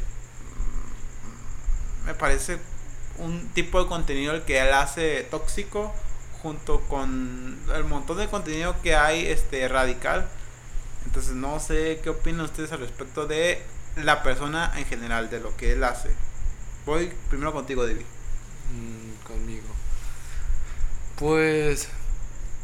[2.09, 2.59] me parece
[3.19, 5.93] un tipo de contenido el que él hace tóxico
[6.43, 10.27] junto con el montón de contenido que hay este radical.
[11.05, 13.63] Entonces no sé qué opinan ustedes al respecto de
[13.97, 16.09] la persona en general, de lo que él hace.
[16.87, 18.07] Voy primero contigo, David.
[18.73, 19.67] Mm, conmigo.
[21.17, 21.89] Pues,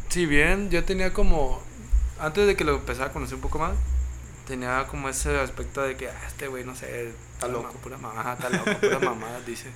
[0.08, 1.62] si bien yo tenía como,
[2.18, 3.74] antes de que lo empezara a conocer un poco más,
[4.46, 8.34] tenía como ese aspecto de que, ah, este güey, no sé, está loco, pura mamá,
[8.34, 9.70] está loco, pura mamá, dice.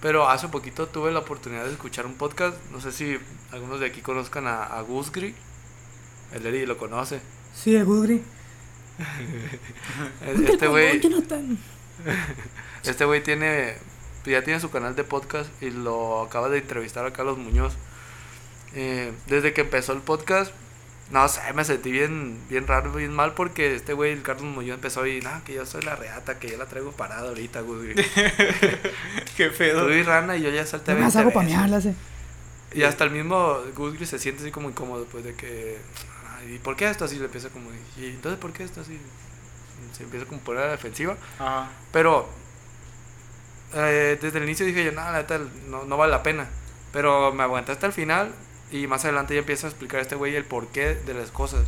[0.00, 3.18] Pero hace poquito tuve la oportunidad de escuchar un podcast, no sé si
[3.52, 5.34] algunos de aquí conozcan a, a Gusgri,
[6.32, 7.20] el Eri lo conoce.
[7.54, 8.22] Sí, el Gudri.
[10.26, 11.00] Este güey,
[12.84, 13.74] este güey tiene,
[14.24, 17.74] ya tiene su canal de podcast y lo acaba de entrevistar a Carlos Muñoz.
[18.74, 20.52] Eh, desde que empezó el podcast,
[21.10, 24.76] no sé, me sentí bien, bien raro, bien mal porque este güey, el Carlos Muñoz,
[24.76, 27.94] empezó y no, que yo soy la reata, que yo la traigo parada ahorita, güey.
[29.36, 29.86] qué pedo.
[29.86, 31.94] Tú y rana y yo ya salté a 20 hago mearla, sí.
[32.72, 35.78] Y hasta el mismo Gusgri se siente así como incómodo, pues de que.
[36.38, 37.18] "Ay, ¿Y por qué esto así?
[37.18, 37.70] Le empieza como.
[37.96, 38.98] ¿Y entonces por qué esto así?
[39.96, 41.16] Se empieza como a la defensiva.
[41.38, 41.68] Ajá.
[41.92, 42.28] Pero.
[43.74, 46.46] eh, desde el inicio dije yo, nada, la neta, no, no vale la pena.
[46.92, 48.32] Pero me aguanté hasta el final.
[48.70, 51.66] Y más adelante ya empieza a explicar a este güey el porqué de las cosas.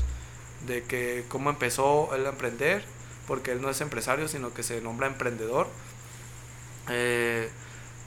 [0.67, 2.85] De que cómo empezó él a emprender.
[3.27, 5.69] Porque él no es empresario, sino que se nombra emprendedor.
[6.89, 7.49] Eh,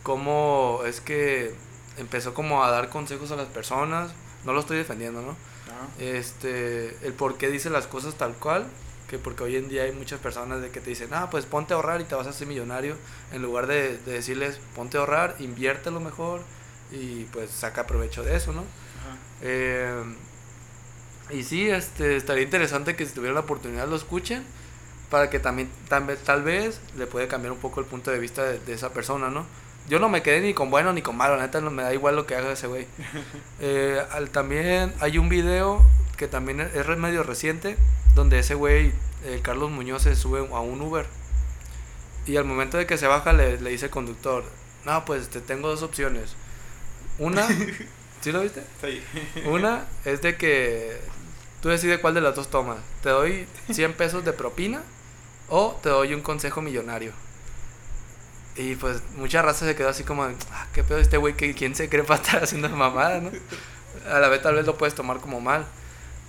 [0.03, 1.53] cómo es que
[1.97, 4.13] empezó como a dar consejos a las personas.
[4.45, 5.35] No lo estoy defendiendo, ¿no?
[5.65, 5.87] Ajá.
[5.97, 8.67] este el por qué dice las cosas tal cual
[9.09, 11.73] que porque hoy en día hay muchas personas de que te dicen ah pues ponte
[11.73, 12.95] a ahorrar y te vas a hacer millonario
[13.31, 16.41] en lugar de, de decirles ponte a ahorrar inviértelo mejor
[16.91, 18.63] y pues saca provecho de eso no.
[19.41, 20.03] Eh,
[21.29, 24.43] y sí este estaría interesante que si tuvieran la oportunidad lo escuchen
[25.09, 28.19] para que también tal vez, tal vez le puede cambiar un poco el punto de
[28.19, 29.45] vista de, de esa persona no
[29.87, 31.93] yo no me quedé ni con bueno ni con malo, la neta no me da
[31.93, 32.87] igual lo que haga ese güey.
[33.59, 35.85] Eh, al- también hay un video
[36.17, 37.77] que también es medio reciente,
[38.15, 38.93] donde ese güey,
[39.25, 41.05] eh, Carlos Muñoz, se sube a un Uber.
[42.25, 44.43] Y al momento de que se baja le, le dice el conductor,
[44.85, 46.35] no, pues te tengo dos opciones.
[47.19, 47.47] Una,
[48.25, 48.63] ¿sí lo viste?
[48.81, 49.01] Sí.
[49.45, 50.99] Una es de que
[51.61, 52.77] tú decides cuál de las dos tomas.
[53.03, 54.81] Te doy 100 pesos de propina
[55.47, 57.11] o te doy un consejo millonario.
[58.57, 61.75] Y pues mucha raza se quedó así como, ah, qué pedo este güey, que ¿quién
[61.75, 63.29] se cree para estar haciendo mamada, no?
[64.09, 65.65] A la vez tal vez lo puedes tomar como mal.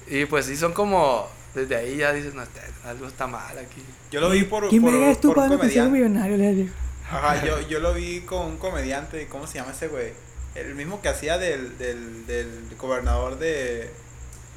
[0.08, 3.82] Y pues sí son como, desde ahí ya dices, no, este- algo está mal aquí.
[4.10, 5.90] Yo lo vi por, ¿Quién por, verga es tú por un comediante.
[5.92, 6.36] millonario?
[6.36, 6.74] Le digo.
[7.10, 10.12] Ajá, yo, yo lo vi con un comediante, ¿cómo se llama ese güey?
[10.56, 13.90] El mismo que hacía del, del, del gobernador de,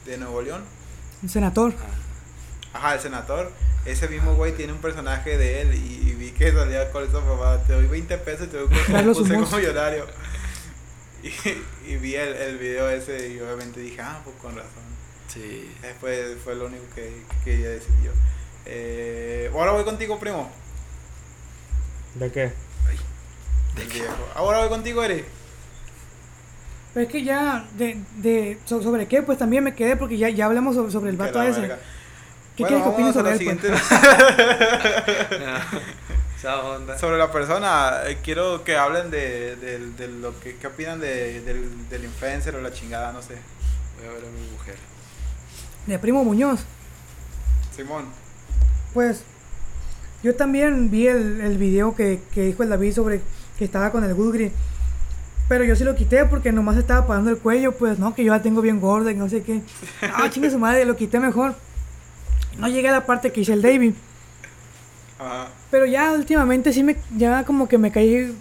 [0.05, 0.63] de Nuevo León.
[1.21, 1.73] Un senador.
[2.73, 3.51] Ajá, el senador.
[3.85, 7.19] Ese mismo güey tiene un personaje de él y, y vi que salía con esa
[7.19, 7.57] mamá.
[7.65, 8.73] Te doy 20 pesos y te doy un
[9.13, 9.53] consejo- Humos.
[9.53, 10.05] millonario.
[11.21, 11.33] Y,
[11.91, 14.83] y vi el, el video ese y obviamente dije, ah, pues con razón.
[15.27, 15.69] Sí.
[15.81, 18.11] Después fue lo único que, que quería decir yo.
[18.65, 20.49] Eh, ahora voy contigo, primo.
[22.15, 22.53] ¿De qué?
[23.75, 24.15] El viejo.
[24.33, 25.25] Ahora voy contigo, Eri.
[26.93, 29.21] Pero es que ya, de, de, so- ¿sobre qué?
[29.21, 31.61] Pues también me quedé porque ya, ya hablamos sobre, sobre el vato ese.
[31.61, 31.77] verga.
[32.55, 33.59] ¿Qué Bueno, quieres que opine sobre la él?
[33.59, 33.79] pues?
[33.81, 33.83] siguiente.
[36.63, 36.97] Onda.
[36.97, 41.41] Sobre la persona, eh, quiero que hablen de, de- de lo que qué opinan de,
[41.41, 43.35] del, del influencer o la chingada, no sé.
[43.97, 44.75] Voy a ver a mi mujer.
[45.85, 46.61] De Primo Muñoz.
[47.75, 48.05] Simón.
[48.93, 49.23] Pues
[50.23, 53.21] yo también vi el, el video que, que dijo el David sobre
[53.57, 54.51] que estaba con el Gudgri.
[55.49, 58.31] Pero yo sí lo quité porque nomás estaba parando el cuello, pues no, que yo
[58.31, 59.61] la tengo bien gorda y no sé qué.
[60.01, 61.55] Ah, chingue su madre, lo quité mejor.
[62.59, 63.95] No llegué a la parte que hice el David.
[65.17, 65.47] Ajá.
[65.71, 68.33] Pero ya últimamente sí me, ya como que me caí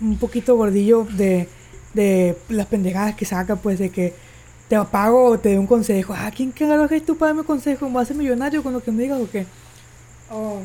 [0.00, 1.48] un poquito gordillo de,
[1.94, 4.14] de las pendejadas que saca, pues de que
[4.68, 6.14] te pago o te doy un consejo.
[6.14, 7.88] Ah, ¿quién carajo es tú para darme consejo?
[7.90, 9.46] ¿Vas a ser millonario con lo que me digas o qué?
[10.30, 10.60] Oh.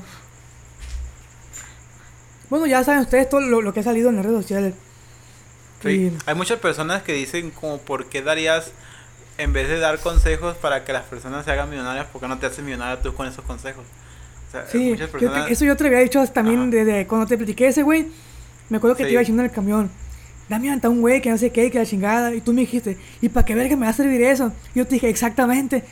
[2.50, 4.74] Bueno, ya saben ustedes todo lo, lo que ha salido en las redes sociales.
[5.84, 8.72] Sí, Hay muchas personas que dicen como por qué darías,
[9.38, 12.40] en vez de dar consejos para que las personas se hagan millonarias, ¿por qué no
[12.40, 13.84] te haces millonario tú con esos consejos?
[14.48, 16.70] O sea, Sí, muchas yo te- eso yo te lo había dicho también Ajá.
[16.72, 18.08] desde cuando te platiqué ese güey.
[18.70, 19.08] Me acuerdo que Sí.
[19.08, 19.92] te iba diciendo en el camión.
[20.50, 22.34] Dame anta un güey que no sé qué, que la chingada.
[22.34, 24.52] Y tú me dijiste, ¿y para qué verga me va a servir eso?
[24.74, 25.84] Y yo te dije, exactamente.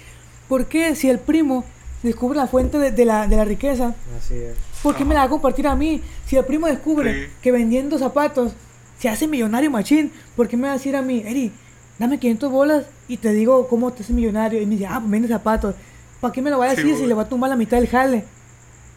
[0.47, 1.65] ¿Por qué si el primo
[2.03, 4.55] descubre la fuente de, de la, de la riqueza, Así es.
[4.81, 6.01] ¿por qué me la va a compartir a mí?
[6.25, 7.31] Si el primo descubre Sí.
[7.41, 8.53] que vendiendo zapatos
[8.99, 11.51] se hace millonario machín, ¿por qué me va a decir a mí, Eri,
[11.99, 14.61] dame 500 bolas y te digo cómo te haces millonario?
[14.61, 15.75] Y me dice, ah, pues vende zapatos.
[16.21, 17.07] ¿Para qué me lo va a Sí, decir si güey.
[17.09, 18.23] le va a tumbar la mitad del jale?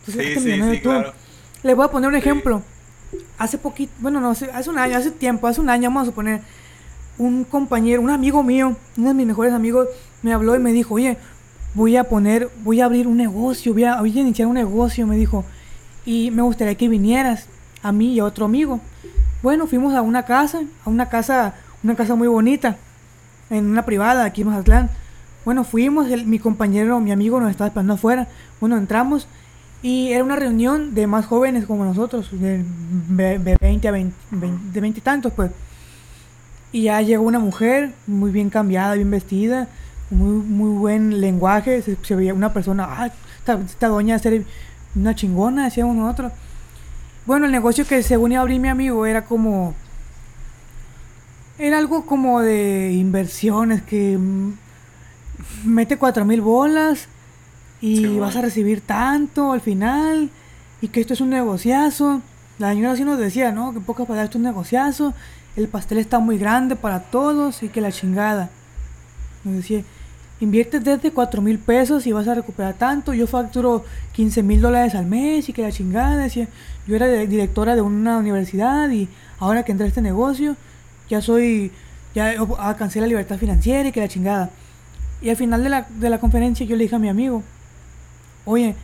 [0.01, 0.89] Entonces, Sí, sí, millonario sí, tú.
[0.91, 1.13] claro.
[1.63, 2.21] Les voy a poner un Sí.
[2.21, 2.63] ejemplo.
[3.39, 6.07] Hace poquito, bueno, no sé, hace un año, hace tiempo, hace un año, vamos a
[6.07, 6.41] suponer,
[7.17, 9.89] un compañero, un amigo mío, uno de mis mejores amigos,
[10.23, 11.17] me habló y me dijo, oye,
[11.75, 15.07] voy a poner, voy a abrir un negocio, voy a, voy a iniciar un negocio,
[15.07, 15.45] me dijo,
[16.05, 17.47] y me gustaría que vinieras
[17.83, 18.81] a mí y a otro amigo.
[19.43, 22.77] Bueno, fuimos a una casa, a una casa, una casa muy bonita,
[23.51, 24.91] en una privada aquí en Mazatlán.
[25.45, 28.27] Bueno, fuimos, el- mi compañero, mi amigo nos estaba esperando afuera.
[28.61, 29.29] Bueno, entramos
[29.83, 32.65] y era una reunión de más jóvenes como nosotros, de,
[33.39, 35.51] de 20 a 20, 20 de 20 y tantos, pues.
[36.73, 39.69] Y ya llegó una mujer muy bien cambiada, bien vestida,
[40.11, 41.81] muy, muy buen lenguaje.
[41.83, 44.45] Se, se veía una persona, ah, esta, esta doña ser
[44.95, 46.33] una chingona, decíamos nosotros.
[47.29, 49.75] Bueno, el negocio que según iba a abrir mi amigo era como.
[51.59, 54.55] Era algo como de inversiones que mm,
[55.65, 57.07] mete cuatro mil bolas
[57.83, 60.31] y Sí, vas a recibir tanto al final
[60.81, 62.23] y que esto es un negociazo.
[62.59, 63.75] La señora sí nos decía, ¿no?
[63.75, 65.13] Que pocas palabras esto es un negociazo,
[65.55, 68.49] el pastel está muy grande para todos y que la chingada.
[69.45, 69.85] Nos decía,
[70.41, 73.13] inviertes desde cuatro mil pesos y vas a recuperar tanto.
[73.13, 76.17] Yo facturo 15 mil dólares al mes y que la chingada.
[76.17, 76.49] Decía,
[76.87, 79.09] yo era directora de una universidad y
[79.39, 80.57] ahora que entré a este negocio,
[81.09, 81.73] ya soy,
[82.15, 84.51] ya alcancé la libertad financiera y que la chingada.
[85.21, 87.43] Y al final de la, de la conferencia yo le dije a mi amigo,
[88.45, 88.77] oye,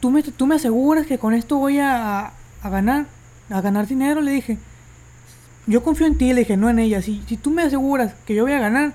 [0.00, 2.32] ¿tú me, tú me aseguras que con esto voy a,
[2.62, 3.06] a ganar,
[3.48, 4.20] a ganar dinero?
[4.20, 4.58] Le dije,
[5.66, 7.00] yo confío en ti, le dije, no en ella.
[7.00, 8.92] Si, si tú me aseguras que yo voy a ganar,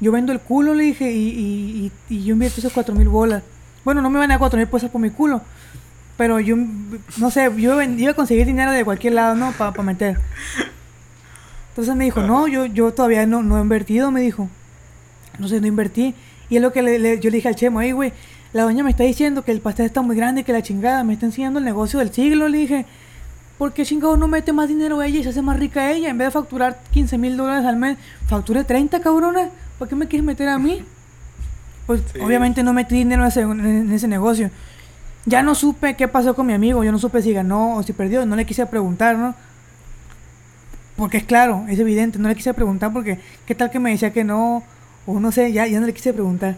[0.00, 3.08] yo vendo el culo, le dije, y, y, y, y yo invierto esas cuatro mil
[3.08, 3.42] bolas.
[3.84, 5.42] Bueno, no me van a cuatro mil pesos por mi culo.
[6.16, 6.54] Pero yo,
[7.16, 9.52] no sé, yo iba a conseguir dinero de cualquier lado, ¿no?
[9.52, 10.18] Para meter.
[11.70, 14.48] Entonces me dijo, no, yo, yo todavía no, no he invertido, me dijo.
[15.38, 16.14] No sé, no invertí.
[16.50, 18.12] Y es lo que le, le- yo le dije al chemo, ahí, güey,
[18.52, 21.14] la doña me está diciendo que el pastel está muy grande, que la chingada, me
[21.14, 22.86] está enseñando el negocio del siglo, le dije.
[23.56, 26.08] ¿Por qué chingado no mete más dinero ella y se hace más rica ella?
[26.08, 29.50] En vez de facturar 15 mil dólares al mes, facture 30, cabrona.
[29.80, 30.84] ¿Por qué me quieres meter a mí?
[31.86, 32.20] Pues Sí.
[32.20, 34.50] obviamente no metí dinero en ese, en ese negocio.
[35.24, 37.94] Ya no supe qué pasó con mi amigo, yo no supe si ganó o si
[37.94, 39.34] perdió, no le quise preguntar, ¿no?
[40.96, 44.12] Porque es claro, es evidente, no le quise preguntar porque qué tal que me decía
[44.12, 44.62] que no,
[45.06, 46.56] o no sé, ya, ya no le quise preguntar.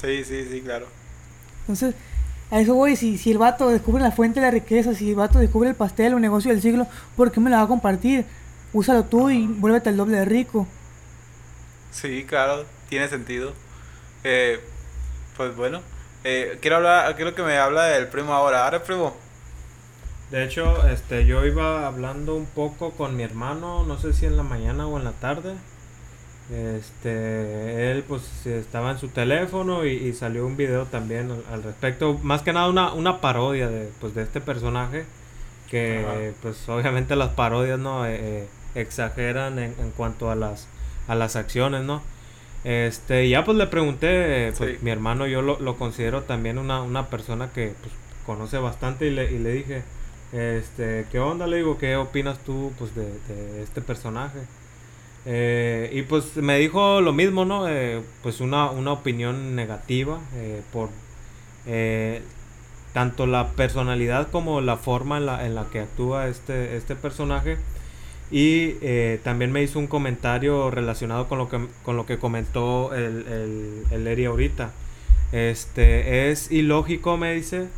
[0.00, 0.86] Sí, sí, sí, claro.
[1.60, 1.94] Entonces,
[2.50, 5.16] a eso voy, si, si el vato descubre la fuente de la riqueza, si el
[5.16, 7.68] vato descubre el pastel o el negocio del siglo, ¿por qué me lo va a
[7.68, 8.24] compartir?
[8.72, 10.66] Úsalo tú y vuélvete el doble de rico.
[11.94, 13.52] Sí, claro, tiene sentido.
[14.24, 14.58] Eh,
[15.36, 15.80] pues bueno,
[16.24, 18.64] eh, quiero hablar, quiero que me habla del primo ahora.
[18.64, 19.16] Ahora, primo.
[20.30, 24.36] De hecho, este, yo iba hablando un poco con mi hermano, no sé si en
[24.36, 25.54] la mañana o en la tarde.
[26.50, 31.62] Este, él pues estaba en su teléfono y, y salió un video también al, al
[31.62, 32.18] respecto.
[32.22, 35.04] Más que nada una, una parodia de, pues, de este personaje.
[35.70, 36.36] Que Ajá.
[36.42, 40.66] pues obviamente las parodias no Eh, eh, exageran en, en cuanto a las,
[41.08, 42.02] a las acciones, ¿no?
[42.64, 44.78] Este, ya pues le pregunté, pues Sí.
[44.82, 47.92] mi hermano yo lo, lo considero también una, una persona que pues,
[48.26, 49.82] conoce bastante y le, y le dije,
[50.32, 51.46] este, ¿qué onda?
[51.46, 54.38] Le digo, ¿qué opinas tú pues de, de este personaje?
[55.26, 57.68] Eh, y pues me dijo lo mismo, ¿no?
[57.68, 60.90] Eh, pues una, una opinión negativa eh, por
[62.92, 67.58] tanto la personalidad como la forma en la, en la que actúa este, este personaje.
[68.30, 72.94] Y eh, también me hizo un comentario relacionado con lo que, con lo que comentó
[72.94, 74.72] el, el, el Eri ahorita.
[75.32, 77.68] Este, es ilógico, me dice,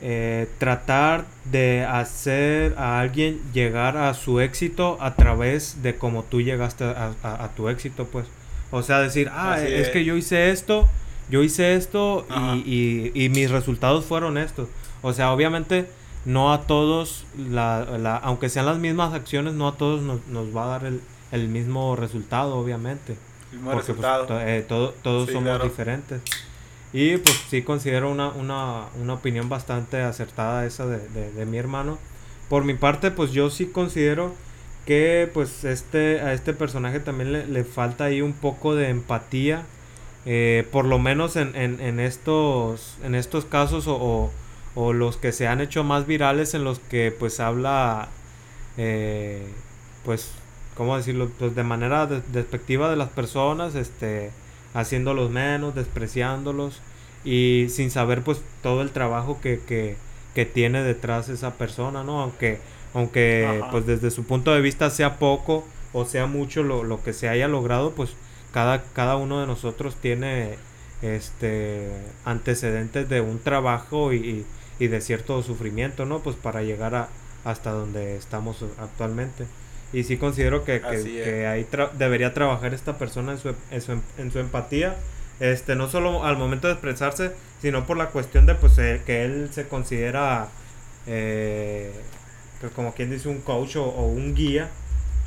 [0.00, 6.40] eh, tratar de hacer a alguien llegar a su éxito a través de cómo tú
[6.40, 8.26] llegaste a, a- a tu éxito, pues.
[8.70, 9.88] O sea, decir, ah, es es.
[9.88, 10.88] que yo hice esto,
[11.30, 12.26] yo hice esto
[12.64, 14.68] y- y mis resultados fueron estos.
[15.02, 15.86] O sea, obviamente
[16.28, 20.54] no a todos, la, la- aunque sean las mismas acciones, no a todos nos, nos
[20.56, 21.00] va a dar el,
[21.32, 23.16] el mismo resultado, obviamente.
[23.50, 24.40] Mismo Porque, pues, resultado.
[24.40, 25.64] eh, todo- todos Sí, somos claro.
[25.64, 26.20] diferentes.
[26.92, 31.56] Y pues sí considero una, una, una opinión bastante acertada esa de, de- de mi
[31.58, 31.98] hermano.
[32.48, 34.34] por mi parte, pues yo sí considero
[34.86, 39.64] que pues este a este personaje también le, le falta ahí un poco de empatía.
[40.26, 44.30] eh, por lo menos en, en, en estos en estos casos o, o-
[44.74, 48.08] o los que se han hecho más virales en los que pues habla
[48.76, 49.42] eh,
[50.04, 50.30] pues
[50.76, 54.30] cómo decirlo pues de manera de- despectiva de las personas este
[54.74, 56.80] haciéndolos menos despreciándolos
[57.24, 59.96] y sin saber pues todo el trabajo que, que,
[60.34, 62.60] que tiene detrás esa persona no aunque
[62.94, 63.70] aunque Ajá.
[63.70, 67.28] pues desde su punto de vista sea poco o sea mucho lo, lo que se
[67.28, 68.10] haya logrado pues
[68.52, 70.56] cada cada uno de nosotros tiene
[71.02, 71.90] este
[72.24, 74.46] antecedentes de un trabajo y, y-
[74.78, 77.08] y de cierto sufrimiento no pues para llegar a
[77.44, 79.46] hasta donde estamos actualmente.
[79.92, 80.80] Y sí considero que,
[81.24, 84.96] que, ahí tra- debería trabajar esta persona en su, en su, en su empatía
[85.40, 87.30] este no solo al momento de expresarse
[87.62, 90.48] sino por la cuestión de pues eh, que él se considera
[91.06, 91.92] eh,
[92.60, 94.68] pues, como quien dice un coach o, o un guía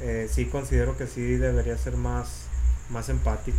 [0.02, 2.45] eh, sí considero que sí debería ser más
[2.89, 3.58] más empático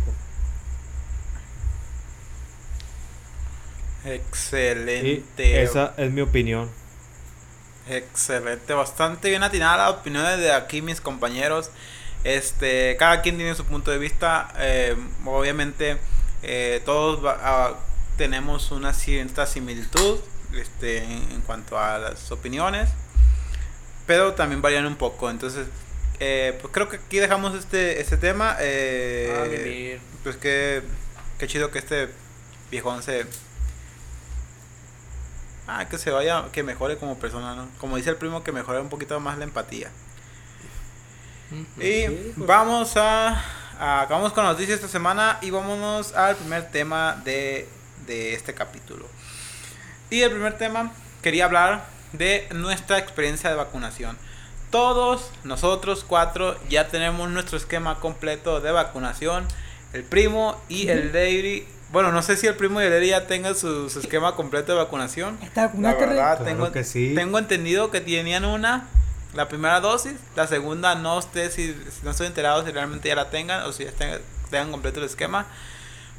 [4.05, 5.63] y Excelente.
[5.63, 6.69] esa es mi opinión
[7.89, 11.69] Excelente, bastante bien atinada la opiniones de aquí mis compañeros.
[12.23, 14.53] Este, cada quien tiene su punto de vista.
[14.57, 14.95] eh,
[15.25, 15.97] obviamente,
[16.43, 17.73] eh, todos va- ah,
[18.17, 20.19] tenemos una cierta similitud
[20.55, 22.89] este, en, en cuanto a las opiniones,
[24.07, 25.29] pero también varían un poco.
[25.29, 25.67] Entonces,
[26.21, 28.55] eh, pues creo que aquí dejamos este, este tema.
[30.23, 30.83] pues qué,
[31.37, 32.07] qué chido que este
[32.71, 33.25] viejón se.
[35.67, 37.67] Ah, que se vaya, que mejore como persona, ¿no?
[37.79, 39.89] Como dice el primo, que mejore un poquito más la empatía.
[41.79, 42.47] Y pues.
[42.47, 43.41] vamos a,
[43.79, 47.67] a- Acabamos con noticias esta semana y vámonos al primer tema de,
[48.07, 49.07] de este capítulo.
[50.09, 50.91] Y el primer tema,
[51.21, 54.17] quería hablar de nuestra experiencia de vacunación.
[54.71, 59.47] Todos nosotros cuatro ya tenemos nuestro esquema completo de vacunación.
[59.93, 61.67] El primo y el Lady.
[61.93, 64.71] Bueno, no sé si el primo y el Lady ya tengan su, su esquema completo
[64.71, 65.37] de vacunación.
[65.43, 67.13] Está La verdad, Claro tengo, que sí.
[67.15, 68.87] tengo entendido que tenían una,
[69.35, 73.29] la primera dosis, la segunda no sé si no estoy enterado si realmente ya la
[73.29, 75.45] tengan o si ya tengan, tengan completo el esquema.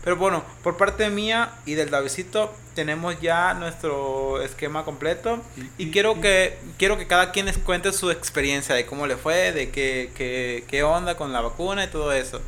[0.05, 5.43] Pero bueno, por parte mía y del Davidcito tenemos ya nuestro esquema completo
[5.77, 9.51] y quiero que quiero que cada quien les cuente su experiencia de cómo le fue,
[9.51, 12.41] de qué, qué, qué onda con la vacuna y todo eso.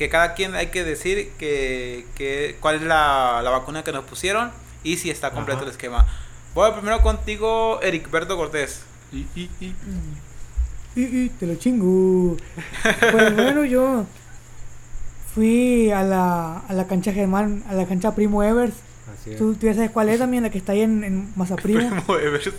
[0.00, 4.06] Que cada quien hay que decir que, que cuál es la, la vacuna que nos
[4.06, 4.50] pusieron
[4.82, 5.66] y si está completo Ajá.
[5.66, 6.06] el esquema.
[6.54, 8.80] Voy primero contigo, Eric Berto Cortés.
[9.12, 9.74] Y, y, y.
[10.96, 12.38] Y, y, te lo chingo.
[13.12, 14.06] Pues bueno, yo
[15.34, 18.76] fui a la, a la cancha Germán, a la cancha Primo Evers.
[19.12, 21.30] así es Tú, tú ya sabes cuál es también, la que está ahí en, en
[21.36, 21.80] Mazaprimo.
[22.06, 22.52] Primo Evers.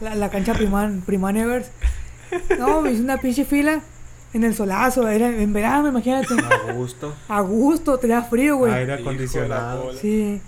[0.00, 1.68] La, la cancha Priman, Priman Evers.
[2.58, 3.82] No, me hice una pinche fila
[4.32, 6.34] en el solazo, era en verano, imagínate.
[6.34, 8.72] a gusto A gusto, tenía frío, güey.
[8.72, 9.92] aire acondicionado.
[9.94, 10.40] Sí,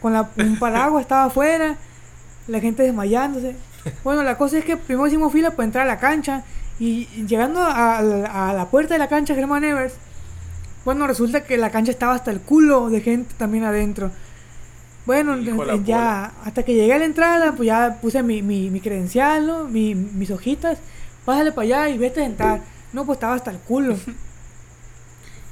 [0.00, 1.76] con la, un paraguas estaba afuera,
[2.48, 3.56] la gente desmayándose.
[4.04, 6.42] Bueno, la cosa es que primero hicimos fila para entrar a la cancha
[6.78, 9.94] y llegando a, la- a la puerta de la cancha Germán Evers,
[10.84, 14.10] bueno, resulta que la cancha estaba hasta el culo de gente también adentro.
[15.04, 15.36] Bueno,
[15.84, 19.64] ya hasta que llegué a la entrada, pues ya puse mi, mi, mi credencial, ¿no?
[19.64, 20.78] Mi- mis hojitas,
[21.24, 22.60] pásale para allá y vete a entrar.
[22.96, 23.96] No, pues estaba hasta el culo.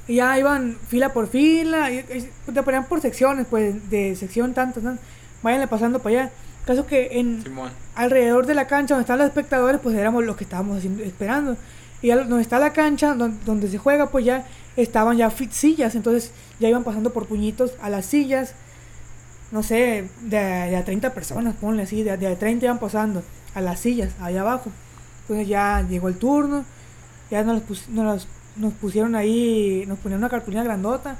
[0.07, 4.53] Y ya iban fila por fila, y, y te ponían por secciones, pues de sección
[4.53, 4.97] tantas, ¿no?
[5.41, 6.31] Váyanle pasando para allá.
[6.63, 7.71] Caso que en Simón.
[7.95, 11.57] alrededor de la cancha donde están los espectadores, pues éramos los que estábamos haciendo- esperando.
[12.03, 14.45] Y al- donde está la cancha, don- donde, se juega, pues ya
[14.75, 18.53] estaban ya fit sillas, entonces ya iban pasando por puñitos a las sillas,
[19.51, 23.23] no sé, de, de a 30 personas, ponle así, de, de a 30 iban pasando
[23.55, 24.69] a las sillas, allá abajo.
[25.21, 26.63] Entonces ya llegó el turno,
[27.31, 28.27] ya nos, pus- nos,
[28.73, 31.17] pusieron ahí, nos ponían una cartulina grandota,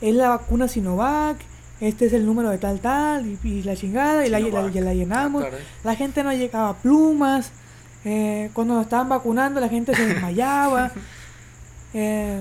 [0.00, 1.36] es la vacuna Sinovac,
[1.80, 4.74] este es el número de tal tal, y, y la chingada, y la, la, Sinovac.
[4.74, 5.44] la llenamos.
[5.44, 5.60] Caray.
[5.84, 7.50] La gente no llegaba a plumas.
[8.04, 10.90] eh, cuando nos estaban vacunando, la gente se desmayaba.
[11.94, 12.40] eh,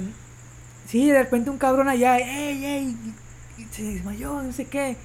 [0.88, 2.98] sí, de repente un cabrón allá, ¡ey, ey!
[3.72, 4.98] Se desmayó, no sé qué.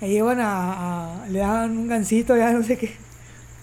[0.00, 2.94] Y a, a- Le daban un gancito, ya no sé qué.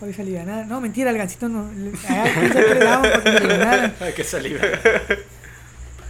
[0.04, 0.66] Para que se alivianara.
[0.66, 1.70] No, mentira, el gancito no.
[1.72, 4.82] qué le daban para que se alivianara.
[4.82, 5.02] Saliva.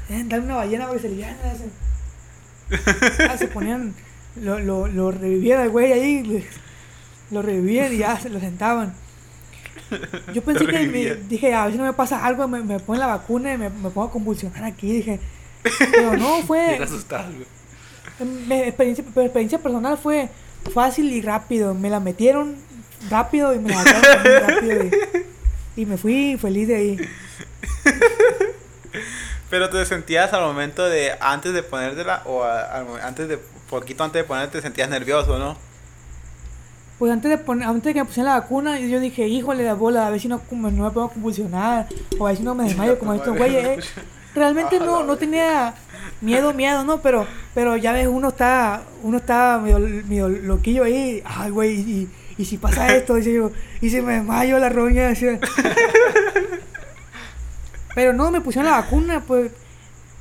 [0.10, 1.56] Eh, Dale una ballena para que se alivianara.
[1.56, 3.94] Se, Ah, se ponían.
[4.36, 6.44] Lo, lo, lo revivían al güey ahí.
[7.30, 8.94] Lo revivían y ya se lo sentaban.
[10.34, 13.02] Yo pensé que me- dije, a ver si no me pasa algo, me, me ponen
[13.02, 14.92] la vacuna y me, me pongo a convulsionar aquí.
[14.92, 15.20] Dije,
[15.92, 16.78] pero no, fue.
[16.78, 18.32] Asustado, güey.
[18.48, 20.30] me- experiencia, pero experiencia personal fue
[20.74, 21.76] fácil y rápido.
[21.76, 22.56] Me la metieron
[23.10, 24.84] rápido y me rápido
[25.76, 27.10] y, y me fui feliz de ahí.
[29.50, 33.38] Pero te sentías al momento de antes de ponértela o a- antes de
[33.70, 35.58] poquito antes de ponerte te sentías nervioso, ¿no?
[37.00, 39.74] Pues antes de, poner, antes de que me pusieran la vacuna, yo dije, híjole, la
[39.74, 42.64] bola, a ver si no, no me puedo convulsionar, o a ver si no me
[42.66, 43.66] desmayo como estos güeyes.
[43.66, 43.90] eh.
[44.36, 45.74] Realmente no, no tenía
[46.22, 47.02] miedo, miedo, ¿no?
[47.02, 52.10] Pero, pero ya ves, uno está, uno está medio, medio loquillo ahí, ay, güey, y,
[52.38, 53.52] y si pasa esto, dice yo,
[53.82, 55.40] y si me desmayo la roña, decía.
[57.96, 59.52] Pero no, me pusieron la vacuna, pues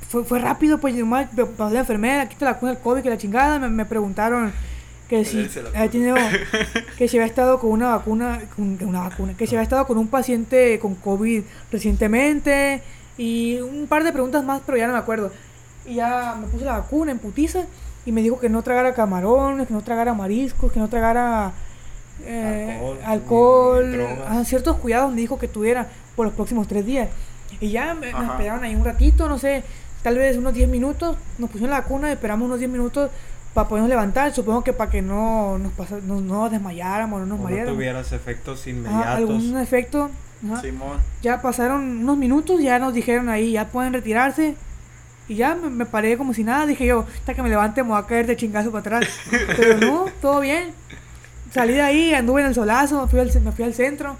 [0.09, 1.25] fue, fue rápido, pues me
[1.57, 4.53] pasó la enfermera, quita la vacuna del COVID, que la chingada, me, me preguntaron
[5.09, 5.47] que si
[5.91, 6.15] tenido,
[6.97, 9.97] que si había estado con una vacuna, con una vacuna, que si había estado con
[9.97, 12.81] un paciente con COVID recientemente
[13.17, 15.31] y un par de preguntas más, pero ya no me acuerdo.
[15.85, 17.63] Y ya me puse la vacuna en putiza
[18.05, 21.53] y me dijo que no tragara camarones, que no tragara mariscos, que no tragara
[22.25, 24.19] eh, Alcohol, alcohol, drogas.
[24.27, 27.09] ah, ciertos cuidados me dijo que tuviera por los próximos tres días.
[27.59, 29.63] Y ya me, nos esperaron ahí un ratito, no sé,
[30.01, 33.09] tal vez unos 10 minutos, nos pusieron la vacuna, esperamos unos 10 minutos
[33.53, 37.35] para podernos levantar, supongo que para que no nos, pasa- no, no desmayáramos, no nos
[37.35, 37.75] O no mareáramos.
[37.75, 39.05] tuvieras efectos inmediatos.
[39.07, 40.09] algún efecto.
[40.51, 40.61] ajá.
[40.61, 40.97] Simón.
[41.21, 44.55] Ya pasaron unos minutos, ya nos dijeron ahí, ya pueden retirarse.
[45.29, 47.89] Y ya me, me paré como si nada, dije yo, hasta que me levante me
[47.89, 49.07] voy a caer de chingazo para atrás.
[49.55, 50.71] Pero no, todo bien.
[51.53, 54.15] Salí de ahí, anduve en el solazo, me fui al, ce- me fui al centro.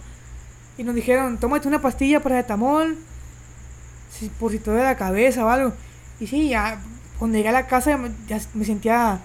[0.77, 2.97] Y nos dijeron, tómate una pastilla para etamol,
[4.11, 5.73] si, por si te duele la cabeza o algo.
[6.19, 6.79] Y sí, ya,
[7.19, 9.19] cuando llegué a la casa ya me, ya me sentía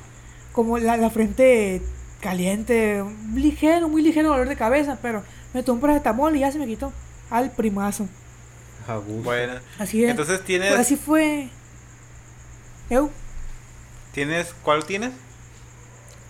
[0.53, 1.83] como la, la frente
[2.21, 3.05] caliente,
[3.35, 5.23] ligero, muy ligero dolor de cabeza, pero
[5.55, 6.93] me tomé un paracetamol y ya se me quitó.
[7.31, 8.09] Al primazo.
[8.87, 9.23] A gusto.
[9.25, 10.11] Bueno, Así es.
[10.11, 11.51] entonces Pues tienes así fue.
[12.89, 13.11] Eu,
[14.13, 15.11] tienes ¿cuál tienes?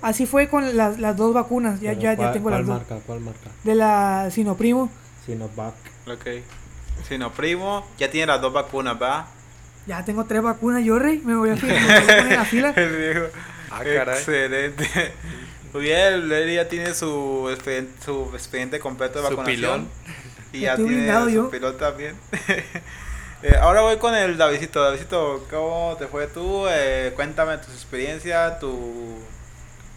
[0.02, 1.80] Así fue con las, las dos vacunas.
[1.80, 2.76] Ya, ya, ya ¿cuál- tengo ¿Cuál las dos.
[2.78, 2.98] marca?
[3.06, 3.50] ¿Cuál marca?
[3.64, 4.90] De la Sinoprimo.
[5.26, 5.74] Sinovac.
[6.06, 6.26] Ok.
[7.08, 9.28] Si no, primo, ya tiene las dos vacunas, ¿va?
[9.86, 11.22] Ya tengo tres vacunas, yo, rey.
[11.24, 11.76] Me voy a, poner
[12.26, 12.70] en la fila.
[12.76, 13.26] El viejo.
[13.70, 14.16] Ah, caray.
[14.18, 15.12] Excelente.
[15.72, 19.56] Muy bien, él ya tiene su expediente, su expediente completo de Su vacunación.
[19.56, 19.88] pilón.
[20.52, 21.50] Y ya tiene su yo.
[21.50, 22.16] pilón también.
[23.40, 24.82] Eh, ahora voy con el Davidito.
[24.82, 26.66] Davidito, ¿cómo te fue tú?
[26.68, 29.16] Eh, cuéntame tu experiencia, tu...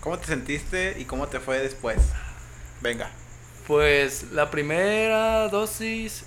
[0.01, 1.99] ¿Cómo te sentiste y cómo te fue después?
[2.81, 3.11] Venga.
[3.67, 6.23] Pues la primera dosis.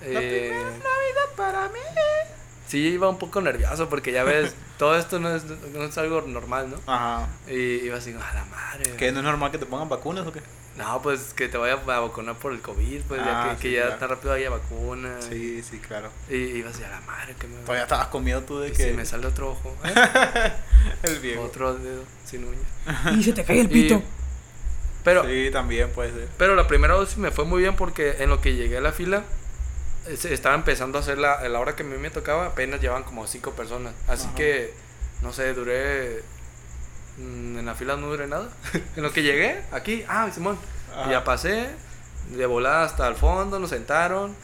[0.00, 1.80] La eh, primera Navidad para mí.
[2.68, 6.22] sí, iba un poco nervioso porque ya ves, todo esto no es, no es algo
[6.22, 6.92] normal, ¿no?
[6.92, 7.26] Ajá.
[7.48, 8.94] Y iba así, a la madre.
[8.96, 10.40] ¿Que no es normal que te pongan vacunas o qué?
[10.78, 13.68] No, pues que te vaya a vacunar por el COVID, pues ya Ah, que, que
[13.70, 13.98] sí, ya claro.
[13.98, 15.16] tan rápido haya vacuna.
[15.28, 16.08] Sí, sí, claro.
[16.30, 17.56] Y iba así, a la madre, que me.
[17.62, 18.84] Todavía estabas con miedo tú de y que...
[18.84, 19.92] si me sale otro ojo, ¿eh?
[21.02, 21.42] el viejo.
[21.42, 23.12] otro dedo sin uña.
[23.18, 23.94] Y se te cae el pito.
[23.96, 24.02] Y-
[25.04, 26.28] Pero, Sí, también puede ser.
[26.38, 28.92] Pero la primera dosis me fue muy bien porque en lo que llegué a la
[28.92, 29.24] fila
[30.08, 33.02] estaba empezando a hacer la, a la hora que a mí me tocaba, apenas llevaban
[33.02, 33.92] como cinco personas.
[34.06, 34.34] Así Ajá.
[34.36, 34.72] que,
[35.22, 36.22] no sé, duré...
[37.18, 38.48] mm, En la fila no duré nada.
[38.96, 40.58] en lo que llegué, aquí, ah, Simón.
[40.96, 41.10] Ajá.
[41.10, 41.68] Ya pasé,
[42.34, 44.34] de volada hasta el fondo, nos sentaron,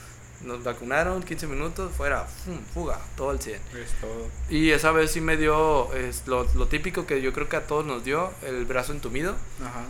[0.42, 2.26] nos vacunaron, 15 minutos, fuera,
[2.74, 3.55] fuga, todo al 100.
[3.56, 4.28] Es todo.
[4.51, 7.66] Y esa vez sí me dio es lo, lo típico que yo creo que a
[7.66, 9.84] todos nos dio, el brazo entumido Ajá.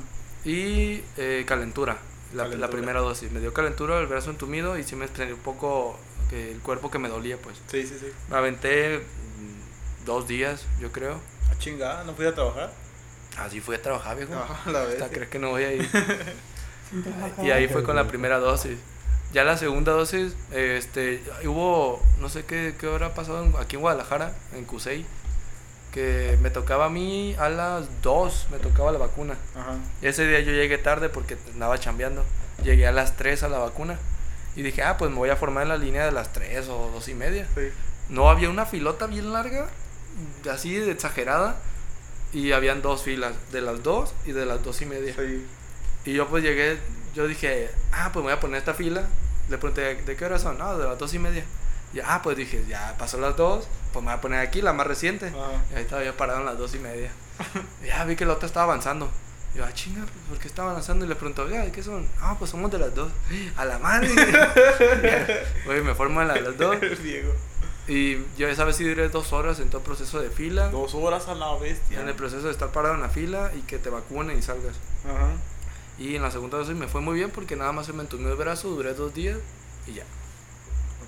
[0.44, 1.98] y eh, calentura.
[2.32, 2.70] La, la Calentura.
[2.70, 3.31] primera dosis.
[3.31, 5.97] Me dio calentura, el brazo entumido y sí me sentí un poco
[6.32, 7.56] el cuerpo que me dolía, pues.
[7.70, 8.06] Sí, sí, sí.
[8.28, 11.20] Me aventé mm, dos días, yo creo.
[11.55, 12.70] A chingada, ¿no fui a trabajar?
[13.39, 14.32] Así fui a trabajar, viejo.
[14.35, 15.01] No, la vez.
[15.01, 15.89] Hasta crees que no voy a ir.
[17.43, 18.78] Y ahí fue con la primera dosis.
[19.32, 24.32] Ya la segunda dosis, este, hubo, no sé qué, qué hora pasado aquí en Guadalajara,
[24.55, 25.05] en Cusey,
[25.93, 29.35] que me tocaba a mí a las 2, me tocaba la vacuna.
[29.56, 29.74] Ajá.
[30.02, 32.24] Ese día yo llegué tarde porque andaba chambeando.
[32.62, 33.98] Llegué a las 3 a la vacuna.
[34.55, 36.90] Y dije, ah, pues me voy a formar en la línea de las 3 o
[36.94, 37.48] 2 y media.
[37.56, 37.70] Sí.
[38.09, 39.68] No, había una filota bien larga,
[40.51, 41.57] así de exagerada.
[42.32, 45.15] Y habían dos filas, de las 2 y de las 2 y media.
[45.15, 45.47] Sí.
[46.05, 46.78] Y yo pues llegué,
[47.15, 49.07] yo dije, ah, pues me voy a poner esta fila.
[49.49, 50.59] Le pregunté, ¿de qué hora son?
[50.59, 51.45] No, de las 2 y media.
[51.93, 54.73] Y ah, pues dije, ya pasó las 2, pues me voy a poner aquí, la
[54.73, 55.28] más reciente.
[55.28, 55.62] Ajá.
[55.70, 57.12] Y ahí estaba yo parado en las dos y media.
[57.82, 59.09] Y ya vi que la otra estaba avanzando.
[59.55, 61.05] Y yo, ah, chinga, pues, ¿por qué está avanzando?
[61.05, 62.09] Y le pregunto, oiga, ¿de qué son?
[62.20, 63.12] Ah, pues somos de las dos.
[63.57, 64.11] A la madre.
[65.69, 66.77] Oye, me formo de las dos.
[67.05, 67.32] Diego.
[67.86, 70.70] Y yo esa vez sí duré dos horas en todo el proceso de fila.
[70.70, 72.01] Dos horas a la bestia.
[72.01, 74.77] En el proceso de estar parado en la fila y que te vacunen y salgas.
[75.05, 75.32] Ajá.
[75.98, 78.31] Y en la segunda dosis me fue muy bien porque nada más se me entumió
[78.31, 79.39] el brazo, duré dos días
[79.86, 80.02] y ya.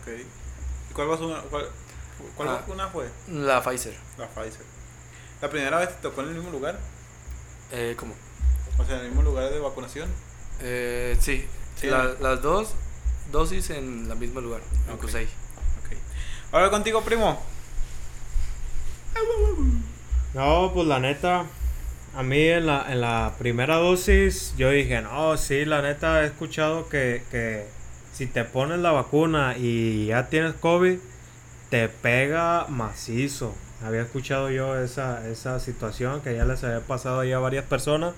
[0.01, 0.09] Ok.
[0.91, 1.69] ¿Y cuál, vacuna, cuál,
[2.37, 2.53] cuál Ah.
[2.53, 3.09] vacuna fue?
[3.33, 3.97] La Pfizer.
[4.19, 4.65] La Pfizer.
[5.41, 6.79] ¿La primera vez te tocó en el mismo lugar?
[7.73, 8.15] Eh, ¿Cómo?
[8.79, 10.09] O sea, en el mismo lugar de vacunación.
[10.61, 11.47] Eh, sí,
[11.81, 12.71] Sí, las dos
[13.33, 15.05] dosis en el mismo lugar, en Ok.
[16.57, 17.39] Ahora contigo, primo.
[20.33, 21.45] No, pues la neta,
[22.17, 26.27] a mí en la, en la primera dosis yo dije, no, sí, la neta he
[26.29, 27.67] escuchado que, que
[28.15, 30.99] si te pones la vacuna y ya tienes COVID,
[31.69, 33.55] te pega macizo.
[33.85, 38.15] Había escuchado yo esa, esa situación que ya les había pasado a varias personas.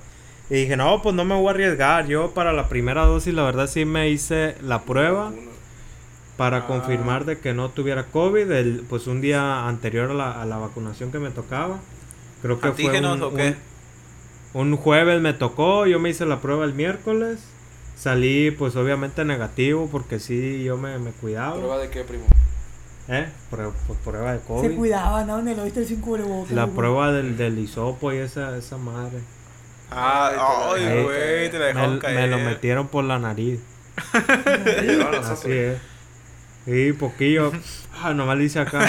[0.49, 2.07] Y dije, no, pues no me voy a arriesgar.
[2.07, 5.33] Yo para la primera dosis, la verdad sí me hice la prueba
[6.39, 6.67] para Ah.
[6.67, 10.57] confirmar de que no tuviera COVID, el, pues un día anterior a la, a la
[10.57, 11.79] vacunación que me tocaba.
[12.41, 13.57] Creo que fue ¿Antígenos un, o qué?
[14.55, 17.41] un- un jueves me tocó, yo me hice la prueba el miércoles.
[17.97, 21.57] Salí pues obviamente negativo porque sí, yo me, me cuidaba.
[21.57, 22.25] ¿Prueba de qué, primo?
[23.09, 23.27] ¿Eh?
[23.51, 24.77] Prue- pues, prueba de Se COVID.
[24.77, 25.37] cuidaba, ¿no?
[25.37, 26.53] Donde lo viste el sin cubrebocas.
[26.53, 26.77] La güey.
[26.77, 29.19] prueba del, del hisopo y esa, esa madre.
[29.91, 32.29] Ah, Ay, güey, te la Me, dejaron me caer.
[32.29, 33.59] lo metieron por la nariz.
[35.25, 35.79] Así es.
[36.69, 37.53] Sí, poquillo.
[38.01, 38.79] Ah, nomás dice acá.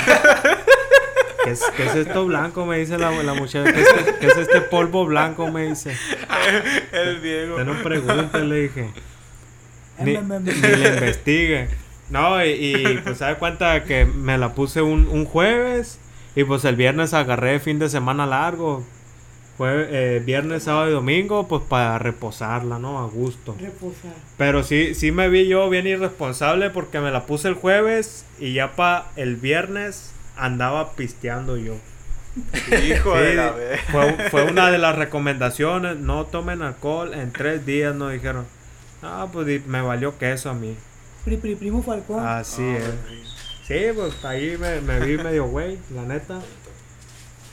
[1.43, 2.63] ¿Qué es, qué es esto blanco?
[2.67, 3.73] Me dice la, la muchacha.
[3.73, 5.49] ¿Qué es, este, qué es este polvo blanco?
[5.49, 5.97] Me dice.
[6.91, 7.55] El Diego.
[7.55, 8.89] Usted no pregunte, le dije.
[9.97, 10.61] Ni, Em, em, em.
[10.61, 11.69] ni le investigue.
[12.11, 15.97] No, y, y, pues se da cuenta que me la puse un, un jueves.
[16.35, 18.85] Y pues el viernes agarré fin de semana largo.
[19.59, 22.99] Jue- eh, viernes, sábado y domingo, pues para reposarla, ¿no?
[22.99, 23.55] A gusto.
[23.59, 24.13] Reposar.
[24.37, 28.53] Pero sí, sí me vi yo bien irresponsable porque me la puse el jueves y
[28.53, 31.75] ya para el viernes andaba pisteando yo.
[32.87, 33.53] Hijo Sí, de la
[33.91, 38.45] fue, fue una de las recomendaciones, no tomen alcohol en tres días, nos dijeron.
[39.03, 40.75] Ah, pues me valió queso a mí.
[41.25, 42.25] Pri, pri, primo Falcón.
[42.25, 42.93] Así Ah, es.
[43.67, 46.39] Sí, pues ahí me, me vi medio güey, la neta.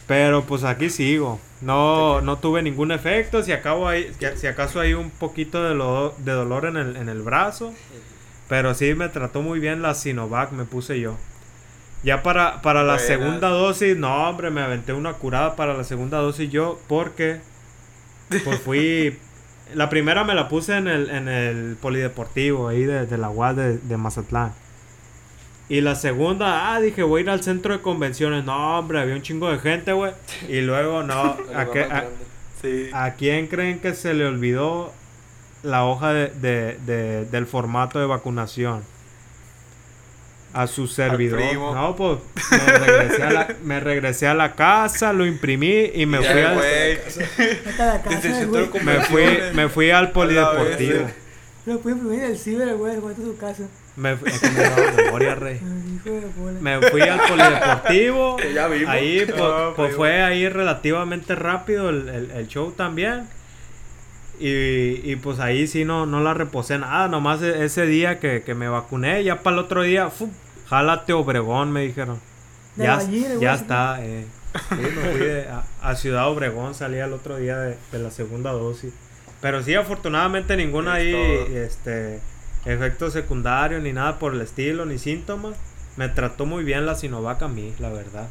[0.06, 1.40] Pero pues aquí sigo.
[1.60, 3.42] No, no tuve ningún efecto.
[3.42, 7.08] Si, acabo ahí, si acaso hay un poquito de, lo- de dolor en el, en
[7.08, 7.72] el brazo.
[8.48, 11.16] Pero sí me trató muy bien la Sinovac, me puse yo.
[12.04, 13.06] Ya para, para la Buenas.
[13.06, 17.40] segunda dosis, no, hombre, me aventé una curada para la segunda dosis yo porque
[18.44, 19.18] pues fui...
[19.74, 23.56] La primera me la puse en el, en el polideportivo ahí de, de la UAS
[23.56, 24.52] de, de Mazatlán.
[25.68, 28.44] Y la segunda, ah, dije, voy a ir al centro de convenciones.
[28.44, 30.12] No, hombre, había un chingo de gente, güey.
[30.48, 32.10] Y luego, no, ¿a, qué- a- grande.
[32.62, 32.90] Sí.
[32.92, 34.92] a quién creen que se le olvidó
[35.62, 38.82] la hoja de, de- de- del formato de vacunación?
[40.52, 41.38] A su servidor.
[41.38, 41.74] primo.
[41.74, 42.18] No, pues
[42.50, 46.40] me regresé, a la, me regresé a la casa, lo imprimí y me Ya, fui
[46.40, 46.56] al,
[48.84, 49.24] me fui,
[49.54, 51.06] me fui al polideportivo.
[51.66, 53.64] Lo pude imprimir en el ciber, güey, cuando su casa.
[53.96, 55.60] Me, fui- es que me daba memoria, rey.
[56.60, 58.36] Me fui al polideportivo.
[58.40, 58.88] Que ya vimos.
[58.88, 63.26] Ahí, pues, No, pues, fue ahí relativamente rápido el, el- el show también.
[64.38, 67.08] Y, y, pues ahí sí no, no la reposé nada.
[67.08, 70.28] Nomás e- ese día que, que me vacuné, ya para el otro día, ¡fu!
[70.68, 72.20] jálate Obregón, me dijeron.
[72.76, 73.00] De Ya,
[73.40, 74.04] ya está.
[74.04, 74.26] eh.
[74.68, 78.10] Sí, me fui de- a, a Ciudad Obregón, salí el otro día de, de la
[78.10, 78.92] segunda dosis.
[79.40, 81.56] Pero sí, afortunadamente ninguna ahí, todo.
[81.58, 82.20] este,
[82.66, 85.56] efecto secundario, ni nada por el estilo, ni síntomas.
[85.96, 88.28] Me trató muy bien la Sinovac a mí, la verdad.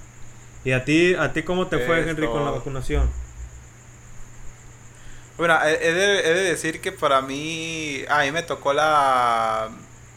[0.63, 3.09] ¿Y a ti, a ti cómo te fue, Henry, con la vacunación?
[5.37, 9.69] Bueno, he de, he de decir que para mí, a mí me tocó la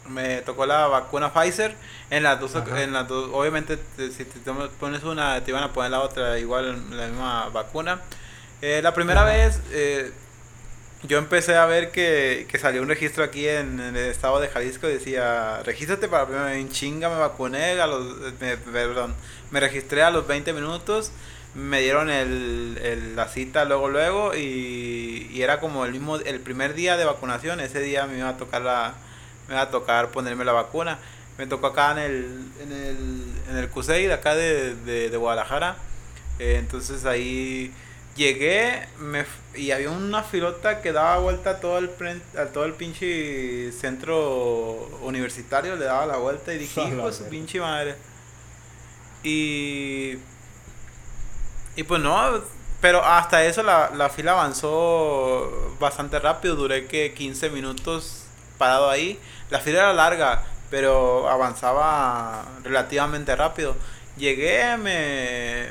[0.07, 1.75] me tocó la vacuna Pfizer
[2.09, 2.81] en las dos Ajá.
[2.81, 4.39] en las dos obviamente te- si te
[4.79, 8.01] pones una te iban a poner la otra igual la misma vacuna
[8.61, 9.29] Eh, la primera Ajá.
[9.31, 10.11] vez eh,
[11.03, 14.87] yo empecé a ver que, que salió un registro aquí en, el estado de Jalisco
[14.87, 19.15] decía regístrate para primera en chinga me vacuné a los me, perdón
[19.51, 21.11] me registré a los 20 minutos
[21.55, 26.39] me dieron el, el- la cita luego luego y, y era como el mismo el
[26.41, 28.95] primer día de vacunación ese día me iba a tocar la
[29.47, 30.99] me iba a tocar ponerme la vacuna.
[31.37, 35.77] Me tocó acá en el en el en el CUSEI de acá de Guadalajara.
[36.39, 37.73] Eh, entonces ahí
[38.19, 39.25] llegué me,
[39.55, 41.89] y había una filota que daba vuelta a todo el
[42.37, 47.23] a todo el pinche centro universitario le daba la vuelta y dije hijo de su
[47.29, 47.95] pinche madre
[49.23, 50.17] y
[51.75, 52.41] y pues no,
[52.81, 56.55] pero hasta eso la, la fila avanzó bastante rápido.
[56.55, 58.25] Duré que 15 minutos
[58.57, 59.17] parado ahí.
[59.49, 63.77] La fila era larga, pero avanzaba relativamente rápido.
[64.17, 65.69] Llegué, me,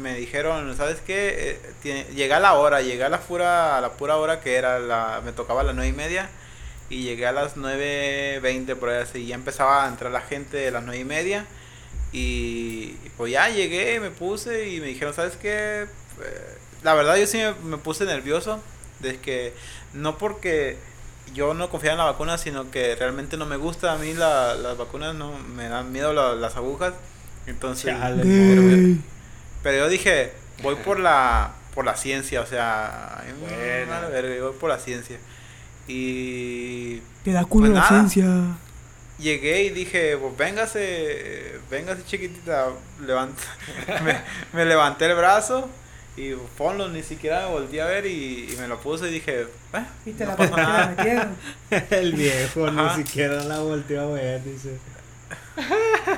[0.00, 1.60] me dijeron, ¿sabes qué?
[1.84, 4.78] Eh, llegué a la hora, llegué a la pura, a la pura hora que era
[4.80, 6.30] la, me tocaba a las 9 y media.
[6.90, 9.26] Y llegué a las 9.20 por ahí así.
[9.26, 11.46] Ya empezaba a entrar la gente de las 9 y media.
[12.12, 15.82] Y pues ya llegué, me puse y me dijeron, ¿sabes qué?
[16.22, 18.62] Eh, La verdad yo sí me, puse nervioso
[19.00, 19.54] De que
[19.92, 20.78] no porque
[21.32, 23.92] yo no confiaba en la vacuna, sino que realmente no me gusta.
[23.94, 26.94] A mí la, las vacunas no me dan miedo la- las agujas.
[27.46, 27.92] Entonces,
[28.24, 29.00] Chale.
[29.62, 30.32] Pero yo dije,
[30.62, 35.18] voy por la por la ciencia, o sea, vale verga, voy por la ciencia.
[35.86, 38.08] Y Te da culo Pues la nada.
[38.08, 38.26] ciencia.
[39.18, 42.68] llegué y dije, pues véngase, véngase chiquitita,
[43.06, 43.42] levanta.
[44.04, 44.20] me,
[44.52, 45.68] me levanté el brazo
[46.16, 49.42] y ponlo, ni siquiera me volteé a ver y, y me lo puse y dije,
[49.42, 50.56] "Eh, Y te no la, la
[50.96, 51.30] nada.
[51.90, 52.96] El viejo Ajá.
[52.96, 54.76] ni siquiera la volteó a ver, dice.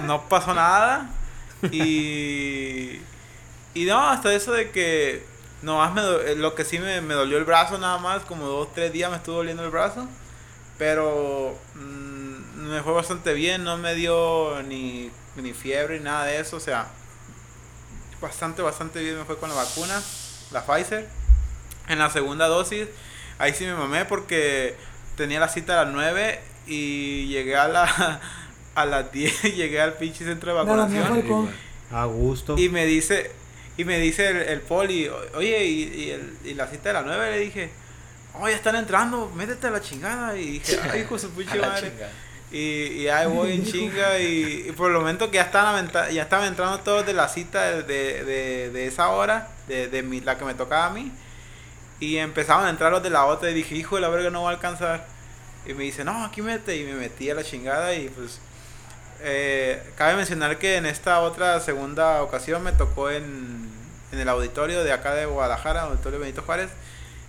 [0.06, 1.10] no pasó nada.
[1.70, 3.01] Y.
[3.74, 5.24] Y no, hasta eso de que.
[5.62, 8.47] Nomás me do- eh, lo que sí me, me dolió el brazo nada más, como
[8.49, 10.09] dos, tres días me estuvo doliendo el brazo.
[10.78, 16.40] Pero mm, me fue bastante bien, no me dio ni, ni fiebre ni nada de
[16.40, 16.57] eso.
[16.57, 16.89] O sea,
[18.20, 20.01] bastante, bastante bien me fue con la vacuna,
[20.51, 21.09] la Pfizer.
[21.89, 22.86] En la segunda dosis,
[23.39, 24.77] ahí sí me mamé porque
[25.16, 28.20] tenía la cita a las 9 y llegué a la
[28.74, 31.51] a las 10 llegué al pinche centro de No, vacunación
[31.90, 32.57] A gusto.
[32.57, 33.32] y me dice
[33.77, 37.05] y me dice el, el poli, oye, y, y, el- y la cita de las
[37.07, 37.70] 9 le dije,
[38.39, 40.36] oh, ya están entrando, métete a la chingada.
[40.36, 41.93] Y dije, ay, hijo su A pinche la madre.
[42.51, 42.59] Y,
[43.03, 46.23] y ahí voy en chinga y, y por el momento que ya estaban, aventa- ya
[46.24, 50.20] estaban entrando todos de la cita de, de, de- de esa hora, de, de mi,
[50.20, 51.11] la que me tocaba a mí.
[51.99, 54.43] Y empezaban a entrar los de la otra y dije, hijo de la verga, no
[54.43, 55.07] va a alcanzar.
[55.65, 56.77] Y me dice, no, aquí mete.
[56.77, 58.39] Y me metí a la chingada y pues...
[59.23, 63.70] eh, cabe mencionar que en esta otra segunda ocasión me tocó en,
[64.12, 66.70] el auditorio de acá de Guadalajara, auditorio Benito Juárez.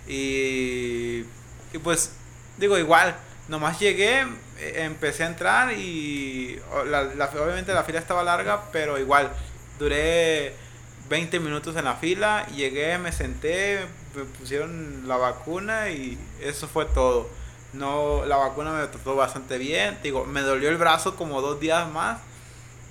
[0.06, 1.22] Y,
[1.82, 2.12] pues
[2.58, 3.16] digo igual,
[3.48, 4.20] nomás llegué,
[4.58, 9.30] eh, empecé a entrar y obviamente la fila estaba larga, pero igual
[9.78, 10.54] duré
[11.08, 16.86] 20 minutos en la fila, llegué, me senté, me pusieron la vacuna y eso fue
[16.86, 17.28] todo.
[17.74, 21.90] No, la vacuna me trató bastante bien, digo, me dolió el brazo como dos días
[21.90, 22.18] más,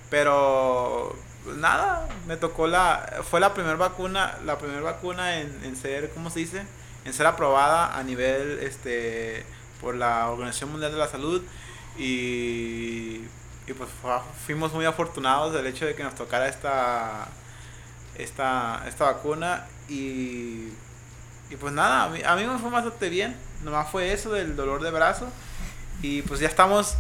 [0.09, 1.15] pero
[1.57, 6.39] nada, me tocó la, fue la primera vacuna, la primera vacuna en, ser, ¿cómo se
[6.39, 6.65] dice?
[7.05, 9.45] En ser aprobada a nivel, este,
[9.81, 11.41] por la Organización Mundial de la Salud.
[11.97, 13.21] Y,
[13.67, 14.07] y pues fu-
[14.45, 17.27] fuimos muy afortunados del hecho de que nos tocara esta,
[18.17, 19.65] esta, esta vacuna.
[19.89, 20.69] Y,
[21.49, 24.55] y pues nada, a mí, a mí me fue bastante bien, nomás fue eso del
[24.55, 25.27] dolor de brazo
[26.01, 26.95] y pues ya estamos,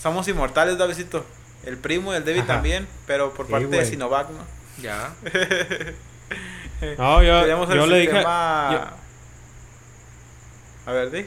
[0.00, 1.24] somos inmortales, Davidito.
[1.64, 2.54] El primo y el David Ajá.
[2.54, 3.84] también, pero por Sí, parte de.
[3.86, 4.44] Sinovac, ¿no?
[4.82, 5.12] Ya.
[6.98, 8.92] No, yo, yo le dije, A
[10.92, 11.26] ver, di.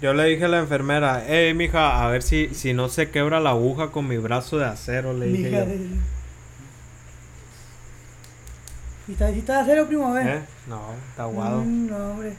[0.00, 3.40] yo le dije a la enfermera, hey mija, a ver si, si no se quebra
[3.40, 5.66] la aguja con mi brazo de acero, le dije Mija yo.
[5.66, 5.88] de-
[9.08, 10.08] ¿Y está, está de acero, primo?
[10.08, 10.26] A ver.
[10.28, 10.42] ¿Eh?
[10.66, 11.62] No, está aguado.
[11.62, 12.34] Mm, no, hombre.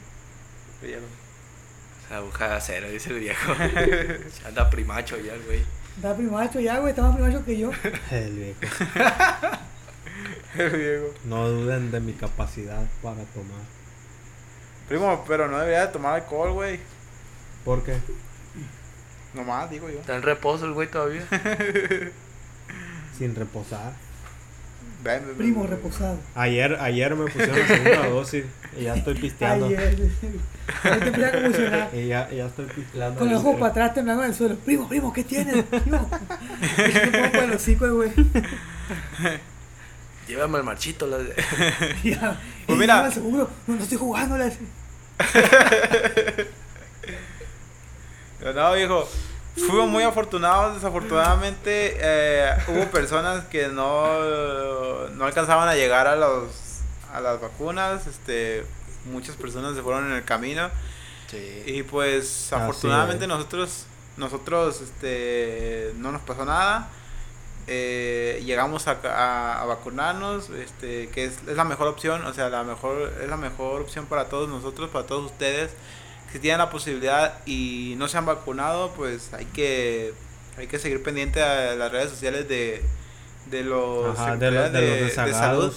[2.11, 3.53] Aguja de acero, dice el viejo.
[4.45, 5.63] Anda primacho ya el güey.
[5.95, 6.91] Está primacho ya, güey.
[6.91, 7.71] Está más primacho que yo.
[8.11, 8.59] El viejo.
[10.57, 11.13] El Diego.
[11.25, 13.61] No duden de mi capacidad para tomar.
[14.87, 16.79] Primo, pero no debería de tomar alcohol, güey.
[17.65, 17.97] ¿Por qué?
[19.33, 19.99] Nomás, digo yo.
[19.99, 21.23] Está en reposo el güey todavía.
[23.17, 23.93] Sin reposar.
[25.03, 25.69] Ven, ven, ven, Primo ven.
[25.71, 26.17] reposado.
[26.35, 28.45] Ayer, ayer me pusieron la segunda dosis
[28.77, 29.67] y ya estoy pisteando.
[29.67, 29.79] Ayer.
[30.83, 31.89] Ahí te empieza a convulsionar.
[31.93, 33.19] Y ya, ya estoy pisteando.
[33.19, 34.55] Con el ojo para atrás temblando en el suelo.
[34.57, 35.63] Primo, primo, ¿qué tienes?
[35.65, 36.09] Primo.
[37.33, 38.11] El hocico, güey.
[40.27, 41.07] Llévame al marchito.
[41.07, 41.17] La...
[42.03, 42.39] Ya.
[42.67, 43.09] Pues mira.
[43.09, 44.37] seguro, no, no estoy jugando.
[48.39, 49.09] Pero No, viejo.
[49.55, 50.75] Fuimos muy afortunados.
[50.75, 56.49] Desafortunadamente, eh, hubo personas que no, no alcanzaban a llegar a, los,
[57.13, 58.07] a las vacunas.
[58.07, 58.65] Este,
[59.05, 60.69] muchas personas se fueron en el camino.
[61.29, 61.63] Sí.
[61.65, 63.85] Y pues afortunadamente nosotros
[64.17, 66.89] nosotros este no nos pasó nada.
[67.67, 72.49] Eh, llegamos a, a- a vacunarnos, este, que es, es la mejor opción, o sea,
[72.49, 75.71] la mejor es la mejor opción para todos nosotros, para todos ustedes.
[76.31, 80.13] Si tienen la posibilidad y no se han vacunado, pues hay que
[80.57, 82.83] hay que seguir pendiente a las redes sociales de
[83.47, 85.73] de los Ajá, de, los- de los de- de salud.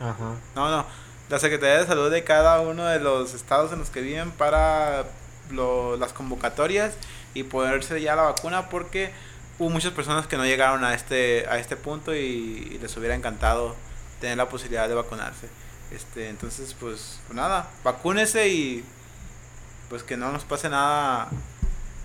[0.00, 0.34] Ajá.
[0.54, 0.86] no, no.
[1.30, 5.06] La Secretaría de Salud de cada uno de los estados en los que viven para
[5.50, 6.94] lo- las convocatorias
[7.32, 9.10] y ponerse ya la vacuna porque
[9.58, 12.18] hubo muchas personas que no llegaron a este a este punto y,
[12.74, 13.74] y les hubiera encantado
[14.20, 15.48] tener la posibilidad de vacunarse.
[15.90, 18.84] Este, entonces pues, pues nada, vacúnese y
[19.88, 21.28] pues que no nos pase nada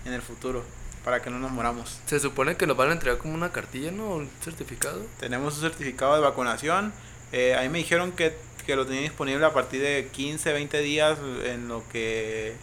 [0.04, 0.64] en el futuro
[1.04, 1.98] para que no nos moramos.
[2.06, 4.16] Se supone que nos van a entregar como una cartilla, ¿no?
[4.16, 5.02] Un certificado.
[5.18, 6.92] Tenemos un certificado de vacunación.
[7.32, 8.36] Eh, ahí me dijeron que,
[8.66, 12.56] que lo tenía disponible a partir de 15, 20 días en lo que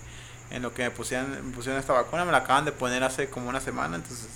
[0.49, 2.25] en lo que me pusieron, me pusieron esta vacuna.
[2.25, 4.27] Me la acaban de poner hace como una semana, entonces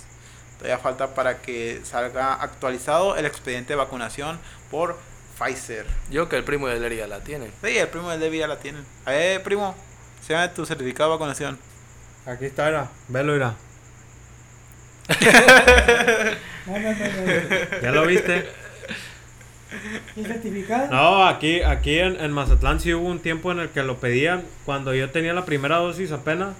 [0.58, 4.38] todavía falta para que salga actualizado el expediente de vacunación
[4.70, 4.98] por
[5.38, 5.86] Pfizer.
[6.10, 7.50] Yo que el primo de Leria la tiene.
[7.62, 8.84] Sí, el primo del Debbie ya la tienen.
[9.06, 9.74] A ver, primo,
[10.22, 11.58] se llama tu certificado de vacunación.
[12.26, 12.88] Aquí está, era.
[13.08, 13.54] Velo, irá.
[16.64, 17.82] No, no, no, no.
[17.82, 18.46] ¿Ya lo viste?
[20.14, 20.86] ¿Y el certificado?
[20.92, 24.44] No, aquí, aquí en, en Mazatlán sí hubo un tiempo en el que lo pedían.
[24.64, 26.54] Cuando yo tenía la primera dosis apenas,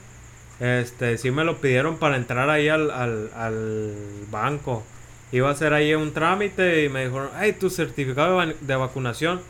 [0.58, 3.94] este, sí me lo pidieron para entrar ahí al, al, al
[4.30, 4.82] banco.
[5.30, 8.76] Iba a hacer ahí un trámite y me dijeron, hey, tu certificado de, va- de
[8.76, 9.40] vacunación.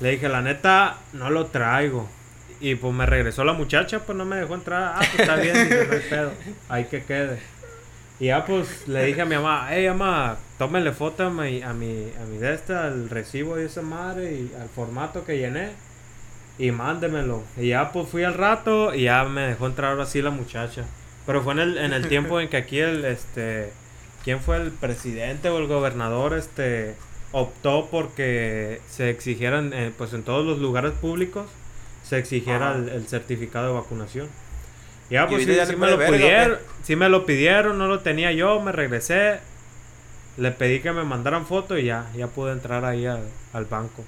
[0.00, 2.08] Le dije, la neta, no lo traigo.
[2.62, 4.94] Y pues me regresó la muchacha, pues no me dejó entrar.
[4.94, 6.32] Ah, pues está bien, hay pedo.
[6.68, 7.40] Ahí que quede.
[8.20, 11.72] Y ya pues le dije a mi mamá, hey mamá, tómele foto a mi, a
[11.72, 15.70] mi, a mi de esta, al recibo de esa madre y al formato que llené.
[16.56, 17.42] Y mándemelo.
[17.56, 20.84] Y ya pues fui al rato y ya me dejó entrar ahora sí la muchacha.
[21.26, 23.72] Pero fue en el, en el tiempo en que aquí el, este,
[24.22, 26.94] ¿quién fue el presidente o el gobernador, este,
[27.32, 31.46] optó porque se exigieran, eh, pues en todos los lugares públicos,
[32.02, 34.28] se exigiera el, el certificado de vacunación.
[35.10, 38.00] Ya, pues sí, ya sí le me lo pidieron, sí me lo pidieron, no lo
[38.00, 39.40] tenía yo, me regresé,
[40.38, 43.22] le pedí que me mandaran foto y ya, ya pude entrar ahí al,
[43.52, 44.04] al banco.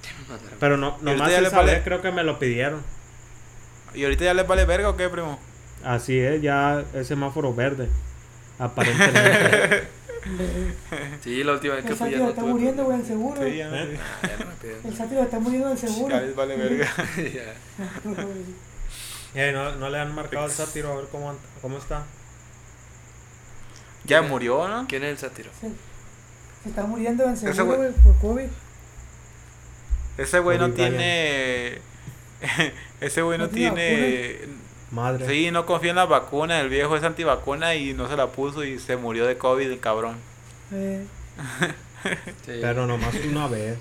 [0.59, 1.83] Pero no, ¿Y ahorita nomás ya le esa vez vale?
[1.85, 2.83] creo que me lo pidieron.
[3.93, 5.39] ¿Y ahorita ya les vale verga o qué, primo?
[5.85, 7.89] Así es, ya es semáforo verde,
[8.59, 9.89] aparentemente.
[11.23, 13.07] Sí, la última vez que El fui ya sátiro no está tuve muriendo, güey, el
[13.07, 13.43] seguro.
[13.43, 16.15] El sátiro está muriendo del seguro.
[16.17, 16.89] ya les vale verga.
[17.35, 17.55] Ya.
[19.53, 22.05] No, no le han marcado el sátiro a ver cómo, cómo está.
[24.05, 24.87] ya murió, ¿no?
[24.87, 25.51] ¿Quién es el sátiro?
[25.61, 25.69] Se,
[26.63, 28.49] se está muriendo del seguro, güey- por COVID.
[30.19, 31.81] Ese güey no tiene...
[33.01, 34.55] Ese güey no ¿No tiene tiene...
[34.95, 35.27] Madre.
[35.29, 36.61] Sí, no confía en la vacuna.
[36.61, 39.81] El viejo es antivacuna y no se la puso y se murió de COVID el
[39.81, 40.17] cabrón.
[40.73, 41.05] Eh,
[42.45, 42.59] Sí.
[42.61, 43.79] Pero nomás una vez.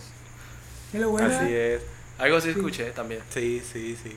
[0.92, 1.28] qué lo bueno.
[1.28, 1.82] Así es.
[2.18, 3.22] Algo sí escuché también.
[3.30, 4.16] Sí, sí, sí.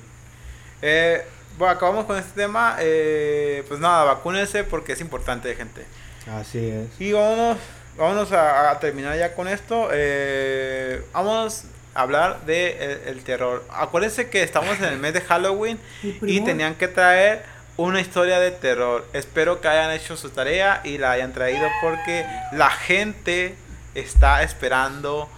[0.80, 1.24] Eh,
[1.58, 2.76] bueno, acabamos con este tema.
[2.78, 5.84] Eh, pues nada, vacúnense porque es importante, gente.
[6.30, 7.00] Así es.
[7.00, 7.58] Y vámonos,
[7.98, 9.88] vámonos a, a terminar ya con esto.
[9.92, 11.66] Eh, vamos a
[11.96, 13.64] hablar de el, el terror.
[13.70, 15.78] Acuérdense que estamos en el mes de Halloween
[16.22, 17.44] Y tenían que traer
[17.76, 19.06] una historia de terror.
[19.12, 23.54] Espero que hayan hecho su tarea y la hayan traído porque la gente
[23.94, 25.28] está esperando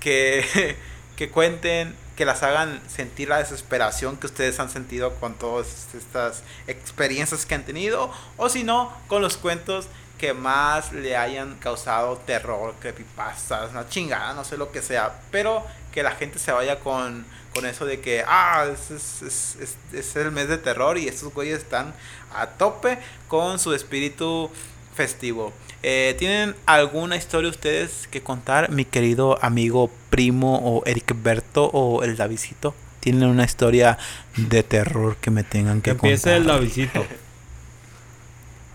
[0.00, 0.76] que,
[1.16, 6.42] que cuenten, que las hagan sentir la desesperación que ustedes han sentido con todas estas
[6.68, 9.88] experiencias que han tenido o si no, con los cuentos
[10.18, 15.64] que más le hayan causado terror, creepypastas, una chingada, no sé lo que sea, pero
[15.94, 20.16] que la gente se vaya con, con eso de que, ah, es, es, es, es-
[20.16, 21.94] el mes de terror y estos güeyes están
[22.34, 22.98] a tope
[23.28, 24.50] con su espíritu
[24.96, 25.52] festivo.
[25.84, 32.02] Eh, ¿Tienen alguna historia ustedes que contar, mi querido amigo primo o Eric Berto o
[32.02, 32.74] el Davidcito?
[33.00, 33.98] ¿Tienen una historia
[34.36, 36.56] de terror que me tengan que Que empiece el contar?
[36.60, 37.06] Davidito.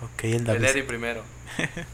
[0.02, 0.64] Ok, el El David.
[0.66, 1.24] Eri primero.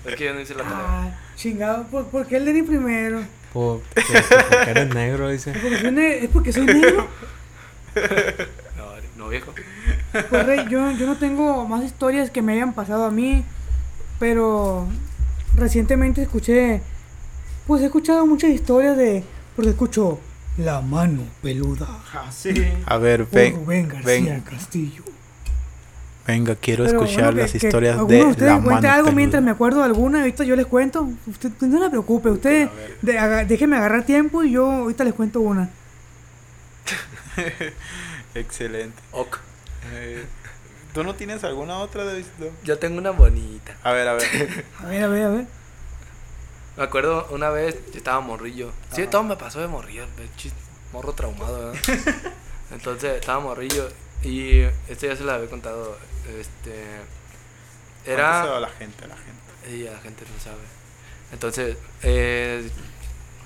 [0.06, 0.78] Es que yo no hice la tarea.
[0.80, 3.24] Ah, chingado, ¿por, por qué el Lenny primero?
[3.56, 4.12] Por- que- que
[4.52, 5.52] porque eres negro, dice.
[5.52, 7.08] ¿Es porque soy, ne- ¿es porque soy negro?
[9.18, 9.54] No, viejo.
[10.30, 13.46] Pues, rey, yo, yo no tengo más historias que me hayan pasado a mí,
[14.20, 14.88] pero
[15.56, 16.82] recientemente escuché,
[17.66, 19.24] pues he escuchado muchas historias de,
[19.56, 20.20] porque escucho
[20.58, 22.54] La mano peluda Ah, sí.
[22.86, 24.42] A ver, ven, Rubén García ven.
[24.42, 25.04] Castillo.
[26.28, 28.94] Venga, quiero Pero escuchar bueno, que- las que historias alguno de ustedes la cuente mano
[28.94, 29.16] algo peluda.
[29.18, 31.10] mientras me acuerdo de alguna, ahorita yo les cuento.
[31.28, 32.70] Usted no se preocupe, usted
[33.02, 35.70] de, haga- déjeme agarrar tiempo y yo ahorita les cuento una.
[38.36, 39.02] Excelente.
[39.12, 39.38] Ok.
[39.94, 40.26] Eh,
[40.94, 42.46] ¿Tú no tienes alguna otra de visita?
[42.64, 43.76] Yo tengo una bonita.
[43.84, 44.66] A ver, a ver.
[44.80, 45.46] A ver, a ver, a ver.
[46.78, 48.72] Me acuerdo una vez, yo estaba morrillo.
[48.94, 50.04] Sí, todo me pasó de morrillo.
[50.18, 50.28] de
[50.92, 51.82] Morro traumado, ¿verdad?
[52.72, 53.88] Entonces, estaba morrillo.
[54.26, 55.98] Y este ya se la había contado.
[56.40, 56.74] Este.
[58.06, 58.58] Era.
[58.58, 59.76] a la gente, a la gente.
[59.78, 60.62] Y la gente no sabe.
[61.32, 62.70] Entonces, eh,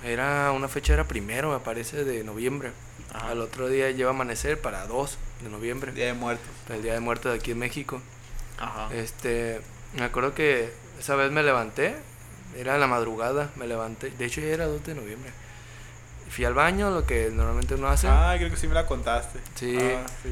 [0.03, 2.71] era una fecha, era primero, me parece, de noviembre.
[3.13, 3.29] Ajá.
[3.29, 5.91] Al otro día lleva a amanecer para 2 de noviembre.
[5.91, 6.49] Día de muertos.
[6.69, 8.01] El día de muertos de aquí en México.
[8.57, 8.89] Ajá.
[8.93, 9.61] Este,
[9.95, 11.95] me acuerdo que esa vez me levanté,
[12.57, 15.31] era la madrugada, me levanté, de hecho ya era 2 de noviembre.
[16.29, 18.07] Fui al baño, lo que normalmente uno hace.
[18.07, 19.39] Ah, creo que sí me la contaste.
[19.55, 19.77] Sí.
[19.79, 20.29] Ah, sí.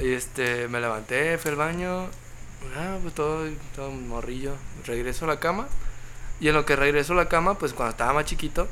[0.00, 2.08] Y este, me levanté, fui al baño,
[2.76, 4.54] ah, pues todo, todo morrillo.
[4.84, 5.68] Regreso a la cama.
[6.40, 8.68] Y en lo que regreso a la cama, pues cuando estaba más chiquito,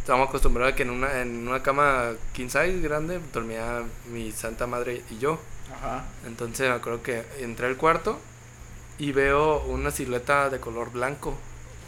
[0.00, 4.66] estábamos acostumbrados a que en una, en una cama king size grande dormía mi santa
[4.66, 5.38] madre y yo.
[5.72, 6.04] Ajá.
[6.26, 8.18] Entonces me acuerdo que entré al cuarto
[8.98, 11.34] y veo una silueta de color blanco.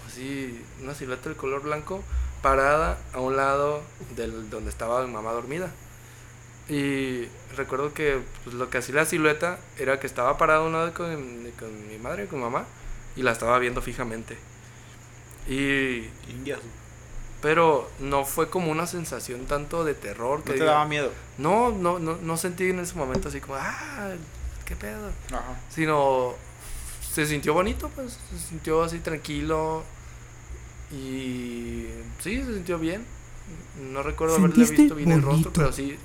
[0.07, 2.03] Así, una silueta de color blanco
[2.43, 3.83] parada a un lado
[4.17, 5.71] del donde estaba mi mamá dormida.
[6.69, 7.27] Y
[7.57, 10.93] recuerdo que pues, lo que hacía la silueta era que estaba parada a un lado
[10.95, 11.13] con,
[11.59, 12.65] con mi madre, con mamá,
[13.17, 14.37] y la estaba viendo fijamente.
[15.49, 16.61] Y Indias.
[17.41, 21.11] pero no fue como una sensación tanto de terror ¿No que te diga- daba miedo?
[21.39, 24.11] no, no, no, no sentí en ese momento así como, ah,
[24.65, 25.11] qué pedo.
[25.33, 25.59] Ajá.
[25.69, 26.35] Sino
[27.13, 29.83] se sintió bonito, pues, se sintió así tranquilo.
[30.93, 31.87] Y
[32.21, 33.05] sí, se sintió bien.
[33.93, 35.99] No recuerdo haberle ¿Sentiste visto bien el rostro, pero sí,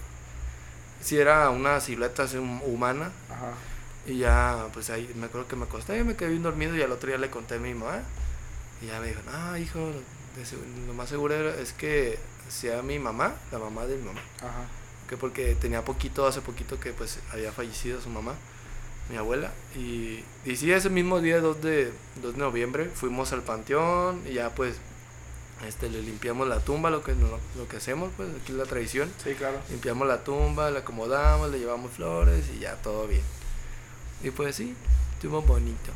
[1.02, 3.11] sí era una silueta así hum- humana.
[3.30, 3.52] Ajá.
[4.06, 6.91] Y ya, pues ahí me acuerdo que me acosté, me quedé bien dormido y al
[6.91, 7.99] otro día le conté a mi mamá.
[8.82, 9.91] Y ya me dijo, no, hijo,
[10.88, 12.18] lo más seguro es que
[12.48, 14.65] sea mi mamá, la mamá de mi mamá Ajá.
[15.10, 18.36] que porque tenía poquito, hace poquito que pues había fallecido su mamá,
[19.10, 21.91] mi abuela, y, y sí, ese mismo día, 2 de,
[22.22, 24.78] 2 de noviembre, fuimos al panteón y ya pues
[25.65, 28.65] este, le limpiamos la tumba, lo que, lo, lo que hacemos, pues aquí es la
[28.65, 29.59] tradición, Sí, claro.
[29.69, 33.23] limpiamos la tumba, la acomodamos, le llevamos flores y ya todo bien.
[34.23, 34.75] Y pues sí,
[35.13, 35.91] estuvo bonito,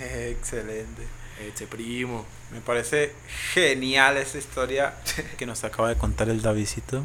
[0.00, 1.02] Excelente.
[1.40, 2.24] ese primo.
[2.50, 3.14] Me parece
[3.54, 4.94] genial esa historia
[5.38, 7.02] que nos acaba de contar el Davidcito.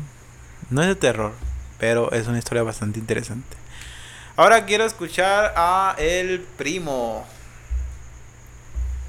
[0.69, 1.34] No es de terror,
[1.80, 3.56] pero es una historia bastante interesante.
[4.36, 7.26] Ahora quiero escuchar a el primo.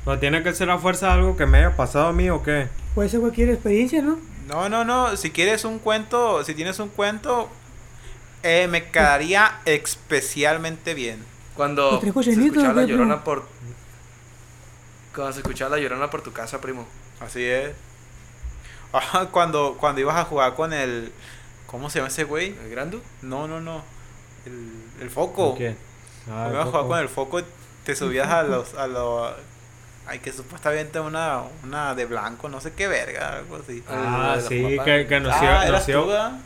[0.09, 2.69] ¿Pero tiene que ser a fuerza algo que me haya pasado a mí o qué?
[2.95, 4.19] Puede ser cualquier experiencia, ¿no?
[4.47, 5.15] No, no, no.
[5.19, 7.51] Si quieres un cuento, si tienes un cuento,
[8.43, 11.23] eh, me quedaría especialmente bien.
[11.55, 13.47] Cuando ¿Lo se escuchaba la llorona por...
[15.15, 16.87] Cuando se escuchaba la llorona por tu casa, primo.
[17.21, 17.73] Así es.
[18.95, 21.13] Ajá, cuando, cuando ibas a jugar con el.
[21.67, 22.57] ¿Cómo se llama ese güey?
[22.65, 23.03] ¿El grandu?
[23.21, 23.83] No, no, no.
[24.47, 24.73] El,
[25.03, 25.55] el foco.
[25.55, 25.77] ¿Qué?
[26.31, 27.41] Ah, Cuando ibas a jugar con el foco,
[27.85, 28.73] te subías a los.
[28.73, 29.35] A los
[30.09, 33.83] ay, que supuestamente una, una de blanco, no sé qué verga, algo así.
[33.89, 34.85] Ah, los sí, papás.
[34.87, 35.89] que, que nos, Ah, iba- ¿eras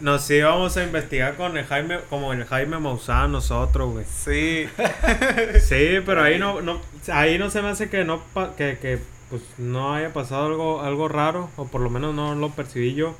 [0.00, 4.04] nos, iba- íbamos a investigar con el Jaime, como el Jaime Maussan nosotros, güey.
[4.04, 4.68] Sí.
[5.60, 6.80] Sí, pero ahí no, no,
[7.12, 8.98] ahí no se me hace que no, pa- que, que
[9.30, 13.14] pues no haya pasado algo, algo raro, o por lo menos no lo percibí yo.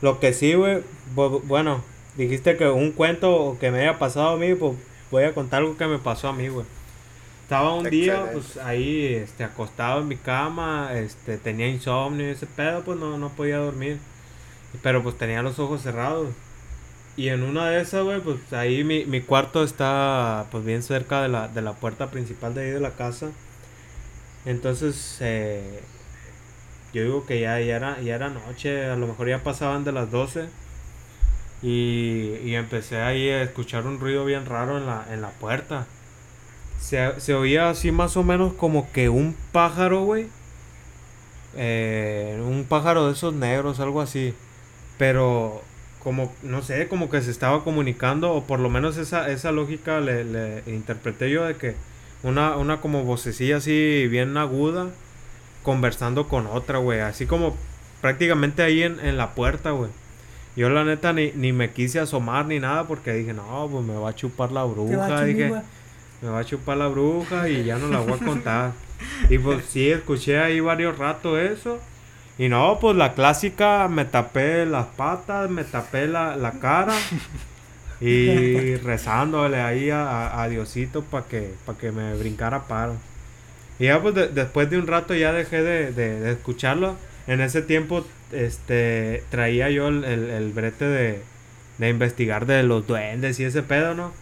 [0.00, 0.82] Lo que sí, güey,
[1.14, 1.82] bu- bueno,
[2.16, 4.72] dijiste que un cuento que me haya pasado a mí, pues
[5.10, 6.64] voy a contar algo que me pasó a mí, güey.
[7.50, 12.46] Estaba un día, pues ahí, este, acostado en mi cama, este, tenía insomnio y ese
[12.46, 13.98] pedo, pues no, no podía dormir.
[14.84, 16.28] Pero pues tenía los ojos cerrados.
[17.16, 21.22] Y en una de esas, güey, pues ahí mi, mi cuarto está pues bien cerca
[21.22, 23.32] de la, de la puerta principal de ahí de la casa.
[24.44, 25.80] Entonces, eh,
[26.92, 29.90] yo digo que ya, ya, era, ya era noche, a lo mejor ya pasaban de
[29.90, 30.48] las 12.
[31.62, 35.88] Y, y empecé ahí a escuchar un ruido bien raro en la, en la puerta.
[36.80, 40.26] Se, se oía así más o menos como que un pájaro, güey.
[41.56, 44.34] Eh, un pájaro de esos negros, algo así.
[44.98, 45.62] Pero
[46.02, 50.00] como, no sé, como que se estaba comunicando, o por lo menos esa, esa lógica
[50.00, 51.76] le, le interpreté yo de que
[52.22, 54.88] una, una como vocecilla así bien aguda,
[55.62, 57.00] conversando con otra, güey.
[57.00, 57.56] Así como
[58.00, 59.90] prácticamente ahí en, en la puerta, güey.
[60.56, 63.94] Yo la neta ni, ni me quise asomar ni nada porque dije, no, pues me
[63.94, 65.24] va a chupar la bruja.
[65.24, 65.52] Dije.
[66.22, 68.72] Me va a chupar la bruja y ya no la voy a contar.
[69.28, 71.78] y pues sí, escuché ahí varios ratos eso.
[72.38, 76.94] Y no, pues la clásica, me tapé las patas, me tapé la, la cara.
[78.00, 82.94] Y rezándole ahí a, a- Diosito para que, pa' que me brincara paro.
[83.78, 86.96] Y ya pues de- después de un rato ya dejé de, de- de escucharlo.
[87.26, 91.20] En ese tiempo este traía yo el, el- el brete de,
[91.78, 94.12] de investigar de los duendes y ese pedo, ¿no?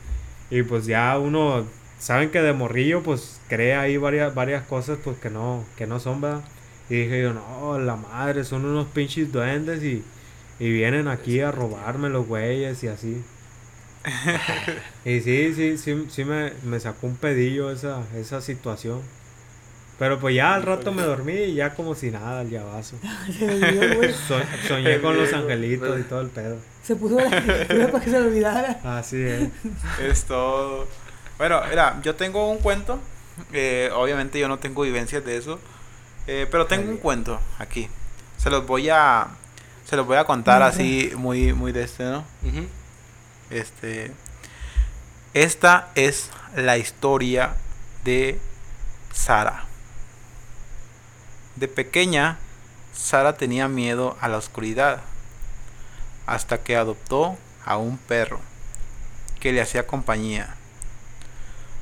[0.50, 1.64] Y pues ya uno,
[1.98, 6.00] saben que de morrillo pues cree ahí varias, varias cosas pues que no, que no
[6.00, 6.42] son, ¿verdad?
[6.90, 10.02] Y dije yo, no, la madre, son unos pinches duendes y,
[10.58, 13.22] y vienen aquí a robarme los güeyes y así.
[15.04, 19.00] y sí, sí, sí, sí me, me sacó un pedillo esa, esa situación.
[19.98, 22.96] Pero pues ya al rato me dormí y ya como si nada, el llavazo.
[23.36, 24.12] Se olvidó, güey.
[24.12, 26.56] So- soñé con los angelitos y todo el pedo.
[26.84, 27.28] Se puso la
[27.90, 28.80] para que se olvidara.
[28.84, 29.48] Así es.
[30.00, 30.86] Es todo.
[31.38, 32.98] Bueno, mira, yo tengo un cuento.
[33.52, 35.58] eh, obviamente yo no tengo vivencias de eso.
[36.26, 37.88] eh, pero tengo un cuento aquí.
[38.36, 39.28] Se los voy a.
[39.88, 42.24] Se los voy a contar así muy, muy de este, ¿no?
[43.50, 44.12] Este.
[45.34, 47.54] Esta es la historia
[48.04, 48.38] de
[49.12, 49.64] Sara.
[51.56, 52.38] De pequeña,
[52.92, 55.00] Sara tenía miedo a la oscuridad,
[56.26, 58.40] hasta que adoptó a un perro
[59.40, 60.54] que le hacía compañía.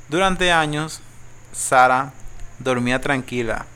[0.09, 1.01] Durante años,
[1.53, 2.13] Sara
[2.59, 3.67] dormía tranquila,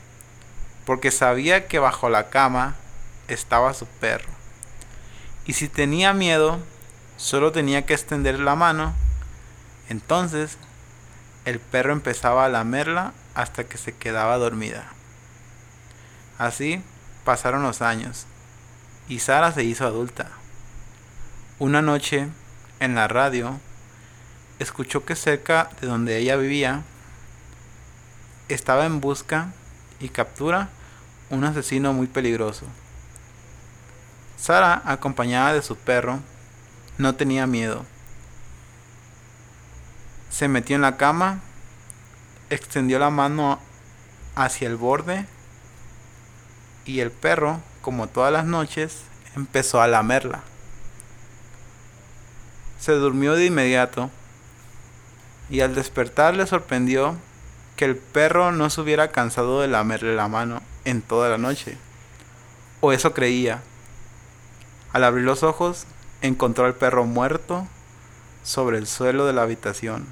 [0.85, 2.75] porque sabía que bajo la cama
[3.27, 4.29] estaba su perro.
[5.45, 6.59] Y si tenía miedo,
[7.17, 8.93] solo tenía que extender la mano.
[9.89, 10.57] Entonces,
[11.43, 14.85] el perro empezaba a lamerla hasta que se quedaba dormida.
[16.37, 16.81] Así
[17.25, 18.25] pasaron los años
[19.07, 20.29] y Sara se hizo adulta.
[21.59, 22.29] Una noche,
[22.79, 23.59] en la radio,
[24.61, 26.83] escuchó que cerca de donde ella vivía
[28.47, 29.51] estaba en busca
[29.99, 30.69] y captura
[31.31, 32.67] un asesino muy peligroso.
[34.37, 36.19] Sara, acompañada de su perro,
[36.99, 37.85] no tenía miedo.
[40.29, 41.39] Se metió en la cama,
[42.51, 43.59] extendió la mano
[44.35, 45.25] hacia el borde
[46.85, 49.01] y el perro, como todas las noches,
[49.35, 50.43] empezó a lamerla.
[52.79, 54.11] Se durmió de inmediato
[55.51, 57.17] y al despertar le sorprendió
[57.75, 61.77] que el perro no se hubiera cansado de lamerle la mano en toda la noche.
[62.79, 63.61] O eso creía.
[64.93, 65.85] Al abrir los ojos,
[66.21, 67.67] encontró al perro muerto
[68.43, 70.07] sobre el suelo de la habitación.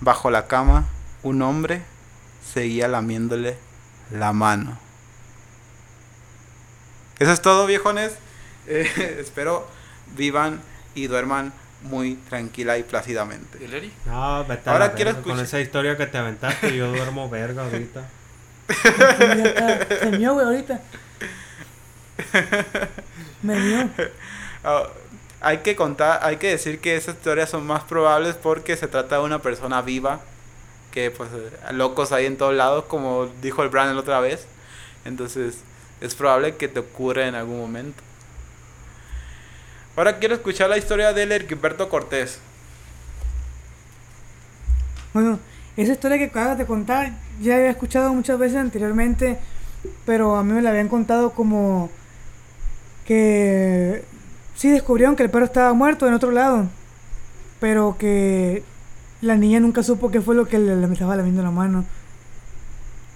[0.00, 0.88] Bajo la cama,
[1.22, 1.82] un hombre
[2.52, 3.56] seguía lamiéndole
[4.10, 4.78] la mano.
[7.20, 8.12] Eso es todo, viejones.
[8.66, 9.66] Eh, espero
[10.14, 10.60] vivan
[10.94, 11.52] y duerman
[11.82, 13.58] muy tranquila y plácidamente.
[13.64, 13.92] ¿Y?
[14.06, 17.28] No, vete a Ahora quiero verga, Con escuchar- esa historia que te aventaste, yo duermo
[17.30, 18.04] verga ahorita.
[20.00, 20.80] Se mió, güey, ahorita.
[23.42, 23.88] Me mió.
[24.64, 24.84] Ah,
[25.40, 29.16] hay que contar, hay que decir que esas historias son más probables porque se trata
[29.16, 30.20] de una persona viva,
[30.92, 34.44] que pues eh, locos hay en todos lados, como dijo el Brandon la otra vez.
[35.06, 35.60] Entonces
[36.02, 38.02] es probable que te ocurra en algún momento.
[40.00, 42.38] Ahora quiero escuchar la historia del Herberto Cortés.
[45.12, 45.38] Bueno,
[45.76, 47.12] esa historia que acabas de contar,
[47.42, 49.36] ya había escuchado muchas veces anteriormente,
[50.06, 51.90] pero a mí me la habían contado como
[53.04, 54.02] que
[54.54, 56.66] sí descubrieron que el perro estaba muerto en otro lado,
[57.60, 58.62] pero que
[59.20, 61.84] la niña nunca supo qué fue lo que le, estaba lamiendo la mano.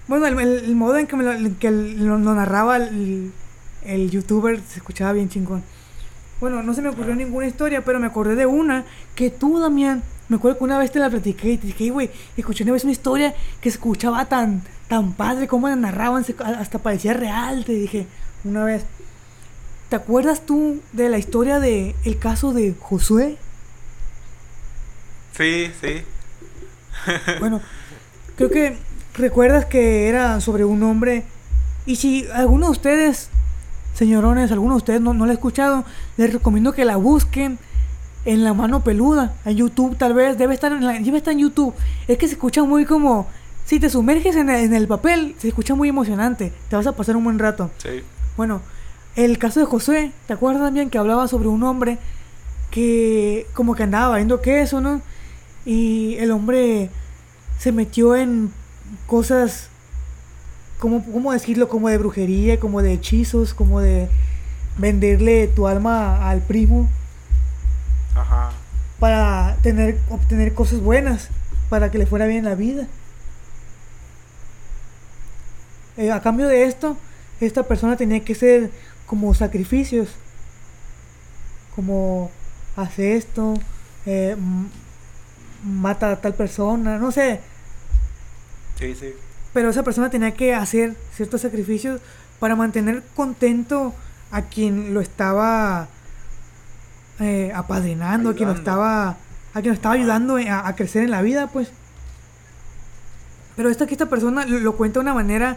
[0.06, 5.30] Bueno, el, el- el modo en que, me lo, narraba el youtuber se escuchaba bien
[5.30, 5.62] chingón.
[6.40, 8.84] Bueno, no se me ocurrió ninguna historia, pero me acordé de una
[9.14, 11.90] que tú, Damián, me acuerdo que una vez te la platiqué y te dije, "Ey,
[11.90, 16.24] güey, escuché una vez una historia que se escuchaba tan, tan padre, como la narraban,
[16.38, 18.06] hasta parecía real, te dije
[18.44, 18.84] una vez.
[19.88, 23.36] ¿Te acuerdas tú de la historia de el caso de Josué?
[25.36, 26.02] Sí, sí.
[27.40, 27.60] Bueno,
[28.36, 28.76] creo que
[29.14, 31.24] recuerdas que era sobre un hombre.
[31.86, 33.28] Y si alguno de ustedes,
[33.94, 35.84] señorones, alguno de ustedes no, no la ha escuchado,
[36.16, 37.58] les recomiendo que la busquen
[38.26, 41.38] en la mano peluda, en YouTube tal vez, debe estar en, la- debe estar en
[41.40, 41.74] YouTube.
[42.08, 43.26] Es que se escucha muy como,
[43.64, 46.92] si te sumerges en el, en el papel, se escucha muy emocionante, te vas a
[46.92, 47.70] pasar un buen rato.
[47.78, 48.02] Sí.
[48.36, 48.60] Bueno,
[49.16, 51.98] el caso de Josué, ¿te acuerdas también que hablaba sobre un hombre
[52.70, 55.00] que como que andaba viendo queso, ¿no?
[55.64, 56.90] Y el hombre
[57.58, 58.50] se metió en
[59.06, 59.68] cosas,
[60.78, 61.68] como, ¿cómo decirlo?
[61.68, 64.08] Como de brujería, como de hechizos, como de
[64.78, 66.88] venderle tu alma al primo
[68.14, 68.50] Ajá.
[68.98, 71.28] para tener, obtener cosas buenas,
[71.68, 72.86] para que le fuera bien la vida.
[75.96, 76.96] Eh, a cambio de esto,
[77.40, 78.70] esta persona tenía que hacer
[79.06, 80.08] como sacrificios,
[81.74, 82.30] como
[82.76, 83.54] hace esto,
[84.06, 84.36] eh,
[85.64, 87.40] mata a tal persona, no sé,
[88.78, 89.14] Sí, sí.
[89.54, 92.00] Pero esa persona tenía que hacer ciertos sacrificios
[92.40, 93.94] para mantener contento
[94.30, 95.88] a quien lo estaba
[97.20, 101.10] eh, apadrinando, a quien lo estaba, a quien lo estaba ayudando a, a crecer en
[101.12, 101.68] la vida, pues.
[103.56, 105.56] Pero esta, que esta persona lo, lo cuenta de una manera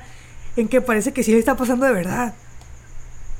[0.56, 2.36] en que parece que sí le está pasando de verdad.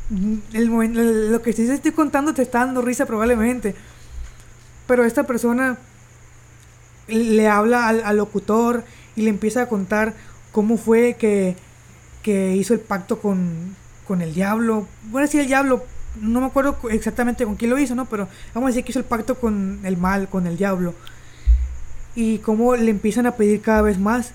[0.10, 3.76] Mm, El, momen- el- lo que sí te estoy contando te está dando risa probablemente.
[4.88, 5.78] Pero esta persona
[7.08, 8.84] le habla al, al locutor
[9.16, 10.14] y le empieza a contar
[10.58, 11.56] cómo fue que,
[12.24, 13.76] que hizo el pacto con,
[14.08, 14.88] con el diablo.
[15.12, 15.86] Bueno, decir el diablo,
[16.20, 18.06] no me acuerdo cu- exactamente con quién lo hizo, ¿no?
[18.06, 20.96] Pero vamos a decir que hizo el pacto con el mal, con el diablo.
[22.16, 24.32] Y cómo le empiezan a pedir cada vez más.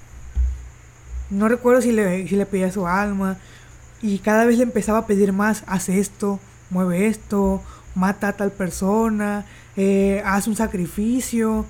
[1.28, 3.39] No recuerdo si le, si le pedía su alma.
[4.01, 5.65] Y cada vez le empezaba a pedir más.
[5.66, 6.39] Haz esto,
[6.70, 7.65] mueve esto,
[7.97, 9.44] mata a tal persona,
[9.77, 11.66] eh, haz un sacrificio.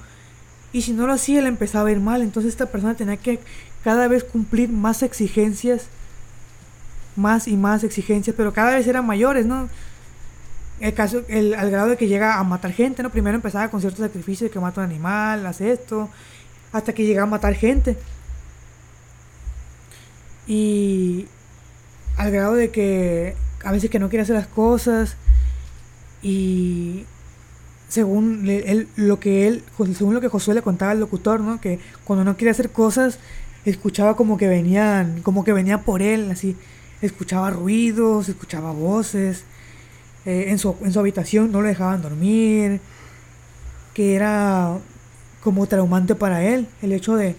[0.75, 2.21] Y si no lo hacía, le empezaba a ir mal.
[2.21, 3.41] Entonces esta persona tenía que
[3.85, 5.89] cada vez cumplir más exigencias
[7.17, 9.69] más y más exigencias, pero cada vez eran mayores, ¿no?
[10.81, 13.11] El caso, el, al grado de que llega a matar gente, ¿no?
[13.11, 16.09] Primero empezaba con ciertos sacrificios que mata un animal, hace esto,
[16.73, 17.97] hasta que llega a matar gente.
[20.47, 21.27] Y
[22.17, 25.17] al grado de que a veces que no quiere hacer las cosas
[26.21, 27.05] y
[27.89, 29.63] según él, lo que él,
[29.95, 31.61] según lo que Josué le contaba al locutor, ¿no?
[31.61, 33.19] Que cuando no quiere hacer cosas,
[33.65, 36.57] escuchaba como que venían, como que venía por él, así,
[37.01, 39.45] escuchaba ruidos, escuchaba voces,
[40.25, 42.81] eh, en, su, en su habitación no lo dejaban dormir,
[43.95, 44.79] que era
[45.43, 47.37] como traumante para él, el hecho de,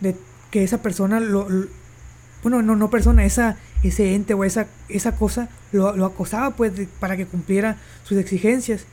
[0.00, 0.16] de
[0.50, 1.48] que esa persona lo,
[2.42, 6.72] bueno, no, no persona, esa, ese ente o esa, esa cosa lo, lo acosaba pues
[7.00, 8.86] para que cumpliera sus exigencias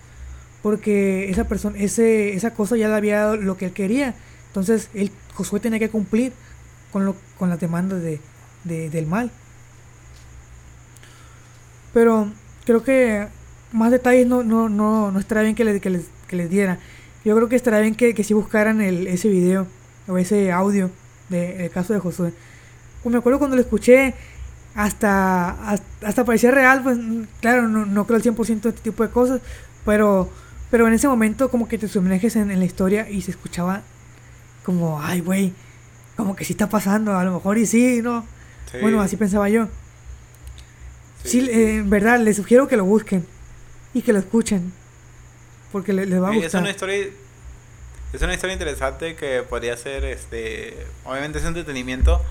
[0.64, 4.16] porque esa persona, ese, esa cosa ya le había dado lo que él quería.
[4.48, 6.32] Entonces, él, Josué tenía que cumplir
[6.94, 8.22] con, lo, con las demandas de,
[8.64, 9.32] de- del mal.
[11.94, 12.28] Pero
[12.66, 13.28] creo que
[13.72, 16.80] más detalles no, no, no, no estaría bien que, le- que les, que les diera.
[17.26, 19.68] Yo creo que estaría bien que, que si buscaran el, ese video
[20.08, 20.90] o ese audio
[21.30, 22.34] del caso de Josué.
[23.02, 24.14] Pues me acuerdo cuando lo escuché,
[24.76, 26.98] hasta, hasta, hasta parecía real, pues
[27.42, 29.42] claro, no, no creo al 100% de este tipo de cosas,
[29.86, 30.30] pero,
[30.72, 33.82] pero en ese momento como que te sumerges en, en la historia y se escuchaba
[34.66, 35.54] como, ay, güey,
[36.16, 38.26] como que sí está pasando, a lo mejor y sí, ¿no?
[38.72, 38.78] Sí.
[38.82, 39.68] Bueno, así pensaba yo.
[41.24, 41.50] Sí, Sí.
[41.50, 43.26] eh, en verdad, les sugiero que lo busquen
[43.94, 44.74] y que lo escuchen,
[45.72, 46.62] porque le- les va a Sí, es gustar.
[46.62, 47.08] una historia
[48.14, 52.22] es una historia interesante que podría ser este obviamente es entretenimiento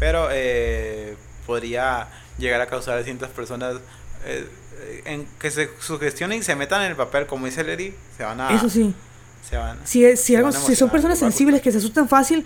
[0.00, 1.14] pero eh,
[1.46, 2.08] podría
[2.38, 3.76] llegar a causar a ciertas personas
[4.24, 4.48] eh,
[5.04, 8.40] en que se sugestionen y se metan en el papel como dice Leri se van
[8.40, 8.92] a Eso sí.
[9.48, 11.78] se van Si, es- si, se algo, van a si son personas sensibles que se
[11.78, 12.44] asustan fácil,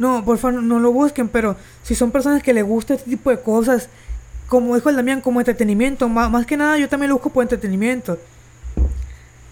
[0.00, 1.54] no, por favor, no lo busquen, pero
[1.84, 3.88] si son personas que les gusta este tipo de cosas,
[4.48, 7.42] como dijo el Damián, como entretenimiento, más, más que nada yo también lo busco por
[7.44, 8.18] entretenimiento.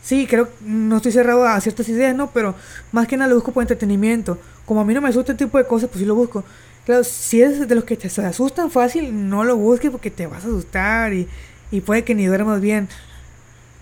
[0.02, 2.30] Sí, creo, no estoy cerrado a ciertas ideas, ¿no?
[2.30, 2.54] Pero
[2.92, 4.38] más que nada lo busco por entretenimiento.
[4.64, 6.44] Como a mí no me asusta este tipo de cosas, pues sí lo busco.
[6.86, 10.44] Claro, si eres de los que te asustan fácil, no lo busques porque te vas
[10.44, 11.28] a asustar y,
[11.70, 12.88] y puede que ni duermas bien.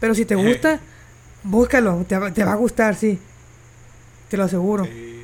[0.00, 0.80] Pero si te gusta,
[1.44, 3.18] búscalo, te, va- te va a gustar, sí.
[4.28, 4.84] Te lo aseguro.
[4.86, 5.15] Sí,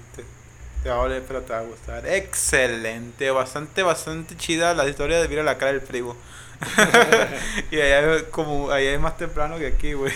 [0.83, 2.07] te, va a doler, pero te va a gustar.
[2.07, 6.17] Excelente, bastante, bastante chida la historia de Mira la cara del frigo.
[7.71, 10.13] y allá como allá es más temprano que aquí, güey.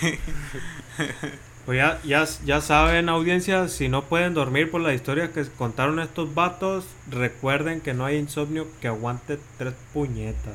[1.67, 5.99] Pues ya, ya, ya saben, audiencia, si no pueden dormir por la historia que contaron
[5.99, 10.55] estos vatos, recuerden que no hay insomnio que aguante tres puñetas.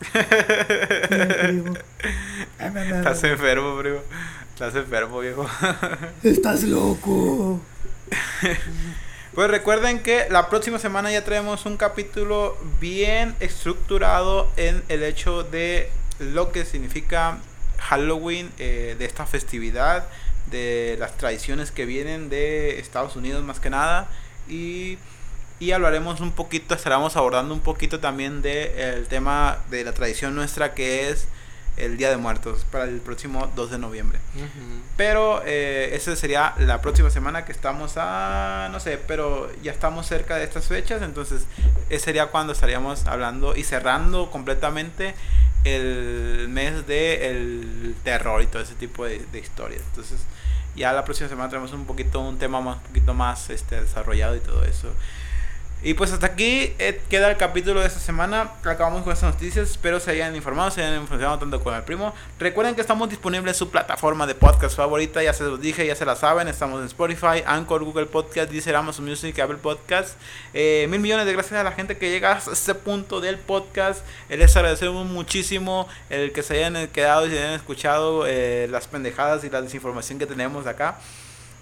[2.58, 3.98] Estás enfermo, primo.
[4.54, 5.46] Estás enfermo, viejo.
[6.22, 7.60] Estás loco.
[9.36, 15.42] Pues recuerden que la próxima semana ya traemos un capítulo bien estructurado en el hecho
[15.42, 17.36] de lo que significa
[17.76, 20.08] Halloween, eh, de esta festividad,
[20.46, 24.08] de las tradiciones que vienen de Estados Unidos más que nada.
[24.48, 24.96] Y,
[25.60, 30.72] y hablaremos un poquito, estaremos abordando un poquito también del tema de la tradición nuestra
[30.72, 31.28] que es
[31.76, 34.18] el Día de Muertos para el próximo 2 de noviembre.
[34.96, 40.06] Pero eh, esa sería la próxima semana que estamos a, no sé, pero ya estamos
[40.06, 41.46] cerca de estas fechas, entonces
[41.90, 45.14] ese sería cuando estaríamos hablando y cerrando completamente
[45.64, 49.82] el mes de el terror y todo ese tipo de, de historias.
[49.90, 50.20] Entonces
[50.76, 54.36] ya la próxima semana tenemos un poquito un tema más, un poquito más este, desarrollado
[54.36, 54.92] y todo eso.
[55.86, 58.50] Y pues hasta aquí eh, queda el capítulo de esta semana.
[58.64, 59.70] Acabamos con estas noticias.
[59.70, 62.12] Espero se hayan informado, se hayan informado tanto con el primo.
[62.40, 65.22] Recuerden que estamos disponibles en su plataforma de podcast favorita.
[65.22, 66.48] Ya se los dije, ya se la saben.
[66.48, 70.18] Estamos en Spotify, Anchor, Google Podcast, Deezer, Amazon Music, Apple Podcast.
[70.54, 74.04] Eh, mil millones de gracias a la gente que llega hasta este punto del podcast.
[74.28, 78.88] Eh, Les agradecemos muchísimo el que se hayan quedado y se hayan escuchado eh, las
[78.88, 80.98] pendejadas y la desinformación que tenemos acá.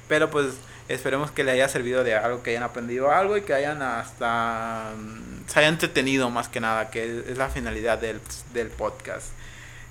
[0.08, 0.54] Pero pues
[0.88, 4.92] esperemos que le haya servido de algo, que hayan aprendido algo y que hayan hasta
[4.96, 8.20] mm, se hayan entretenido más que nada, que es la finalidad del,
[8.52, 9.28] del podcast.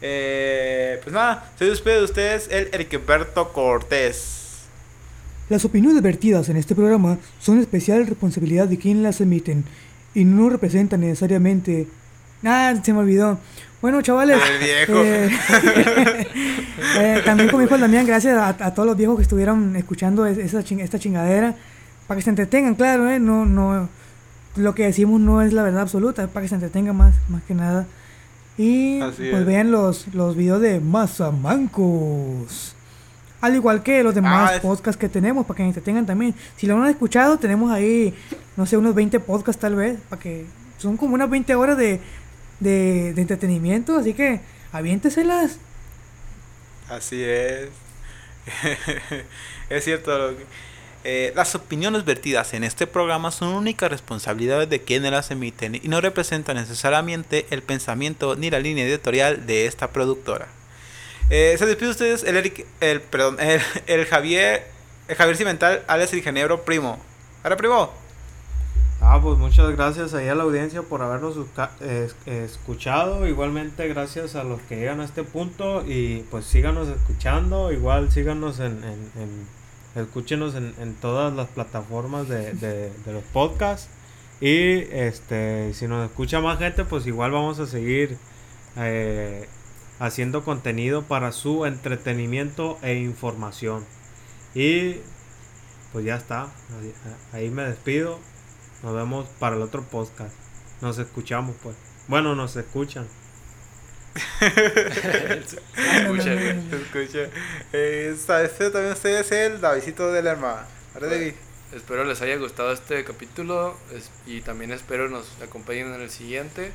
[0.02, 4.44] Eh, pues nada, se despide de ustedes el Ericberto Cortés.
[5.50, 9.66] Las opiniones vertidas en este programa son especial responsabilidad de quien las emiten
[10.14, 11.88] y no representan necesariamente...
[12.44, 13.40] Ah, se me olvidó.
[13.84, 14.40] Bueno, chavales.
[14.50, 15.04] El viejo.
[15.04, 15.30] eh,
[17.00, 20.26] eh, también como dijo el Damián, gracias a, a todos los viejos que estuvieron escuchando
[20.26, 21.54] es- esa ching- esta chingadera.
[22.08, 23.90] Para que se entretengan, claro, eh, no, no,
[24.56, 27.44] lo que decimos no es la verdad absoluta, es para que se entretengan más, más
[27.44, 27.86] que nada.
[28.58, 29.46] Y Así pues es.
[29.46, 32.76] vean los, los videos de Mazamancos.
[33.42, 36.34] Al igual que los demás Ah, podcasts que tenemos, para que se entretengan también.
[36.56, 38.14] Si lo han escuchado, tenemos ahí,
[38.56, 40.46] no sé, unos 20 podcasts tal vez, para que
[40.78, 42.00] son como unas 20 horas de,
[42.64, 44.42] de, entretenimiento, así que
[44.72, 45.58] aviénteselas.
[46.90, 47.70] Así es.
[49.70, 50.36] es cierto.
[51.04, 55.88] eh, las opiniones vertidas en este programa son única responsabilidad de quienes las emiten y
[55.88, 60.48] no representan necesariamente el pensamiento ni la línea editorial de esta productora.
[61.30, 64.68] Eh, se despide de ustedes el, Eric- el, perdón, el, el Javier,
[65.08, 67.02] el Javier Cimental, alias el ingeniero primo.
[67.44, 67.94] ¿Ahora primo?
[69.06, 71.36] Ah, pues muchas gracias ahí a la audiencia por habernos
[72.26, 73.28] escuchado.
[73.28, 77.72] Igualmente gracias a los que llegan a este punto y pues síganos escuchando.
[77.74, 83.90] Igual síganos en, en- en- escúchenos en, todas las plataformas de, los podcasts.
[84.40, 88.18] Y este, si nos escucha más gente, pues igual vamos a seguir
[88.78, 89.48] eh,
[90.00, 93.86] haciendo contenido para su entretenimiento e información.
[94.56, 94.96] Y
[95.92, 96.48] pues ya está.
[97.34, 98.20] Ahí me despido.
[98.84, 100.34] Nos vemos para el otro podcast.
[100.82, 101.76] Nos escuchamos, pues.
[102.08, 103.08] Bueno, nos escuchan.
[104.42, 106.34] Escucha,
[106.72, 107.30] escucha.
[107.72, 110.68] Eh, este también usted es el Davidito de la hermana.
[110.94, 111.34] ¿Ahora David?
[111.74, 116.72] Espero les haya gustado este capítulo es- y también espero nos acompañen en el siguiente.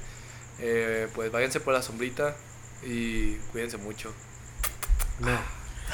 [0.59, 2.35] Eh, pues váyanse por la sombrita
[2.85, 4.13] y cuídense mucho.
[5.21, 5.39] No.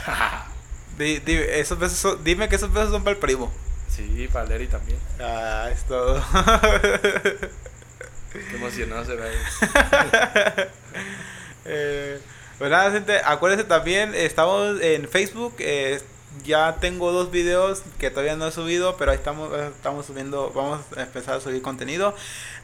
[0.98, 3.52] Di- di- esos besos son- dime que esos besos son para el primo.
[3.94, 4.98] Sí, para Leri también.
[5.20, 6.14] Ah, es todo.
[8.32, 9.30] Qué emocionado se ve.
[11.64, 12.20] eh,
[12.58, 15.54] pues nada, gente, acuérdense también, estamos en Facebook.
[15.58, 16.00] eh,
[16.42, 20.50] ya tengo dos videos que todavía no he subido, pero ahí estamos, eh, estamos subiendo,
[20.52, 22.14] vamos a empezar a subir contenido.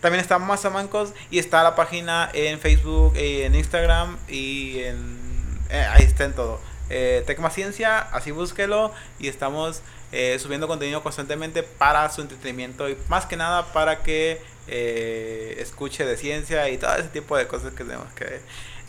[0.01, 5.61] También está Mazamancos y está la página en Facebook, en Instagram y en...
[5.70, 6.61] eh, ahí está en todo.
[6.89, 9.82] Eh, Tecma Ciencia, así búsquelo y estamos
[10.12, 16.05] eh, subiendo contenido constantemente para su entretenimiento y más que nada para que eh, escuche
[16.05, 18.41] de ciencia y todo ese tipo de cosas que tenemos que ver.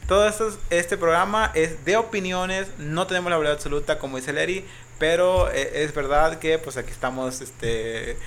[0.08, 4.66] Todo esto, este programa es de opiniones, no tenemos la verdad absoluta como dice Leri,
[5.00, 8.18] pero eh, es verdad que pues aquí estamos este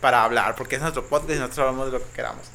[0.00, 2.46] para hablar, porque es nuestro podcast y nosotros hablamos de lo que queramos.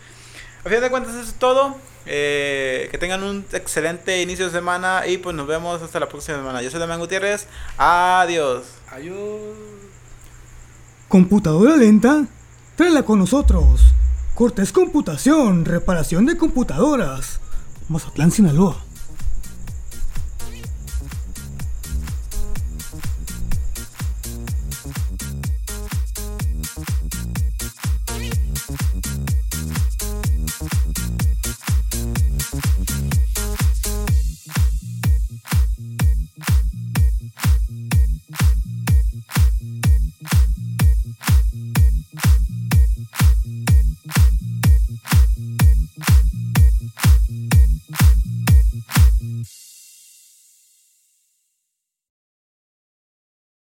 [0.64, 1.76] A fin de cuentas eso es todo.
[2.06, 6.38] Eh, que tengan un excelente inicio de semana y pues nos vemos hasta la próxima
[6.38, 6.62] semana.
[6.62, 7.48] Yo soy Damián Gutiérrez.
[7.78, 8.83] Adiós.
[11.08, 12.28] Computadora lenta,
[12.76, 13.82] tráela con nosotros.
[14.36, 17.40] Cortés Computación, reparación de computadoras.
[17.90, 18.83] Mazatlán, Sinaloa.